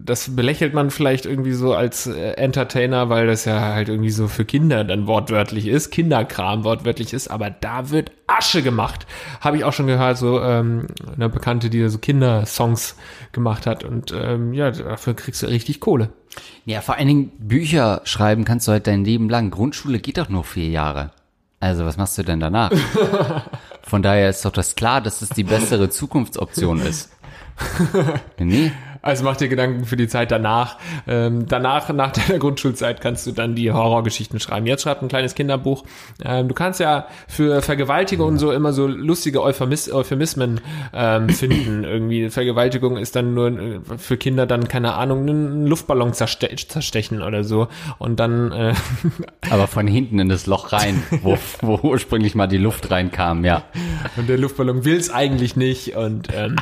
das 0.05 0.35
belächelt 0.35 0.75
man 0.75 0.91
vielleicht 0.91 1.27
irgendwie 1.27 1.53
so 1.53 1.75
als 1.75 2.07
äh, 2.07 2.33
Entertainer, 2.33 3.09
weil 3.09 3.27
das 3.27 3.45
ja 3.45 3.61
halt 3.75 3.89
irgendwie 3.89 4.11
so 4.11 4.29
für 4.29 4.45
Kinder 4.45 4.85
dann 4.85 5.07
wortwörtlich 5.07 5.67
ist, 5.67 5.91
Kinderkram 6.03 6.65
wortwörtlich 6.65 7.13
ist, 7.13 7.29
aber 7.29 7.49
da 7.49 7.91
wird 7.91 8.11
Asche 8.27 8.63
gemacht. 8.63 9.07
Habe 9.41 9.57
ich 9.57 9.65
auch 9.65 9.73
schon 9.73 9.87
gehört, 9.87 10.19
so 10.19 10.43
ähm, 10.43 10.89
eine 11.15 11.29
Bekannte, 11.29 11.71
die 11.71 11.89
so 11.89 11.99
Kindersongs 11.99 12.97
gemacht 13.31 13.67
hat 13.67 13.85
und 13.85 14.13
ähm, 14.13 14.53
ja, 14.53 14.73
dafür 14.73 15.15
kriegst 15.15 15.45
du 15.45 15.47
richtig 15.47 15.79
Kohle. 15.79 16.09
Ja, 16.65 16.81
vor 16.81 16.97
allen 16.97 17.07
Dingen 17.07 17.33
Bücher 17.39 18.01
schreiben 18.03 18.45
kannst 18.45 18.67
du 18.67 18.73
halt 18.73 18.89
dein 18.89 19.05
Leben 19.05 19.29
lang. 19.29 19.53
Grundschule 19.53 20.01
geht 20.01 20.19
doch 20.19 20.29
nur 20.29 20.43
vier 20.43 20.71
Jahre. 20.71 21.13
Also, 21.61 21.85
was 21.85 21.97
machst 21.97 22.19
du 22.19 22.25
denn 22.25 22.41
danach? 22.41 22.73
Von 23.83 24.03
daher 24.03 24.29
ist 24.29 24.45
doch 24.45 24.51
das 24.51 24.75
klar, 24.75 25.01
dass 25.01 25.23
es 25.23 25.29
die 25.29 25.45
bessere 25.45 25.89
Zukunftsoption 25.89 26.81
ist. 26.81 27.13
Nee? 28.39 28.73
Also 29.03 29.25
mach 29.25 29.37
dir 29.37 29.49
Gedanken 29.49 29.85
für 29.85 29.97
die 29.97 30.07
Zeit 30.07 30.31
danach. 30.31 30.79
Ähm, 31.09 31.47
danach, 31.49 31.93
nach 31.93 32.13
deiner 32.13 32.39
Grundschulzeit, 32.39 33.01
kannst 33.01 33.27
du 33.27 33.33
dann 33.33 33.57
die 33.57 33.73
Horrorgeschichten 33.73 34.39
schreiben. 34.39 34.67
Jetzt 34.67 34.83
schreib 34.83 35.03
ein 35.03 35.09
kleines 35.09 35.35
Kinderbuch. 35.35 35.85
Ähm, 36.25 36.47
du 36.47 36.55
kannst 36.55 36.79
ja 36.79 37.07
für 37.27 37.63
Vergewaltigung 37.63 38.29
und 38.29 38.39
so 38.39 38.53
immer 38.53 38.73
so 38.73 38.87
lustige 38.87 39.43
Euphemis 39.43 39.93
Euphemismen 39.93 40.61
ähm, 40.93 41.29
finden. 41.31 41.83
Irgendwie 41.83 42.31
Vergewaltigung 42.31 42.97
ist 42.97 43.17
dann 43.17 43.35
nur 43.35 43.49
äh, 43.49 43.81
für 43.99 44.17
Kinder 44.17 44.47
dann, 44.47 44.69
keine 44.69 44.95
Ahnung, 44.95 45.23
einen 45.23 45.67
Luftballon 45.67 46.13
zerste 46.15 46.49
zerstechen 46.55 47.23
oder 47.23 47.43
so. 47.43 47.67
Und 47.99 48.21
dann 48.21 48.53
äh, 48.53 48.75
Aber 49.51 49.67
von 49.67 49.87
hinten 49.93 50.21
in 50.21 50.29
das 50.29 50.47
Loch 50.47 50.73
rein, 50.73 51.03
wo, 51.23 51.37
wo 51.61 51.81
ursprünglich 51.83 52.37
mal 52.37 52.47
die 52.47 52.59
Luft 52.59 52.91
reinkam, 52.91 53.45
ja. 53.45 53.65
und 54.17 54.29
der 54.29 54.39
Luftballon 54.39 54.85
will's 54.85 55.11
eigentlich 55.11 55.57
nicht. 55.57 55.97
Und 55.97 56.29
ähm, 56.33 56.57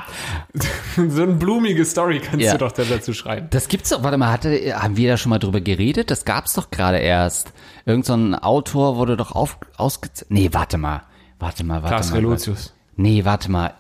so 1.11 1.23
eine 1.23 1.35
blumige 1.35 1.85
Story 1.85 2.21
kannst 2.31 2.45
Ja. 2.47 2.53
du 2.53 2.59
doch 2.59 2.73
da 2.73 2.85
dazu 2.85 3.13
schreiben. 3.13 3.49
Das 3.51 3.69
gibt's 3.69 3.91
doch, 3.91 4.03
warte 4.03 4.17
mal, 4.19 4.31
hatte, 4.33 4.51
haben 4.81 4.97
wir 4.97 5.11
da 5.11 5.17
schon 5.17 5.31
mal 5.31 5.39
drüber 5.39 5.61
geredet? 5.61 6.11
Das 6.11 6.25
gab's 6.25 6.55
doch 6.55 6.71
gerade 6.71 6.99
erst. 6.99 7.53
Irgend 7.87 8.07
so 8.07 8.15
ein 8.15 8.35
Autor 8.35 8.97
wurde 8.97 9.17
doch 9.17 9.33
auf, 9.33 9.59
ausgezeichnet. 9.77 10.31
Nee, 10.31 10.49
warte 10.53 10.79
mal. 10.79 11.03
Warte 11.39 11.65
mal, 11.65 11.83
warte 11.83 11.95
Klaas 11.97 12.11
mal. 12.11 12.17
Relotius. 12.17 12.75
Nee, 12.97 13.25
warte 13.25 13.51
mal. 13.51 13.75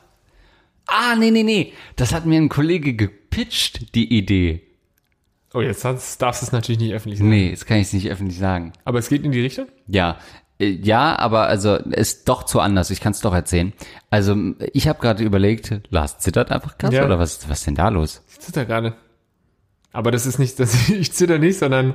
Ah, 0.86 1.14
nee, 1.16 1.30
nee, 1.30 1.42
nee. 1.42 1.72
Das 1.96 2.12
hat 2.12 2.26
mir 2.26 2.40
ein 2.40 2.48
Kollege 2.48 2.94
gepitcht, 2.94 3.94
die 3.94 4.16
Idee. 4.16 4.62
Oh, 5.52 5.60
jetzt 5.60 5.84
darfst 5.84 6.20
du 6.20 6.26
es 6.28 6.52
natürlich 6.52 6.80
nicht 6.80 6.92
öffentlich 6.94 7.18
sagen. 7.18 7.30
Nee, 7.30 7.50
jetzt 7.50 7.66
kann 7.66 7.78
ich 7.78 7.88
es 7.88 7.92
nicht 7.92 8.08
öffentlich 8.08 8.38
sagen. 8.38 8.72
Aber 8.84 8.98
es 8.98 9.08
geht 9.08 9.24
in 9.24 9.32
die 9.32 9.40
Richtung? 9.40 9.66
Ja. 9.88 10.18
Äh, 10.60 10.68
Ja, 10.82 11.18
aber 11.18 11.46
also 11.48 11.74
ist 11.76 12.28
doch 12.28 12.44
zu 12.44 12.60
anders. 12.60 12.90
Ich 12.90 13.00
kann 13.00 13.12
es 13.12 13.20
doch 13.20 13.34
erzählen. 13.34 13.72
Also 14.10 14.36
ich 14.72 14.86
habe 14.88 15.00
gerade 15.00 15.24
überlegt, 15.24 15.80
Lars 15.90 16.18
zittert 16.18 16.52
einfach 16.52 16.78
krass 16.78 16.92
Ja. 16.94 17.04
oder 17.04 17.18
was, 17.18 17.48
was 17.48 17.58
ist 17.60 17.66
denn 17.66 17.74
da 17.74 17.88
los? 17.88 18.22
Ich 18.30 18.38
zitter 18.40 18.64
gerade. 18.64 18.94
Aber 19.92 20.10
das 20.12 20.26
ist 20.26 20.38
nicht, 20.38 20.60
dass 20.60 20.88
ich 20.88 21.12
zitter 21.12 21.38
nicht, 21.38 21.58
sondern 21.58 21.94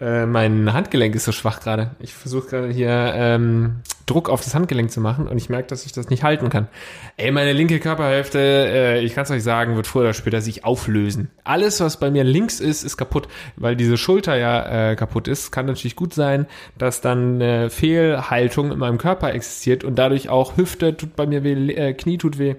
äh, 0.00 0.26
mein 0.26 0.72
Handgelenk 0.72 1.14
ist 1.16 1.24
so 1.24 1.32
schwach 1.32 1.60
gerade. 1.60 1.90
Ich 1.98 2.14
versuche 2.14 2.48
gerade 2.48 2.68
hier 2.68 3.12
ähm, 3.14 3.80
Druck 4.06 4.28
auf 4.28 4.42
das 4.42 4.54
Handgelenk 4.54 4.92
zu 4.92 5.00
machen 5.00 5.26
und 5.26 5.36
ich 5.36 5.48
merke, 5.48 5.68
dass 5.68 5.86
ich 5.86 5.92
das 5.92 6.08
nicht 6.08 6.22
halten 6.22 6.50
kann. 6.50 6.68
Ey, 7.16 7.32
meine 7.32 7.52
linke 7.52 7.80
Körperhälfte, 7.80 8.38
äh, 8.38 9.00
ich 9.00 9.14
kann 9.14 9.24
es 9.24 9.30
euch 9.30 9.42
sagen, 9.42 9.74
wird 9.74 9.88
früher 9.88 10.02
oder 10.02 10.14
später 10.14 10.40
sich 10.40 10.64
auflösen. 10.64 11.30
Alles, 11.42 11.80
was 11.80 11.98
bei 11.98 12.10
mir 12.10 12.22
links 12.22 12.60
ist, 12.60 12.84
ist 12.84 12.96
kaputt, 12.96 13.26
weil 13.56 13.74
diese 13.74 13.96
Schulter 13.96 14.36
ja 14.36 14.90
äh, 14.90 14.96
kaputt 14.96 15.26
ist. 15.26 15.50
Kann 15.50 15.66
natürlich 15.66 15.96
gut 15.96 16.14
sein, 16.14 16.46
dass 16.78 17.00
dann 17.00 17.34
eine 17.34 17.68
Fehlhaltung 17.68 18.70
in 18.70 18.78
meinem 18.78 18.98
Körper 18.98 19.34
existiert 19.34 19.82
und 19.82 19.96
dadurch 19.96 20.28
auch 20.28 20.56
Hüfte 20.56 20.96
tut 20.96 21.16
bei 21.16 21.26
mir 21.26 21.42
weh, 21.42 21.72
äh, 21.72 21.92
Knie 21.92 22.18
tut 22.18 22.38
weh. 22.38 22.54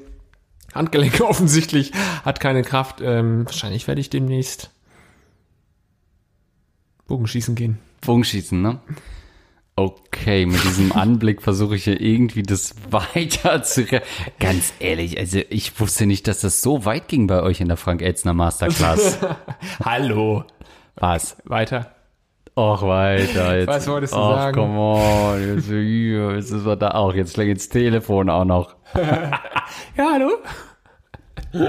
Handgelenk 0.74 1.22
offensichtlich 1.28 1.94
hat 2.26 2.42
keine 2.42 2.64
Kraft. 2.64 3.00
Ähm, 3.02 3.46
wahrscheinlich 3.46 3.88
werde 3.88 4.02
ich 4.02 4.10
demnächst 4.10 4.72
Bogenschießen 7.10 7.56
gehen. 7.56 7.80
Bogenschießen, 8.06 8.62
ne? 8.62 8.80
Okay, 9.76 10.46
mit 10.46 10.62
diesem 10.64 10.92
Anblick 10.92 11.42
versuche 11.42 11.76
ich 11.76 11.86
hier 11.86 12.00
irgendwie 12.00 12.44
das 12.44 12.76
weiter 12.92 13.64
zu. 13.64 13.86
Ganz 14.40 14.74
ehrlich, 14.80 15.18
also 15.18 15.40
ich 15.50 15.80
wusste 15.80 16.06
nicht, 16.06 16.28
dass 16.28 16.42
das 16.42 16.62
so 16.62 16.86
weit 16.86 17.08
ging 17.08 17.28
bei 17.28 17.42
euch 17.42 17.62
in 17.62 17.68
der 17.68 17.78
Frank 17.78 18.02
Elzner 18.02 18.34
Masterclass. 18.34 19.20
Hallo. 19.84 20.44
Was? 20.96 21.38
Weiter. 21.46 21.96
Och, 22.56 22.82
weiter. 22.82 23.58
Jetzt. 23.58 23.68
Was 23.68 23.88
wolltest 23.88 24.14
du 24.14 24.18
Och, 24.18 24.36
sagen? 24.36 24.56
come 24.56 24.78
on. 24.78 25.56
Jetzt, 26.36 26.52
ist 26.52 26.66
er 26.66 26.76
da 26.76 26.92
auch. 26.92 27.14
Jetzt 27.14 27.34
klingelt 27.36 27.58
das 27.60 27.70
Telefon 27.70 28.30
auch 28.30 28.46
noch. 28.46 28.76
Ja, 29.96 30.12
hallo. 30.14 30.32
Du 31.52 31.60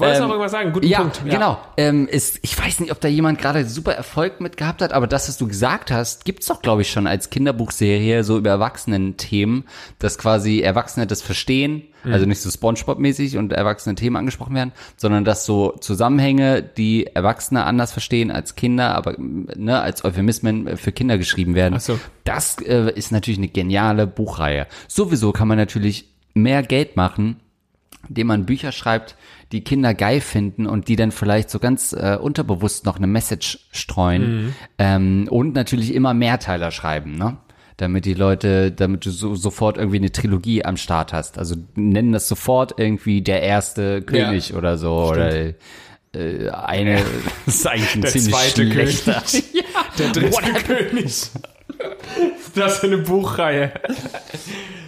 wolltest 0.00 0.20
Ähm, 0.20 0.22
noch 0.26 0.30
irgendwas 0.30 0.50
sagen? 0.50 0.72
Guten 0.72 0.86
Ja, 0.86 0.98
Punkt. 1.00 1.22
genau. 1.24 1.58
Ähm, 1.76 2.08
ist, 2.08 2.40
ich 2.42 2.58
weiß 2.58 2.80
nicht, 2.80 2.90
ob 2.90 3.00
da 3.00 3.06
jemand 3.08 3.38
gerade 3.38 3.64
super 3.64 3.92
Erfolg 3.92 4.40
mit 4.40 4.56
gehabt 4.56 4.82
hat, 4.82 4.92
aber 4.92 5.06
das, 5.06 5.28
was 5.28 5.36
du 5.36 5.46
gesagt 5.46 5.90
hast, 5.92 6.24
gibt's 6.24 6.46
doch, 6.46 6.60
glaube 6.60 6.82
ich, 6.82 6.90
schon 6.90 7.06
als 7.06 7.30
Kinderbuchserie 7.30 8.24
so 8.24 8.38
über 8.38 8.50
Erwachsenen-Themen, 8.50 9.64
dass 10.00 10.18
quasi 10.18 10.60
Erwachsene 10.60 11.06
das 11.06 11.22
verstehen, 11.22 11.82
Mhm. 12.02 12.12
also 12.14 12.26
nicht 12.26 12.40
so 12.40 12.48
Spongebob-mäßig 12.50 13.36
und 13.36 13.52
erwachsene 13.52 13.94
Themen 13.94 14.16
angesprochen 14.16 14.54
werden, 14.54 14.72
sondern 14.96 15.24
dass 15.24 15.44
so 15.44 15.72
Zusammenhänge, 15.80 16.62
die 16.62 17.06
Erwachsene 17.06 17.64
anders 17.64 17.92
verstehen 17.92 18.30
als 18.30 18.56
Kinder, 18.56 18.94
aber 18.94 19.14
ne, 19.18 19.80
als 19.80 20.02
Euphemismen 20.04 20.76
für 20.78 20.92
Kinder 20.92 21.18
geschrieben 21.18 21.54
werden. 21.54 21.74
Ach 21.76 21.80
so. 21.80 22.00
Das 22.24 22.56
äh, 22.62 22.90
ist 22.94 23.12
natürlich 23.12 23.38
eine 23.38 23.48
geniale 23.48 24.06
Buchreihe. 24.06 24.66
Sowieso 24.88 25.30
kann 25.32 25.46
man 25.46 25.58
natürlich 25.58 26.06
mehr 26.32 26.62
Geld 26.62 26.96
machen, 26.96 27.36
indem 28.08 28.28
man 28.28 28.46
Bücher 28.46 28.72
schreibt, 28.72 29.16
die 29.52 29.62
Kinder 29.62 29.94
geil 29.94 30.20
finden 30.20 30.66
und 30.66 30.88
die 30.88 30.96
dann 30.96 31.12
vielleicht 31.12 31.50
so 31.50 31.58
ganz 31.58 31.92
äh, 31.92 32.16
unterbewusst 32.20 32.86
noch 32.86 32.96
eine 32.96 33.06
Message 33.06 33.58
streuen 33.72 34.44
mhm. 34.46 34.54
ähm, 34.78 35.28
und 35.30 35.54
natürlich 35.54 35.94
immer 35.94 36.14
Mehrteiler 36.14 36.70
schreiben, 36.70 37.16
ne? 37.16 37.38
Damit 37.76 38.04
die 38.04 38.12
Leute, 38.12 38.72
damit 38.72 39.06
du 39.06 39.10
so, 39.10 39.34
sofort 39.34 39.78
irgendwie 39.78 39.96
eine 39.96 40.12
Trilogie 40.12 40.66
am 40.66 40.76
Start 40.76 41.14
hast. 41.14 41.38
Also 41.38 41.56
nennen 41.76 42.12
das 42.12 42.28
sofort 42.28 42.74
irgendwie 42.78 43.22
der 43.22 43.42
erste 43.42 44.02
König 44.02 44.50
ja. 44.50 44.56
oder 44.56 44.76
so 44.76 45.14
Stimmt. 45.14 45.16
oder 45.16 45.54
äh, 46.12 46.50
eine 46.50 47.02
das 47.46 47.54
ist 47.54 47.66
eigentlich 47.66 47.94
ein 47.94 48.00
der 48.02 48.10
ziemlich 48.10 48.34
zweite 48.34 48.70
schlechter. 48.70 49.12
König. 49.14 49.44
ja. 49.54 49.62
Der 49.98 50.12
dritte 50.12 50.32
What? 50.32 50.64
König. 50.66 51.30
Das 52.54 52.78
ist 52.78 52.84
eine 52.84 52.98
Buchreihe. 52.98 53.72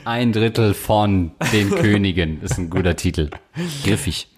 Ein 0.05 0.33
Drittel 0.33 0.75
von 0.75 1.33
den 1.53 1.71
Königen 1.75 2.43
ist 2.43 2.59
ein 2.59 2.71
guter 2.71 2.97
Titel. 2.97 3.31
Griffig. 3.85 4.29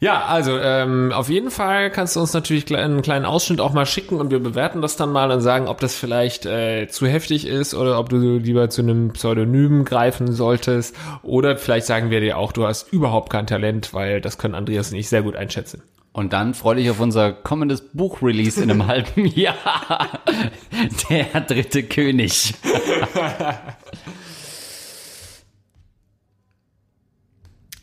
Ja, 0.00 0.26
also 0.26 0.56
ähm, 0.58 1.10
auf 1.12 1.28
jeden 1.28 1.50
Fall 1.50 1.90
kannst 1.90 2.14
du 2.14 2.20
uns 2.20 2.32
natürlich 2.32 2.72
einen 2.74 3.02
kleinen 3.02 3.24
Ausschnitt 3.24 3.60
auch 3.60 3.72
mal 3.72 3.84
schicken 3.84 4.20
und 4.20 4.30
wir 4.30 4.38
bewerten 4.38 4.80
das 4.80 4.94
dann 4.94 5.10
mal 5.10 5.32
und 5.32 5.40
sagen, 5.40 5.66
ob 5.66 5.80
das 5.80 5.96
vielleicht 5.96 6.46
äh, 6.46 6.86
zu 6.86 7.08
heftig 7.08 7.48
ist 7.48 7.74
oder 7.74 7.98
ob 7.98 8.08
du 8.08 8.38
lieber 8.38 8.70
zu 8.70 8.82
einem 8.82 9.12
Pseudonym 9.12 9.84
greifen 9.84 10.32
solltest 10.32 10.94
oder 11.24 11.56
vielleicht 11.56 11.86
sagen 11.86 12.10
wir 12.10 12.20
dir 12.20 12.38
auch, 12.38 12.52
du 12.52 12.64
hast 12.64 12.92
überhaupt 12.92 13.30
kein 13.30 13.48
Talent, 13.48 13.92
weil 13.92 14.20
das 14.20 14.38
können 14.38 14.54
Andreas 14.54 14.92
und 14.92 14.98
ich 14.98 15.08
sehr 15.08 15.22
gut 15.22 15.34
einschätzen. 15.34 15.82
Und 16.12 16.32
dann 16.32 16.54
freu 16.54 16.74
dich 16.74 16.90
auf 16.90 17.00
unser 17.00 17.32
kommendes 17.32 17.92
Buchrelease 17.92 18.62
in 18.62 18.70
einem 18.70 18.86
halben 18.88 19.26
Jahr. 19.26 20.20
Der 21.10 21.40
dritte 21.42 21.84
König. 21.84 22.54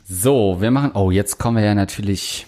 So, 0.08 0.62
wir 0.62 0.70
machen. 0.72 0.92
Oh, 0.94 1.12
jetzt 1.12 1.40
kommen 1.40 1.58
wir 1.58 1.64
ja 1.64 1.76
natürlich. 1.76 2.46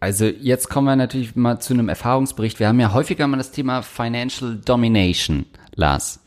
Also 0.00 0.26
jetzt 0.26 0.68
kommen 0.68 0.86
wir 0.86 0.96
natürlich 0.96 1.36
mal 1.36 1.60
zu 1.60 1.72
einem 1.72 1.88
Erfahrungsbericht. 1.88 2.58
Wir 2.58 2.68
haben 2.68 2.80
ja 2.80 2.92
häufiger 2.92 3.26
mal 3.26 3.36
das 3.36 3.52
Thema 3.52 3.82
Financial 3.82 4.56
Domination, 4.64 5.46
Lars. 5.74 6.20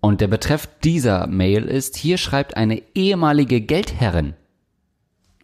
Und 0.00 0.20
der 0.20 0.28
Betreff 0.28 0.68
dieser 0.82 1.26
Mail 1.26 1.64
ist, 1.64 1.96
hier 1.96 2.18
schreibt 2.18 2.56
eine 2.56 2.82
ehemalige 2.94 3.60
Geldherrin. 3.60 4.34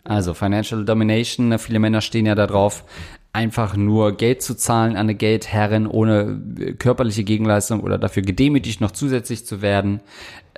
Also 0.04 0.34
Financial 0.34 0.84
Domination, 0.84 1.58
viele 1.58 1.78
Männer 1.78 2.00
stehen 2.00 2.26
ja 2.26 2.34
da 2.34 2.46
drauf, 2.46 2.84
einfach 3.32 3.76
nur 3.76 4.16
Geld 4.16 4.42
zu 4.42 4.56
zahlen 4.56 4.92
an 4.92 4.98
eine 4.98 5.14
Geldherrin 5.14 5.86
ohne 5.86 6.40
körperliche 6.78 7.24
Gegenleistung 7.24 7.80
oder 7.80 7.98
dafür 7.98 8.22
gedemütigt 8.22 8.80
noch 8.80 8.90
zusätzlich 8.90 9.46
zu 9.46 9.62
werden. 9.62 10.00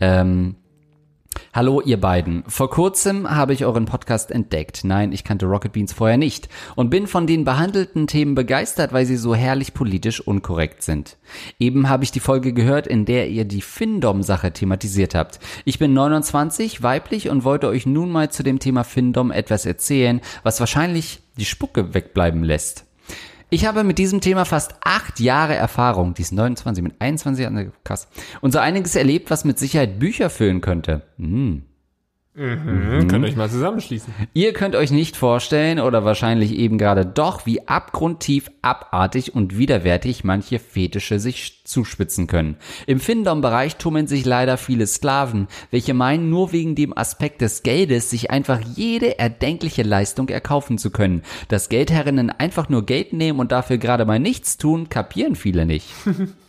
Ähm, 0.00 0.56
Hallo 1.54 1.82
ihr 1.82 2.00
beiden. 2.00 2.44
Vor 2.46 2.70
kurzem 2.70 3.30
habe 3.30 3.52
ich 3.52 3.66
euren 3.66 3.84
Podcast 3.84 4.30
entdeckt. 4.30 4.84
Nein, 4.84 5.12
ich 5.12 5.22
kannte 5.22 5.44
Rocket 5.44 5.72
Beans 5.72 5.92
vorher 5.92 6.16
nicht 6.16 6.48
und 6.76 6.88
bin 6.88 7.06
von 7.06 7.26
den 7.26 7.44
behandelten 7.44 8.06
Themen 8.06 8.34
begeistert, 8.34 8.94
weil 8.94 9.04
sie 9.04 9.16
so 9.16 9.34
herrlich 9.34 9.74
politisch 9.74 10.20
unkorrekt 10.20 10.82
sind. 10.82 11.18
Eben 11.58 11.90
habe 11.90 12.04
ich 12.04 12.10
die 12.10 12.20
Folge 12.20 12.54
gehört, 12.54 12.86
in 12.86 13.04
der 13.04 13.28
ihr 13.28 13.44
die 13.44 13.60
Findom-Sache 13.60 14.52
thematisiert 14.52 15.14
habt. 15.14 15.40
Ich 15.66 15.78
bin 15.78 15.92
29, 15.92 16.82
weiblich 16.82 17.28
und 17.28 17.44
wollte 17.44 17.68
euch 17.68 17.84
nun 17.84 18.10
mal 18.10 18.30
zu 18.30 18.42
dem 18.42 18.58
Thema 18.58 18.82
Findom 18.82 19.30
etwas 19.30 19.66
erzählen, 19.66 20.22
was 20.42 20.58
wahrscheinlich 20.58 21.20
die 21.36 21.44
Spucke 21.44 21.92
wegbleiben 21.92 22.44
lässt. 22.44 22.86
Ich 23.52 23.66
habe 23.66 23.84
mit 23.84 23.98
diesem 23.98 24.22
Thema 24.22 24.46
fast 24.46 24.76
acht 24.80 25.20
Jahre 25.20 25.54
Erfahrung. 25.54 26.14
Die 26.14 26.22
ist 26.22 26.32
29, 26.32 26.82
mit 26.82 26.94
21 26.98 27.42
Jahren, 27.42 27.70
krass. 27.84 28.08
Und 28.40 28.52
so 28.52 28.58
einiges 28.58 28.96
erlebt, 28.96 29.30
was 29.30 29.44
mit 29.44 29.58
Sicherheit 29.58 29.98
Bücher 29.98 30.30
füllen 30.30 30.62
könnte. 30.62 31.02
Hm. 31.18 31.62
Mhm. 32.34 33.08
Könnt 33.08 33.26
euch 33.26 33.36
mal 33.36 33.50
zusammenschließen. 33.50 34.14
Ihr 34.32 34.54
könnt 34.54 34.74
euch 34.74 34.90
nicht 34.90 35.18
vorstellen 35.18 35.78
oder 35.78 36.06
wahrscheinlich 36.06 36.54
eben 36.54 36.78
gerade 36.78 37.04
doch, 37.04 37.44
wie 37.44 37.68
abgrundtief, 37.68 38.50
abartig 38.62 39.34
und 39.34 39.58
widerwärtig 39.58 40.24
manche 40.24 40.58
Fetische 40.58 41.20
sich 41.20 41.62
zuspitzen 41.64 42.28
können. 42.28 42.56
Im 42.86 43.00
Findom-Bereich 43.00 43.76
tummeln 43.76 44.06
sich 44.06 44.24
leider 44.24 44.56
viele 44.56 44.86
Sklaven, 44.86 45.46
welche 45.70 45.92
meinen, 45.92 46.30
nur 46.30 46.52
wegen 46.52 46.74
dem 46.74 46.96
Aspekt 46.96 47.42
des 47.42 47.62
Geldes 47.62 48.08
sich 48.08 48.30
einfach 48.30 48.60
jede 48.76 49.18
erdenkliche 49.18 49.82
Leistung 49.82 50.30
erkaufen 50.30 50.78
zu 50.78 50.90
können. 50.90 51.22
Dass 51.48 51.68
Geldherrinnen 51.68 52.30
einfach 52.30 52.70
nur 52.70 52.86
Geld 52.86 53.12
nehmen 53.12 53.40
und 53.40 53.52
dafür 53.52 53.76
gerade 53.76 54.06
mal 54.06 54.18
nichts 54.18 54.56
tun, 54.56 54.88
kapieren 54.88 55.36
viele 55.36 55.66
nicht. 55.66 55.86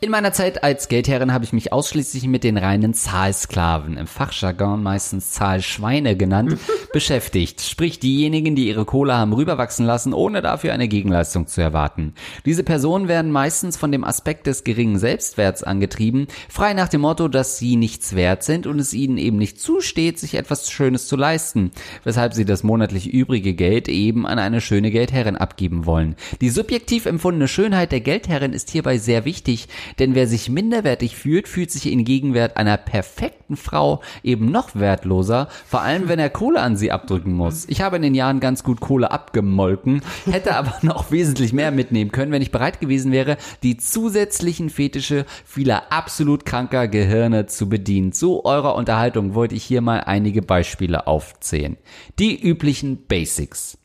In 0.00 0.10
meiner 0.10 0.32
Zeit 0.32 0.62
als 0.62 0.88
Geldherrin 0.88 1.32
habe 1.32 1.44
ich 1.44 1.52
mich 1.52 1.72
ausschließlich 1.72 2.26
mit 2.26 2.44
den 2.44 2.58
reinen 2.58 2.94
Zahlsklaven, 2.94 3.96
im 3.96 4.06
Fachjargon 4.06 4.82
meistens 4.82 5.30
Zahlschweine 5.30 6.16
genannt, 6.16 6.58
beschäftigt. 6.92 7.60
Sprich 7.60 7.98
diejenigen, 7.98 8.56
die 8.56 8.68
ihre 8.68 8.84
Kohle 8.84 9.14
haben 9.14 9.32
rüberwachsen 9.32 9.86
lassen, 9.86 10.12
ohne 10.12 10.42
dafür 10.42 10.72
eine 10.72 10.88
Gegenleistung 10.88 11.46
zu 11.46 11.60
erwarten. 11.60 12.14
Diese 12.44 12.62
Personen 12.62 13.08
werden 13.08 13.32
meistens 13.32 13.76
von 13.76 13.92
dem 13.92 14.04
Aspekt 14.04 14.46
des 14.46 14.64
geringen 14.64 14.98
Selbstwerts 14.98 15.62
angetrieben, 15.62 16.26
frei 16.48 16.74
nach 16.74 16.88
dem 16.88 17.00
Motto, 17.00 17.28
dass 17.28 17.58
sie 17.58 17.76
nichts 17.76 18.14
wert 18.14 18.42
sind 18.42 18.66
und 18.66 18.78
es 18.78 18.94
ihnen 18.94 19.18
eben 19.18 19.38
nicht 19.38 19.60
zusteht, 19.60 20.18
sich 20.18 20.34
etwas 20.34 20.70
Schönes 20.70 21.06
zu 21.06 21.16
leisten, 21.16 21.70
weshalb 22.04 22.34
sie 22.34 22.44
das 22.44 22.62
monatlich 22.62 23.12
übrige 23.12 23.54
Geld 23.54 23.88
eben 23.88 24.26
an 24.26 24.38
eine 24.38 24.60
schöne 24.60 24.90
Geldherrin 24.90 25.36
abgeben 25.36 25.86
wollen. 25.86 26.16
Die 26.40 26.50
subjektiv 26.50 27.06
empfundene 27.06 27.48
Schönheit 27.48 27.92
der 27.92 28.00
Geldherrin 28.00 28.52
ist 28.52 28.70
hierbei 28.70 28.98
sehr 28.98 29.24
wichtig, 29.24 29.55
wichtig, 29.56 29.68
denn 29.98 30.14
wer 30.14 30.26
sich 30.26 30.48
minderwertig 30.48 31.16
fühlt, 31.16 31.48
fühlt 31.48 31.70
sich 31.70 31.90
in 31.90 32.04
Gegenwart 32.04 32.56
einer 32.56 32.76
perfekten 32.76 33.56
Frau 33.56 34.00
eben 34.22 34.50
noch 34.50 34.74
wertloser, 34.74 35.48
vor 35.66 35.82
allem 35.82 36.08
wenn 36.08 36.18
er 36.18 36.30
Kohle 36.30 36.60
an 36.60 36.76
sie 36.76 36.92
abdrücken 36.92 37.32
muss. 37.32 37.66
Ich 37.68 37.80
habe 37.80 37.96
in 37.96 38.02
den 38.02 38.14
Jahren 38.14 38.40
ganz 38.40 38.62
gut 38.62 38.80
Kohle 38.80 39.10
abgemolken, 39.10 40.02
hätte 40.30 40.56
aber 40.56 40.74
noch 40.82 41.10
wesentlich 41.10 41.52
mehr 41.52 41.70
mitnehmen 41.70 42.12
können, 42.12 42.32
wenn 42.32 42.42
ich 42.42 42.50
bereit 42.50 42.80
gewesen 42.80 43.12
wäre, 43.12 43.36
die 43.62 43.76
zusätzlichen 43.76 44.70
Fetische 44.70 45.24
vieler 45.44 45.92
absolut 45.92 46.44
kranker 46.44 46.88
Gehirne 46.88 47.46
zu 47.46 47.68
bedienen. 47.68 48.12
Zu 48.12 48.44
eurer 48.44 48.74
Unterhaltung 48.74 49.34
wollte 49.34 49.54
ich 49.54 49.64
hier 49.64 49.80
mal 49.80 50.00
einige 50.00 50.42
Beispiele 50.42 51.06
aufzählen. 51.06 51.76
Die 52.18 52.40
üblichen 52.40 53.06
Basics. 53.06 53.78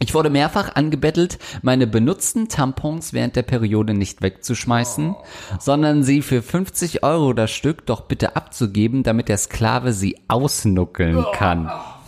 Ich 0.00 0.14
wurde 0.14 0.30
mehrfach 0.30 0.74
angebettelt, 0.74 1.38
meine 1.62 1.86
benutzten 1.86 2.48
Tampons 2.48 3.12
während 3.12 3.36
der 3.36 3.42
Periode 3.42 3.94
nicht 3.94 4.22
wegzuschmeißen, 4.22 5.10
oh. 5.10 5.24
sondern 5.58 6.02
sie 6.04 6.22
für 6.22 6.42
50 6.42 7.02
Euro 7.02 7.32
das 7.32 7.50
Stück 7.50 7.86
doch 7.86 8.02
bitte 8.02 8.36
abzugeben, 8.36 9.02
damit 9.02 9.28
der 9.28 9.38
Sklave 9.38 9.92
sie 9.92 10.18
ausnuckeln 10.28 11.16
oh, 11.16 11.32
kann. 11.32 11.68
Oh. 11.68 11.98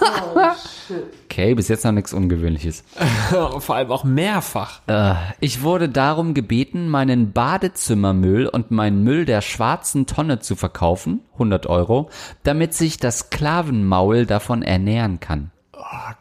Oh, 0.00 0.40
shit. 0.86 1.04
Okay, 1.24 1.54
bis 1.54 1.68
jetzt 1.68 1.84
noch 1.84 1.92
nichts 1.92 2.12
Ungewöhnliches. 2.12 2.84
Vor 3.58 3.74
allem 3.74 3.90
auch 3.90 4.04
mehrfach. 4.04 4.80
Äh, 4.86 5.14
ich 5.40 5.62
wurde 5.62 5.88
darum 5.88 6.34
gebeten, 6.34 6.88
meinen 6.88 7.32
Badezimmermüll 7.32 8.46
und 8.46 8.70
meinen 8.70 9.04
Müll 9.04 9.24
der 9.24 9.40
schwarzen 9.40 10.06
Tonne 10.06 10.40
zu 10.40 10.56
verkaufen, 10.56 11.20
100 11.34 11.66
Euro, 11.66 12.10
damit 12.42 12.74
sich 12.74 12.98
das 12.98 13.20
Sklavenmaul 13.20 14.26
davon 14.26 14.62
ernähren 14.62 15.20
kann. 15.20 15.50
Oh 15.72 16.12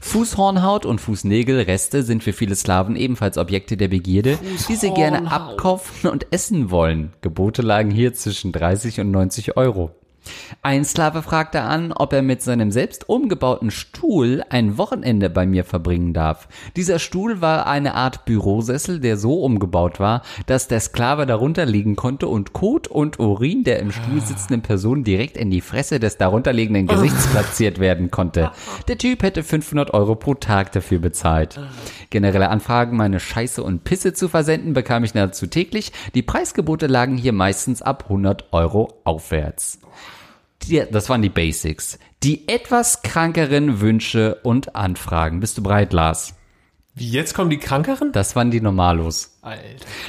Fußhornhaut 0.00 0.86
und 0.86 1.00
Fußnägelreste 1.00 2.02
sind 2.02 2.22
für 2.24 2.32
viele 2.32 2.54
Slawen 2.54 2.96
ebenfalls 2.96 3.36
Objekte 3.36 3.76
der 3.76 3.88
Begierde, 3.88 4.38
die 4.68 4.76
sie 4.76 4.90
gerne 4.90 5.30
abkaufen 5.30 6.10
und 6.10 6.26
essen 6.32 6.70
wollen. 6.70 7.12
Gebote 7.20 7.62
lagen 7.62 7.90
hier 7.90 8.14
zwischen 8.14 8.52
30 8.52 9.00
und 9.00 9.10
90 9.10 9.56
Euro. 9.56 9.90
Ein 10.62 10.84
Sklave 10.84 11.22
fragte 11.22 11.62
an, 11.62 11.92
ob 11.92 12.12
er 12.12 12.22
mit 12.22 12.42
seinem 12.42 12.70
selbst 12.70 13.08
umgebauten 13.08 13.70
Stuhl 13.70 14.42
ein 14.50 14.78
Wochenende 14.78 15.30
bei 15.30 15.46
mir 15.46 15.64
verbringen 15.64 16.14
darf. 16.14 16.48
Dieser 16.76 16.98
Stuhl 16.98 17.40
war 17.40 17.66
eine 17.66 17.94
Art 17.94 18.24
Bürosessel, 18.24 19.00
der 19.00 19.16
so 19.16 19.42
umgebaut 19.42 20.00
war, 20.00 20.22
dass 20.46 20.68
der 20.68 20.80
Sklave 20.80 21.26
darunter 21.26 21.64
liegen 21.64 21.96
konnte 21.96 22.28
und 22.28 22.52
Kot 22.52 22.88
und 22.88 23.18
Urin 23.18 23.64
der 23.64 23.78
im 23.80 23.92
Stuhl 23.92 24.20
sitzenden 24.20 24.62
Person 24.62 25.04
direkt 25.04 25.36
in 25.36 25.50
die 25.50 25.60
Fresse 25.60 26.00
des 26.00 26.16
darunterliegenden 26.16 26.86
Gesichts 26.86 27.26
platziert 27.32 27.78
werden 27.78 28.10
konnte. 28.10 28.50
Der 28.88 28.98
Typ 28.98 29.22
hätte 29.22 29.42
500 29.42 29.94
Euro 29.94 30.14
pro 30.14 30.34
Tag 30.34 30.72
dafür 30.72 30.98
bezahlt. 30.98 31.60
Generelle 32.10 32.50
Anfragen, 32.50 32.96
meine 32.96 33.20
Scheiße 33.20 33.62
und 33.62 33.84
Pisse 33.84 34.12
zu 34.12 34.28
versenden, 34.28 34.72
bekam 34.72 35.04
ich 35.04 35.14
nahezu 35.14 35.46
täglich. 35.46 35.92
Die 36.14 36.22
Preisgebote 36.22 36.86
lagen 36.86 37.16
hier 37.16 37.32
meistens 37.32 37.82
ab 37.82 38.04
100 38.04 38.52
Euro 38.52 39.00
aufwärts 39.04 39.78
die, 40.68 40.84
das 40.90 41.08
waren 41.08 41.22
die 41.22 41.28
Basics. 41.28 41.98
Die 42.22 42.48
etwas 42.48 43.02
krankeren 43.02 43.80
Wünsche 43.80 44.36
und 44.42 44.74
Anfragen. 44.74 45.40
Bist 45.40 45.58
du 45.58 45.62
bereit, 45.62 45.92
Lars? 45.92 46.34
Wie, 46.98 47.10
jetzt 47.10 47.34
kommen 47.34 47.50
die 47.50 47.58
krankeren? 47.58 48.10
Das 48.10 48.34
waren 48.34 48.50
die 48.50 48.60
Normalos. 48.60 49.38
Alter. 49.42 49.62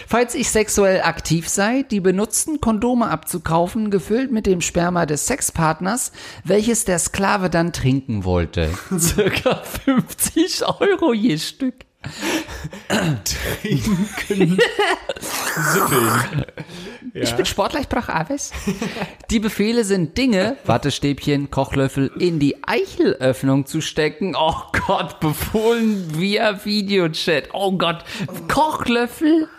Falls 0.08 0.34
ich 0.34 0.50
sexuell 0.50 1.02
aktiv 1.02 1.48
sei, 1.48 1.84
die 1.84 2.00
benutzten 2.00 2.62
Kondome 2.62 3.10
abzukaufen, 3.10 3.92
gefüllt 3.92 4.32
mit 4.32 4.48
dem 4.48 4.60
Sperma 4.60 5.06
des 5.06 5.28
Sexpartners, 5.28 6.12
welches 6.44 6.86
der 6.86 6.98
Sklave 6.98 7.52
dann 7.52 7.74
trinken 7.74 8.24
wollte. 8.24 8.72
Circa 8.98 9.62
50 9.86 10.64
Euro 10.66 11.14
je 11.14 11.38
Stück. 11.38 11.89
Trinken. 13.24 14.58
Sippeln. 15.20 16.46
Ich 17.14 17.34
bin 17.36 17.46
Sportler, 17.46 17.82
ich 17.82 17.90
brauche 17.90 18.14
alles. 18.14 18.52
Die 19.30 19.40
Befehle 19.40 19.84
sind 19.84 20.18
Dinge, 20.18 20.58
Wattestäbchen, 20.66 21.52
Kochlöffel 21.52 22.12
in 22.20 22.40
die 22.40 22.64
Eichelöffnung 22.66 23.66
zu 23.66 23.82
stecken. 23.82 24.36
Oh 24.38 24.56
Gott, 24.88 25.20
befohlen 25.20 26.20
via 26.20 26.64
Videochat. 26.66 27.50
Oh 27.54 27.74
Gott, 27.74 28.06
Kochlöffel? 28.48 29.50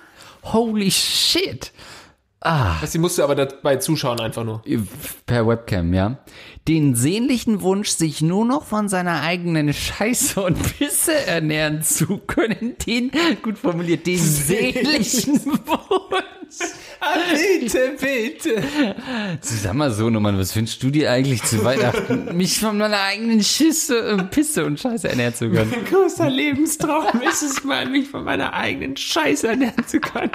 Holy 0.42 0.90
shit. 0.90 1.72
Sie 2.86 2.98
musste 2.98 3.22
aber 3.22 3.34
dabei 3.34 3.76
zuschauen 3.76 4.18
einfach 4.18 4.44
nur. 4.44 4.62
Per 5.26 5.46
Webcam, 5.46 5.92
ja. 5.92 6.18
Den 6.66 6.94
sehnlichen 6.94 7.60
Wunsch, 7.60 7.90
sich 7.90 8.22
nur 8.22 8.46
noch 8.46 8.64
von 8.64 8.88
seiner 8.88 9.20
eigenen 9.20 9.72
Scheiße 9.74 10.40
und 10.40 10.56
Pisse 10.78 11.26
ernähren 11.26 11.82
zu 11.82 12.16
können. 12.18 12.76
Den, 12.86 13.10
gut 13.42 13.58
formuliert, 13.58 14.06
den 14.06 14.18
sehnlichen 14.18 15.38
Wunsch. 15.44 16.70
Ah, 17.00 17.14
bitte, 17.30 17.96
bitte. 18.00 18.62
Sag 19.40 19.74
mal 19.74 19.90
so, 19.90 20.10
Nummern, 20.10 20.38
was 20.38 20.52
findest 20.52 20.82
du 20.82 20.90
dir 20.90 21.10
eigentlich 21.10 21.42
zu 21.42 21.62
Weihnachten? 21.64 22.36
Mich 22.36 22.58
von 22.58 22.78
meiner 22.78 23.00
eigenen 23.02 23.42
Schisse, 23.42 23.98
äh, 23.98 24.22
Pisse 24.24 24.64
und 24.64 24.80
Scheiße 24.80 25.08
ernähren 25.08 25.34
zu 25.34 25.50
können. 25.50 25.72
Großer 25.90 26.28
Lebenstraum 26.28 27.20
ist 27.22 27.42
es 27.42 27.64
mal, 27.64 27.86
mich 27.86 28.08
von 28.08 28.24
meiner 28.24 28.52
eigenen 28.52 28.96
Scheiße 28.96 29.48
ernähren 29.48 29.86
zu 29.86 30.00
können. 30.00 30.32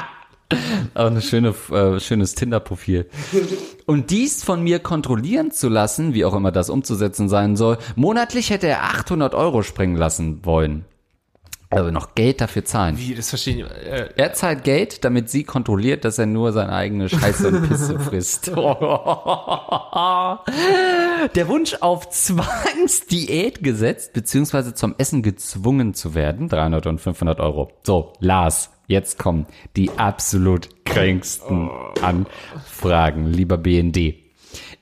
Auch 0.93 1.07
eine 1.07 1.21
schöne, 1.21 1.53
äh, 1.71 1.99
schönes 1.99 2.35
Tinder-Profil. 2.35 3.09
Und 3.85 4.11
dies 4.11 4.43
von 4.43 4.61
mir 4.63 4.79
kontrollieren 4.79 5.51
zu 5.51 5.69
lassen, 5.69 6.13
wie 6.13 6.23
auch 6.25 6.33
immer 6.35 6.51
das 6.51 6.69
umzusetzen 6.69 7.29
sein 7.29 7.55
soll, 7.55 7.77
monatlich 7.95 8.49
hätte 8.51 8.67
er 8.67 8.83
800 8.83 9.33
Euro 9.33 9.63
springen 9.63 9.95
lassen 9.95 10.45
wollen. 10.45 10.85
Also 11.71 11.89
noch 11.91 12.13
Geld 12.15 12.41
dafür 12.41 12.63
zahlen. 12.63 12.97
Wie, 12.97 13.15
das 13.15 13.29
verstehe 13.29 13.55
ich 13.55 13.63
nicht. 13.63 13.71
Äh, 13.71 14.09
Er 14.15 14.33
zahlt 14.33 14.63
Geld, 14.63 15.03
damit 15.03 15.29
sie 15.31 15.43
kontrolliert, 15.43 16.05
dass 16.05 16.19
er 16.19 16.27
nur 16.27 16.53
seine 16.53 16.71
eigene 16.71 17.09
Scheiße 17.09 17.47
und 17.49 17.67
Pisse 17.67 17.99
frisst. 18.05 18.47
Der 21.35 21.47
Wunsch 21.47 21.75
auf 21.81 22.09
Zwangsdiät 22.09 23.63
gesetzt, 23.63 24.13
beziehungsweise 24.13 24.73
zum 24.75 24.93
Essen 24.99 25.23
gezwungen 25.23 25.93
zu 25.95 26.13
werden, 26.13 26.49
300 26.49 26.85
und 26.87 27.01
500 27.01 27.39
Euro. 27.39 27.71
So, 27.83 28.13
Lars, 28.19 28.69
jetzt 28.87 29.19
kommen 29.19 29.45
die 29.75 29.91
absolut 29.91 30.85
kränksten 30.85 31.69
Anfragen, 32.01 33.27
lieber 33.27 33.57
BND. 33.57 34.15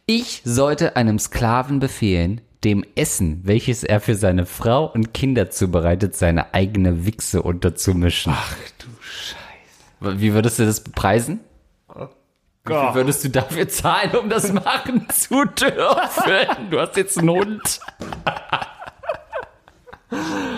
Ich 0.06 0.42
sollte 0.44 0.96
einem 0.96 1.20
Sklaven 1.20 1.80
befehlen, 1.80 2.42
dem 2.64 2.86
Essen, 2.96 3.42
welches 3.44 3.84
er 3.84 4.00
für 4.00 4.16
seine 4.16 4.46
Frau 4.46 4.86
und 4.86 5.14
Kinder 5.14 5.50
zubereitet, 5.50 6.16
seine 6.16 6.54
eigene 6.54 7.06
Wichse 7.06 7.42
unterzumischen. 7.42 8.34
ach 8.36 8.56
du 8.80 8.88
Scheiße. 9.02 10.20
Wie 10.22 10.34
würdest 10.34 10.60
du 10.60 10.66
das 10.66 10.82
bepreisen? 10.82 11.40
Wie 11.88 11.94
viel 12.70 12.76
Gott. 12.76 12.96
würdest 12.96 13.26
du 13.26 13.30
dafür 13.30 13.68
zahlen, 13.68 14.16
um 14.16 14.30
das 14.30 14.54
machen 14.54 15.08
zu 15.14 15.44
dürfen? 15.46 16.70
Du 16.70 16.80
hast 16.80 16.96
jetzt 16.96 17.18
einen 17.18 17.30
Hund. 17.30 17.80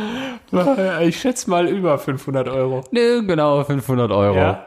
Ich 1.01 1.19
schätze 1.19 1.49
mal 1.49 1.67
über 1.67 1.97
500 1.97 2.47
Euro. 2.47 2.83
Nö, 2.91 3.25
genau, 3.25 3.63
500 3.63 4.11
Euro. 4.11 4.37
Ja. 4.37 4.65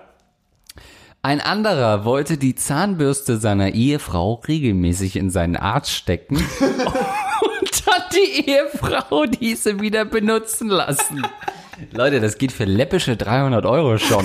Ein 1.23 1.41
anderer 1.41 2.05
wollte 2.05 2.39
die 2.39 2.55
Zahnbürste 2.55 3.39
seiner 3.39 3.71
Ehefrau 3.75 4.41
regelmäßig 4.47 5.17
in 5.17 5.31
seinen 5.31 5.57
Arsch 5.57 5.95
stecken 5.97 6.37
und 6.61 7.87
hat 7.87 8.13
die 8.13 8.49
Ehefrau 8.49 9.27
diese 9.27 9.81
wieder 9.81 10.05
benutzen 10.05 10.69
lassen. 10.69 11.27
Leute, 11.93 12.21
das 12.21 12.39
geht 12.39 12.53
für 12.53 12.65
läppische 12.65 13.17
300 13.17 13.67
Euro 13.67 13.99
schon. 13.99 14.25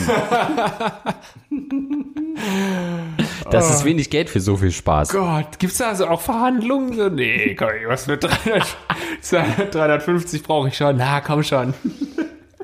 Das 3.51 3.69
ist 3.69 3.85
wenig 3.85 4.09
Geld 4.09 4.29
für 4.29 4.39
so 4.39 4.57
viel 4.57 4.71
Spaß. 4.71 5.09
Gott, 5.09 5.59
gibt's 5.59 5.77
da 5.77 5.89
also 5.89 6.07
auch 6.07 6.21
Verhandlungen? 6.21 6.93
So, 6.93 7.09
nee, 7.09 7.55
komm, 7.55 7.69
was 7.87 8.05
für 8.05 8.17
300, 8.17 8.77
350 9.29 10.43
brauche 10.43 10.67
ich 10.69 10.77
schon. 10.77 10.97
Na, 10.97 11.21
komm 11.21 11.43
schon. 11.43 11.73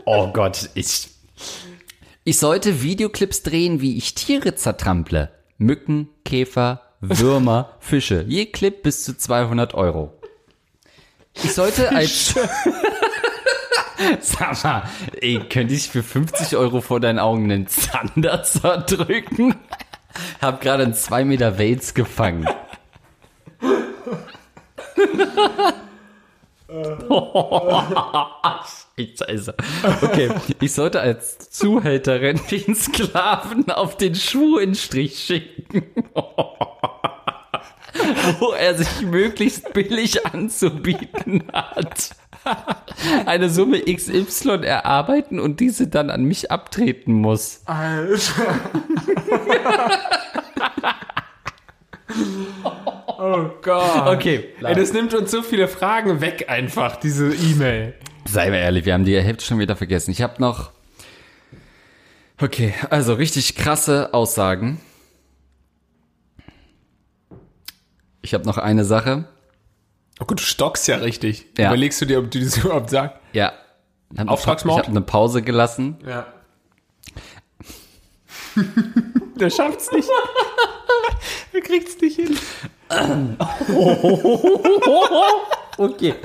Oh 0.05 0.27
Gott, 0.31 0.69
ich. 0.73 1.09
Ich 2.23 2.37
sollte 2.37 2.81
Videoclips 2.81 3.43
drehen, 3.43 3.81
wie 3.81 3.97
ich 3.97 4.13
Tiere 4.15 4.55
zertrample. 4.55 5.31
Mücken, 5.57 6.09
Käfer, 6.25 6.81
Würmer, 7.01 7.75
Fische. 7.79 8.25
Je 8.27 8.45
Clip 8.45 8.83
bis 8.83 9.03
zu 9.03 9.17
200 9.17 9.73
Euro. 9.73 10.13
Ich 11.33 11.53
sollte 11.53 11.89
als. 11.95 12.35
Sag 14.21 14.63
mal, 14.63 14.83
ey, 15.21 15.39
könnte 15.49 15.73
ich 15.73 15.89
für 15.89 16.03
50 16.03 16.55
Euro 16.55 16.81
vor 16.81 16.99
deinen 16.99 17.19
Augen 17.19 17.51
einen 17.51 17.67
Zander 17.67 18.43
zerdrücken? 18.43 19.55
Hab 20.41 20.61
gerade 20.61 20.83
einen 20.83 20.93
2 20.93 21.25
Meter 21.25 21.57
Wels 21.57 21.93
gefangen. 21.93 22.47
Scheiße. 28.97 29.55
Okay, 30.01 30.29
ich 30.59 30.73
sollte 30.73 31.01
als 31.01 31.49
Zuhälterin 31.49 32.39
den 32.51 32.75
Sklaven 32.75 33.71
auf 33.71 33.97
den 33.97 34.13
Schuhenstrich 34.13 35.19
schicken. 35.19 35.83
Wo 38.39 38.51
er 38.51 38.75
sich 38.75 39.01
möglichst 39.01 39.73
billig 39.73 40.25
anzubieten 40.25 41.43
hat. 41.51 42.11
Eine 43.25 43.49
Summe 43.49 43.81
XY 43.81 44.63
erarbeiten 44.63 45.39
und 45.39 45.59
diese 45.59 45.87
dann 45.87 46.09
an 46.09 46.23
mich 46.23 46.51
abtreten 46.51 47.13
muss. 47.13 47.61
Alter. 47.65 48.59
Oh 53.19 53.49
Gott. 53.61 54.07
Okay, 54.17 54.49
Ey, 54.61 54.75
das 54.75 54.93
nimmt 54.93 55.13
uns 55.13 55.31
so 55.31 55.41
viele 55.41 55.67
Fragen 55.67 56.21
weg 56.21 56.45
einfach, 56.49 56.95
diese 56.95 57.33
E-Mail. 57.33 57.93
Sei 58.25 58.49
mir 58.49 58.59
ehrlich, 58.59 58.85
wir 58.85 58.93
haben 58.93 59.05
die 59.05 59.19
Hälfte 59.19 59.45
schon 59.45 59.59
wieder 59.59 59.75
vergessen. 59.75 60.11
Ich 60.11 60.21
habe 60.21 60.41
noch. 60.41 60.71
Okay, 62.41 62.73
also 62.89 63.13
richtig 63.15 63.55
krasse 63.55 64.13
Aussagen. 64.13 64.79
Ich 68.21 68.33
habe 68.33 68.45
noch 68.45 68.57
eine 68.57 68.85
Sache. 68.85 69.25
Oh 70.19 70.25
gut, 70.25 70.39
du 70.39 70.43
stockst 70.43 70.87
ja 70.87 70.97
richtig. 70.97 71.45
Ja. 71.57 71.67
Überlegst 71.69 72.01
du 72.01 72.05
dir, 72.05 72.19
ob 72.19 72.29
du 72.29 72.39
das 72.39 72.57
überhaupt 72.63 72.89
sagst? 72.89 73.17
Ja. 73.33 73.53
Ich 74.11 74.19
habe 74.19 74.31
Auftragsmord? 74.31 74.79
hab 74.83 74.87
eine 74.89 75.01
Pause 75.01 75.41
gelassen. 75.41 75.97
Ja. 76.05 76.27
Der 79.35 79.49
schafft's 79.49 79.91
nicht. 79.91 80.09
Er 81.51 81.61
kriegt's 81.61 81.99
nicht 81.99 82.15
hin. 82.15 82.37
Okay. 85.77 86.15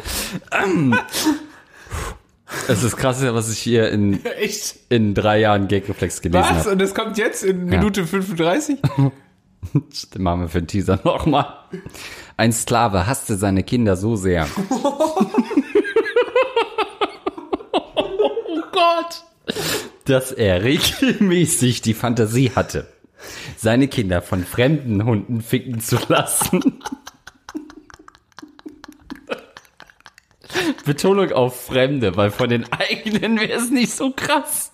Es 2.66 2.82
ist 2.82 2.96
krass, 2.96 3.22
was 3.22 3.52
ich 3.52 3.58
hier 3.58 3.90
in, 3.90 4.24
Echt? 4.40 4.76
in 4.88 5.14
drei 5.14 5.38
Jahren 5.38 5.68
Gagreflex 5.68 6.22
gelesen 6.22 6.42
Was? 6.42 6.58
habe. 6.58 6.70
Und 6.70 6.80
das 6.80 6.94
kommt 6.94 7.18
jetzt 7.18 7.44
in 7.44 7.66
Minute 7.66 8.04
35? 8.04 8.78
Den 10.14 10.22
machen 10.22 10.40
wir 10.42 10.48
für 10.48 10.60
den 10.60 10.66
Teaser 10.66 10.98
nochmal. 11.04 11.46
Ein 12.36 12.52
Sklave 12.52 13.06
hasste 13.06 13.36
seine 13.36 13.62
Kinder 13.62 13.96
so 13.96 14.16
sehr. 14.16 14.46
oh 17.72 18.60
Gott! 18.72 19.24
Dass 20.04 20.32
er 20.32 20.62
regelmäßig 20.64 21.80
die 21.80 21.94
Fantasie 21.94 22.50
hatte, 22.54 22.88
seine 23.56 23.88
Kinder 23.88 24.22
von 24.22 24.44
fremden 24.44 25.04
Hunden 25.04 25.42
ficken 25.42 25.80
zu 25.80 25.98
lassen. 26.08 26.82
Betonung 30.84 31.32
auf 31.32 31.66
Fremde, 31.66 32.16
weil 32.16 32.30
von 32.30 32.48
den 32.48 32.70
eigenen 32.72 33.40
wäre 33.40 33.52
es 33.52 33.70
nicht 33.70 33.92
so 33.92 34.12
krass. 34.12 34.70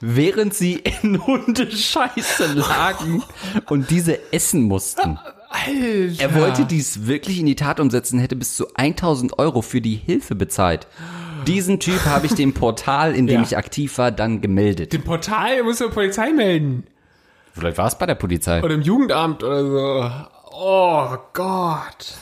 Während 0.00 0.54
sie 0.54 0.82
in 1.02 1.24
Hundescheiße 1.26 2.54
lagen 2.54 3.22
und 3.68 3.90
diese 3.90 4.32
essen 4.32 4.62
mussten. 4.62 5.18
Alter. 5.50 6.22
Er 6.22 6.34
wollte 6.34 6.66
dies 6.66 7.06
wirklich 7.06 7.38
in 7.38 7.46
die 7.46 7.56
Tat 7.56 7.80
umsetzen, 7.80 8.18
hätte 8.18 8.36
bis 8.36 8.54
zu 8.54 8.74
1000 8.74 9.38
Euro 9.38 9.62
für 9.62 9.80
die 9.80 9.94
Hilfe 9.94 10.34
bezahlt. 10.34 10.86
Diesen 11.46 11.80
Typ 11.80 12.04
habe 12.04 12.26
ich 12.26 12.34
dem 12.34 12.54
Portal, 12.54 13.14
in 13.14 13.26
dem 13.26 13.40
Ja. 13.40 13.46
ich 13.46 13.56
aktiv 13.56 13.96
war, 13.98 14.10
dann 14.10 14.40
gemeldet. 14.40 14.92
Dem 14.92 15.02
Portal, 15.04 15.54
er 15.58 15.64
muss 15.64 15.78
der 15.78 15.88
Polizei 15.88 16.32
melden. 16.32 16.86
Vielleicht 17.52 17.78
war 17.78 17.86
es 17.86 17.96
bei 17.98 18.06
der 18.06 18.14
Polizei. 18.14 18.62
Oder 18.62 18.74
im 18.74 18.82
Jugendamt 18.82 19.42
oder 19.42 19.64
so. 19.64 20.10
Oh 20.52 21.16
Gott. 21.32 22.14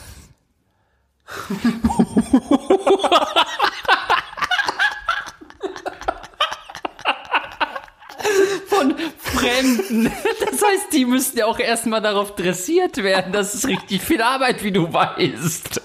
Von 8.67 8.95
Fremden. 9.19 10.11
Das 10.39 10.61
heißt, 10.61 10.93
die 10.93 11.05
müssten 11.05 11.37
ja 11.39 11.45
auch 11.45 11.59
erstmal 11.59 12.01
darauf 12.01 12.35
dressiert 12.35 12.97
werden. 12.97 13.31
Das 13.31 13.53
ist 13.55 13.67
richtig 13.67 14.01
viel 14.01 14.21
Arbeit, 14.21 14.63
wie 14.63 14.71
du 14.71 14.91
weißt. 14.91 15.81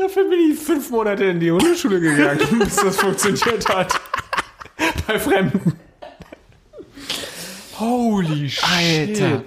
Dafür 0.00 0.28
bin 0.30 0.52
ich 0.52 0.58
fünf 0.58 0.90
Monate 0.90 1.24
in 1.24 1.40
die 1.40 1.50
Hundeschule 1.52 2.00
gegangen, 2.00 2.40
bis 2.58 2.76
das 2.76 2.96
funktioniert 2.96 3.68
hat. 3.68 4.00
Bei 5.06 5.18
Fremden. 5.18 5.74
Holy 7.78 8.48
shit. 8.48 8.64
Alter. 9.20 9.42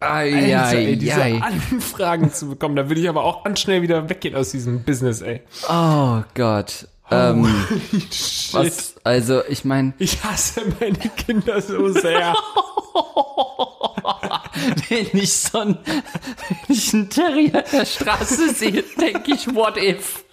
Ai, 0.00 0.56
Alter, 0.56 0.78
ey, 0.78 0.86
ai, 0.92 0.94
diese 0.96 1.20
ai. 1.22 1.42
Anfragen 1.42 2.32
zu 2.32 2.48
bekommen, 2.50 2.74
da 2.76 2.88
würde 2.88 3.00
ich 3.00 3.08
aber 3.08 3.24
auch 3.24 3.44
ganz 3.44 3.60
schnell 3.60 3.82
wieder 3.82 4.08
weggehen 4.08 4.34
aus 4.34 4.50
diesem 4.52 4.82
Business, 4.82 5.20
ey. 5.20 5.42
Oh 5.68 6.22
Gott. 6.34 6.88
Ähm, 7.10 7.42
Holy 7.44 8.00
shit. 8.10 8.54
was, 8.54 8.94
also 9.04 9.42
ich 9.48 9.64
meine, 9.64 9.92
Ich 9.98 10.22
hasse 10.22 10.62
meine 10.80 10.96
Kinder 11.16 11.60
so 11.60 11.88
sehr. 11.88 12.34
wenn 14.88 15.08
ich 15.12 15.32
so 15.32 15.58
ein, 15.58 15.78
wenn 15.84 16.76
ich 16.76 16.94
einen 16.94 17.08
Terrier 17.08 17.62
der 17.72 17.84
Straße 17.84 18.54
sehe, 18.54 18.84
denke 18.98 19.34
ich, 19.34 19.54
what 19.54 19.76
if? 19.76 20.24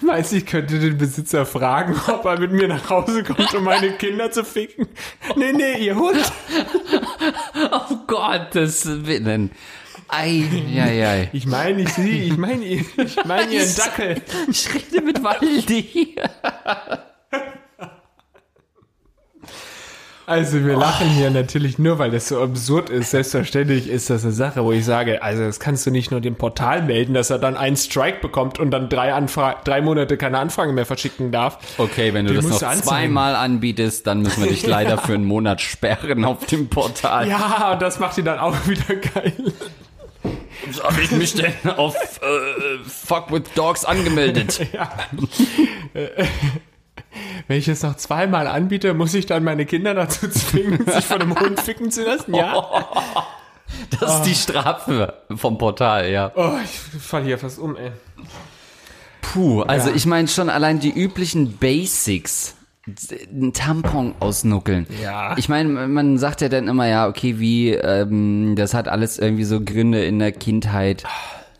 Meinst 0.00 0.32
du, 0.32 0.36
ich 0.36 0.46
könnte 0.46 0.78
den 0.78 0.98
Besitzer 0.98 1.46
fragen, 1.46 1.98
ob 2.08 2.24
er 2.24 2.38
mit 2.38 2.52
mir 2.52 2.68
nach 2.68 2.90
Hause 2.90 3.22
kommt, 3.22 3.54
um 3.54 3.64
meine 3.64 3.92
Kinder 3.92 4.30
zu 4.30 4.44
ficken? 4.44 4.88
Nee, 5.36 5.52
nee, 5.52 5.84
ihr 5.84 5.94
Hund. 5.94 6.20
Oh 7.70 7.96
Gottes 8.06 9.06
Willen. 9.06 9.50
Ei, 10.08 10.44
ei, 10.76 11.06
ei. 11.06 11.30
Ich 11.32 11.46
meine 11.46 11.76
nicht 11.76 11.94
sie, 11.94 12.24
ich 12.24 12.36
meine 12.36 12.64
ich 12.64 12.84
meine 13.24 13.52
ihren 13.52 13.74
Dackel. 13.76 14.20
Ich 14.48 14.74
rede 14.74 15.00
mit 15.00 15.22
Waldi. 15.22 16.16
Also 20.24 20.64
wir 20.64 20.76
lachen 20.76 21.08
hier 21.08 21.30
natürlich 21.30 21.78
nur, 21.78 21.98
weil 21.98 22.10
das 22.12 22.28
so 22.28 22.40
absurd 22.40 22.90
ist. 22.90 23.10
Selbstverständlich 23.10 23.88
ist 23.88 24.08
das 24.08 24.22
eine 24.22 24.32
Sache, 24.32 24.64
wo 24.64 24.70
ich 24.72 24.84
sage, 24.84 25.22
also 25.22 25.42
das 25.42 25.58
kannst 25.58 25.84
du 25.86 25.90
nicht 25.90 26.10
nur 26.12 26.20
dem 26.20 26.36
Portal 26.36 26.82
melden, 26.82 27.12
dass 27.14 27.30
er 27.30 27.38
dann 27.38 27.56
einen 27.56 27.76
Strike 27.76 28.20
bekommt 28.20 28.58
und 28.60 28.70
dann 28.70 28.88
drei, 28.88 29.12
Anfra 29.12 29.56
drei 29.64 29.80
Monate 29.80 30.16
keine 30.16 30.38
Anfragen 30.38 30.74
mehr 30.74 30.86
verschicken 30.86 31.32
darf. 31.32 31.58
Okay, 31.78 32.14
wenn 32.14 32.26
du 32.26 32.32
Den 32.34 32.42
das 32.42 32.50
noch 32.50 32.68
anzeigen. 32.68 32.82
zweimal 32.82 33.34
anbietest, 33.34 34.06
dann 34.06 34.22
müssen 34.22 34.42
wir 34.44 34.50
dich 34.50 34.64
leider 34.66 34.96
für 34.98 35.14
einen 35.14 35.24
Monat 35.24 35.60
sperren 35.60 36.24
auf 36.24 36.46
dem 36.46 36.68
Portal. 36.68 37.28
Ja, 37.28 37.76
das 37.80 37.98
macht 37.98 38.16
ihn 38.18 38.24
dann 38.24 38.38
auch 38.38 38.56
wieder 38.66 38.94
geil. 38.94 39.32
So 40.70 40.84
habe 40.84 41.00
ich 41.02 41.10
mich 41.10 41.34
denn 41.34 41.52
auf 41.76 41.96
äh, 41.96 42.88
Fuck 42.88 43.32
with 43.32 43.42
Dogs 43.56 43.84
angemeldet. 43.84 44.60
Ja. 44.72 44.90
Wenn 47.48 47.58
ich 47.58 47.68
es 47.68 47.82
noch 47.82 47.96
zweimal 47.96 48.46
anbiete, 48.46 48.94
muss 48.94 49.14
ich 49.14 49.26
dann 49.26 49.44
meine 49.44 49.66
Kinder 49.66 49.94
dazu 49.94 50.28
zwingen, 50.28 50.86
sich 50.90 51.04
von 51.04 51.20
einem 51.20 51.38
Hund 51.38 51.60
ficken 51.60 51.90
zu 51.90 52.04
lassen? 52.04 52.34
Ja. 52.34 52.64
Das 53.98 54.16
ist 54.16 54.22
die 54.24 54.34
Strafe 54.34 55.14
vom 55.34 55.56
Portal, 55.56 56.10
ja. 56.10 56.30
Oh, 56.36 56.52
ich 56.62 56.70
fall 57.02 57.24
hier 57.24 57.38
fast 57.38 57.58
um, 57.58 57.74
ey. 57.74 57.90
Puh, 59.22 59.62
also 59.62 59.88
Ja. 59.88 59.96
ich 59.96 60.04
meine 60.04 60.28
schon 60.28 60.50
allein 60.50 60.78
die 60.80 60.90
üblichen 60.90 61.56
Basics. 61.56 62.54
Ein 63.32 63.52
Tampon 63.54 64.14
ausnuckeln. 64.20 64.86
Ja. 65.02 65.36
Ich 65.38 65.48
meine, 65.48 65.86
man 65.88 66.18
sagt 66.18 66.40
ja 66.42 66.48
dann 66.50 66.68
immer, 66.68 66.86
ja, 66.86 67.06
okay, 67.08 67.38
wie, 67.38 67.70
ähm, 67.70 68.56
das 68.56 68.74
hat 68.74 68.88
alles 68.88 69.18
irgendwie 69.18 69.44
so 69.44 69.60
Gründe 69.62 70.04
in 70.04 70.18
der 70.18 70.32
Kindheit. 70.32 71.04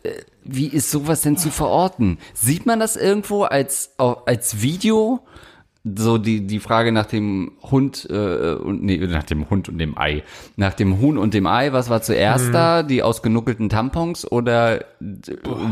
Äh, 0.03 0.09
Wie 0.43 0.67
ist 0.67 0.91
sowas 0.91 1.21
denn 1.21 1.37
zu 1.37 1.49
verorten? 1.49 2.19
Sieht 2.33 2.65
man 2.65 2.79
das 2.79 2.95
irgendwo 2.97 3.43
als, 3.43 3.93
als 3.97 4.61
Video? 4.61 5.21
So 5.85 6.17
die, 6.17 6.47
die 6.47 6.61
Frage 6.61 6.93
nach 6.93 7.07
dem 7.07 7.51
Hund 7.61 8.07
äh, 8.09 8.53
und 8.53 8.83
nee, 8.83 8.97
nach 8.99 9.23
dem 9.23 9.49
Hund 9.49 9.67
und 9.67 9.79
dem 9.79 9.97
Ei. 9.97 10.23
Nach 10.55 10.73
dem 10.73 11.01
Huhn 11.01 11.17
und 11.17 11.33
dem 11.33 11.45
Ei, 11.45 11.73
was 11.73 11.89
war 11.89 12.01
zuerst 12.01 12.53
da? 12.53 12.83
Die 12.83 13.03
ausgenuckelten 13.03 13.67
Tampons 13.67 14.29
oder 14.31 14.79
äh, 14.79 14.85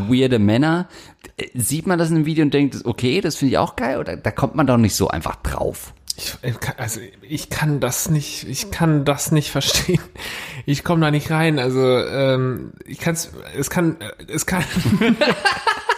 weirde 0.09 0.37
Männer? 0.37 0.89
Sieht 1.53 1.87
man 1.87 1.97
das 1.97 2.09
in 2.09 2.17
einem 2.17 2.25
Video 2.25 2.43
und 2.43 2.53
denkt, 2.53 2.81
okay, 2.83 3.21
das 3.21 3.37
finde 3.37 3.53
ich 3.53 3.57
auch 3.57 3.77
geil? 3.77 3.99
Oder 3.99 4.17
da 4.17 4.31
kommt 4.31 4.55
man 4.55 4.67
doch 4.67 4.75
nicht 4.75 4.95
so 4.95 5.07
einfach 5.07 5.37
drauf? 5.37 5.93
Ich, 6.17 6.57
also 6.75 6.99
ich 7.21 7.49
kann 7.49 7.79
das 7.79 8.09
nicht, 8.09 8.45
ich 8.49 8.69
kann 8.69 9.05
das 9.05 9.31
nicht 9.31 9.49
verstehen. 9.49 10.01
Ich 10.65 10.83
komme 10.83 11.01
da 11.01 11.09
nicht 11.09 11.31
rein. 11.31 11.57
Also 11.57 11.79
ähm, 11.81 12.73
ich 12.85 12.99
kann 12.99 13.13
es, 13.13 13.31
es 13.57 13.69
kann, 13.69 13.95
äh, 14.01 14.11
es 14.27 14.45
kann. 14.45 14.63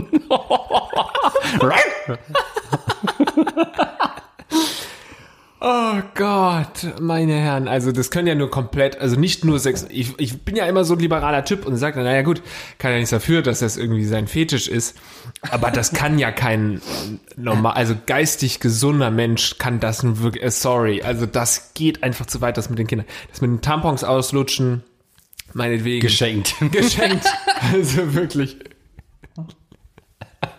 Oh 5.66 6.02
Gott, 6.14 7.00
meine 7.00 7.32
Herren, 7.32 7.68
also 7.68 7.90
das 7.90 8.10
können 8.10 8.28
ja 8.28 8.34
nur 8.34 8.50
komplett, 8.50 9.00
also 9.00 9.18
nicht 9.18 9.46
nur 9.46 9.58
Sex. 9.58 9.86
Ich, 9.88 10.12
ich 10.18 10.42
bin 10.42 10.56
ja 10.56 10.66
immer 10.66 10.84
so 10.84 10.92
ein 10.92 11.00
liberaler 11.00 11.42
Typ 11.46 11.64
und 11.64 11.78
sage, 11.78 12.02
naja 12.02 12.20
gut, 12.20 12.42
kann 12.76 12.90
ja 12.90 12.98
nichts 12.98 13.12
dafür, 13.12 13.40
dass 13.40 13.60
das 13.60 13.78
irgendwie 13.78 14.04
sein 14.04 14.26
Fetisch 14.26 14.68
ist. 14.68 14.94
Aber 15.50 15.70
das 15.70 15.94
kann 15.94 16.18
ja 16.18 16.32
kein 16.32 16.82
normal, 17.38 17.72
also 17.72 17.94
geistig 18.04 18.60
gesunder 18.60 19.10
Mensch 19.10 19.56
kann 19.56 19.80
das 19.80 20.02
nun 20.02 20.20
wirklich, 20.20 20.44
äh, 20.44 20.50
sorry, 20.50 21.00
also 21.00 21.24
das 21.24 21.72
geht 21.72 22.02
einfach 22.02 22.26
zu 22.26 22.42
weit, 22.42 22.58
das 22.58 22.68
mit 22.68 22.78
den 22.78 22.86
Kindern. 22.86 23.06
Das 23.30 23.40
mit 23.40 23.50
den 23.50 23.62
Tampons 23.62 24.04
auslutschen, 24.04 24.82
meinetwegen. 25.54 26.00
Geschenkt. 26.00 26.56
geschenkt. 26.72 27.24
Also 27.72 28.12
wirklich. 28.12 28.58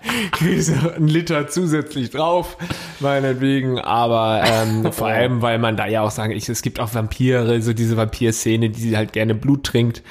Kriegst 0.32 0.70
du 0.70 0.93
einen 0.93 1.08
Liter 1.08 1.47
zusätzlich 1.47 2.12
drauf, 2.12 2.58
meinetwegen, 2.99 3.80
aber 3.80 4.43
ähm, 4.45 4.91
vor 4.91 5.08
allem, 5.08 5.41
weil 5.41 5.60
man 5.60 5.78
da 5.78 5.88
ja 5.88 6.01
auch 6.01 6.12
sagen, 6.12 6.32
ich, 6.32 6.47
es 6.49 6.62
gibt 6.62 6.80
auch 6.80 6.93
Vampire, 6.93 7.62
so 7.62 7.74
diese 7.74 7.97
Vampir-Szene, 7.97 8.70
die 8.70 8.95
halt 8.95 9.14
gerne 9.14 9.36
Blut 9.36 9.64
trinkt 9.64 10.03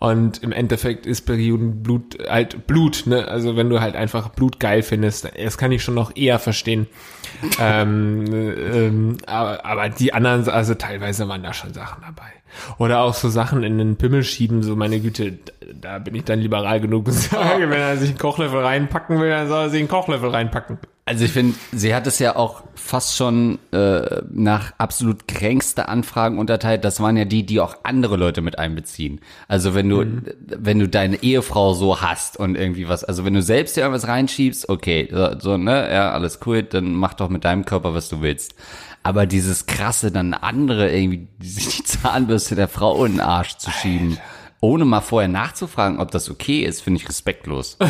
und 0.00 0.42
im 0.42 0.50
Endeffekt 0.50 1.06
ist 1.06 1.26
Periodenblut 1.26 2.26
halt 2.26 2.66
Blut, 2.66 3.02
ne? 3.04 3.28
Also 3.28 3.54
wenn 3.56 3.68
du 3.68 3.82
halt 3.82 3.96
einfach 3.96 4.30
Blut 4.30 4.58
geil 4.58 4.82
findest, 4.82 5.30
das 5.36 5.58
kann 5.58 5.72
ich 5.72 5.84
schon 5.84 5.94
noch 5.94 6.16
eher 6.16 6.38
verstehen. 6.38 6.86
ähm, 7.60 8.24
ähm, 8.32 9.18
aber, 9.26 9.64
aber 9.66 9.90
die 9.90 10.14
anderen, 10.14 10.48
also 10.48 10.74
teilweise 10.74 11.28
waren 11.28 11.42
da 11.42 11.52
schon 11.52 11.74
Sachen 11.74 12.00
dabei. 12.00 12.32
Oder 12.78 13.02
auch 13.02 13.12
so 13.12 13.28
Sachen 13.28 13.62
in 13.62 13.76
den 13.76 13.96
Pimmel 13.96 14.24
schieben, 14.24 14.62
so 14.62 14.74
meine 14.74 15.00
Güte, 15.00 15.38
da 15.78 15.98
bin 15.98 16.14
ich 16.14 16.24
dann 16.24 16.40
liberal 16.40 16.80
genug 16.80 17.06
und 17.06 17.12
sage, 17.12 17.68
wenn 17.68 17.80
er 17.80 17.98
sich 17.98 18.08
einen 18.08 18.18
Kochlöffel 18.18 18.60
reinpacken 18.60 19.20
will, 19.20 19.28
dann 19.28 19.48
soll 19.48 19.64
er 19.64 19.70
sich 19.70 19.80
einen 19.80 19.88
Kochlöffel 19.88 20.30
reinpacken. 20.30 20.78
Also 21.06 21.24
ich 21.24 21.32
finde, 21.32 21.56
sie 21.72 21.94
hat 21.94 22.06
es 22.06 22.18
ja 22.20 22.36
auch 22.36 22.62
fast 22.74 23.16
schon 23.16 23.58
äh, 23.72 24.22
nach 24.30 24.72
absolut 24.78 25.26
kränkste 25.26 25.88
Anfragen 25.88 26.38
unterteilt. 26.38 26.84
Das 26.84 27.00
waren 27.00 27.16
ja 27.16 27.24
die, 27.24 27.44
die 27.44 27.58
auch 27.58 27.78
andere 27.82 28.16
Leute 28.16 28.42
mit 28.42 28.58
einbeziehen. 28.58 29.20
Also 29.48 29.74
wenn 29.74 29.88
du, 29.88 30.04
wenn 30.46 30.78
du 30.78 30.88
deine 30.88 31.22
Ehefrau 31.22 31.74
so 31.74 32.00
hast 32.00 32.36
und 32.36 32.54
irgendwie 32.54 32.88
was, 32.88 33.02
also 33.02 33.24
wenn 33.24 33.34
du 33.34 33.42
selbst 33.42 33.76
dir 33.76 33.80
irgendwas 33.80 34.06
reinschiebst, 34.06 34.68
okay, 34.68 35.08
so, 35.10 35.38
so 35.38 35.56
ne, 35.56 35.92
ja, 35.92 36.12
alles 36.12 36.38
cool, 36.46 36.62
dann 36.62 36.94
mach 36.94 37.14
doch 37.14 37.28
mit 37.28 37.44
deinem 37.44 37.64
Körper, 37.64 37.92
was 37.92 38.08
du 38.08 38.20
willst. 38.22 38.54
Aber 39.02 39.26
dieses 39.26 39.66
krasse, 39.66 40.12
dann 40.12 40.34
andere 40.34 40.92
irgendwie 40.92 41.26
die 41.38 41.54
die 41.54 41.84
Zahnbürste 41.84 42.54
der 42.54 42.68
Frau 42.68 43.04
in 43.04 43.12
den 43.12 43.20
Arsch 43.20 43.56
zu 43.56 43.70
schieben, 43.70 44.18
ohne 44.60 44.84
mal 44.84 45.00
vorher 45.00 45.28
nachzufragen, 45.28 45.98
ob 45.98 46.10
das 46.10 46.30
okay 46.30 46.60
ist, 46.64 46.82
finde 46.82 47.00
ich 47.00 47.08
respektlos. 47.08 47.76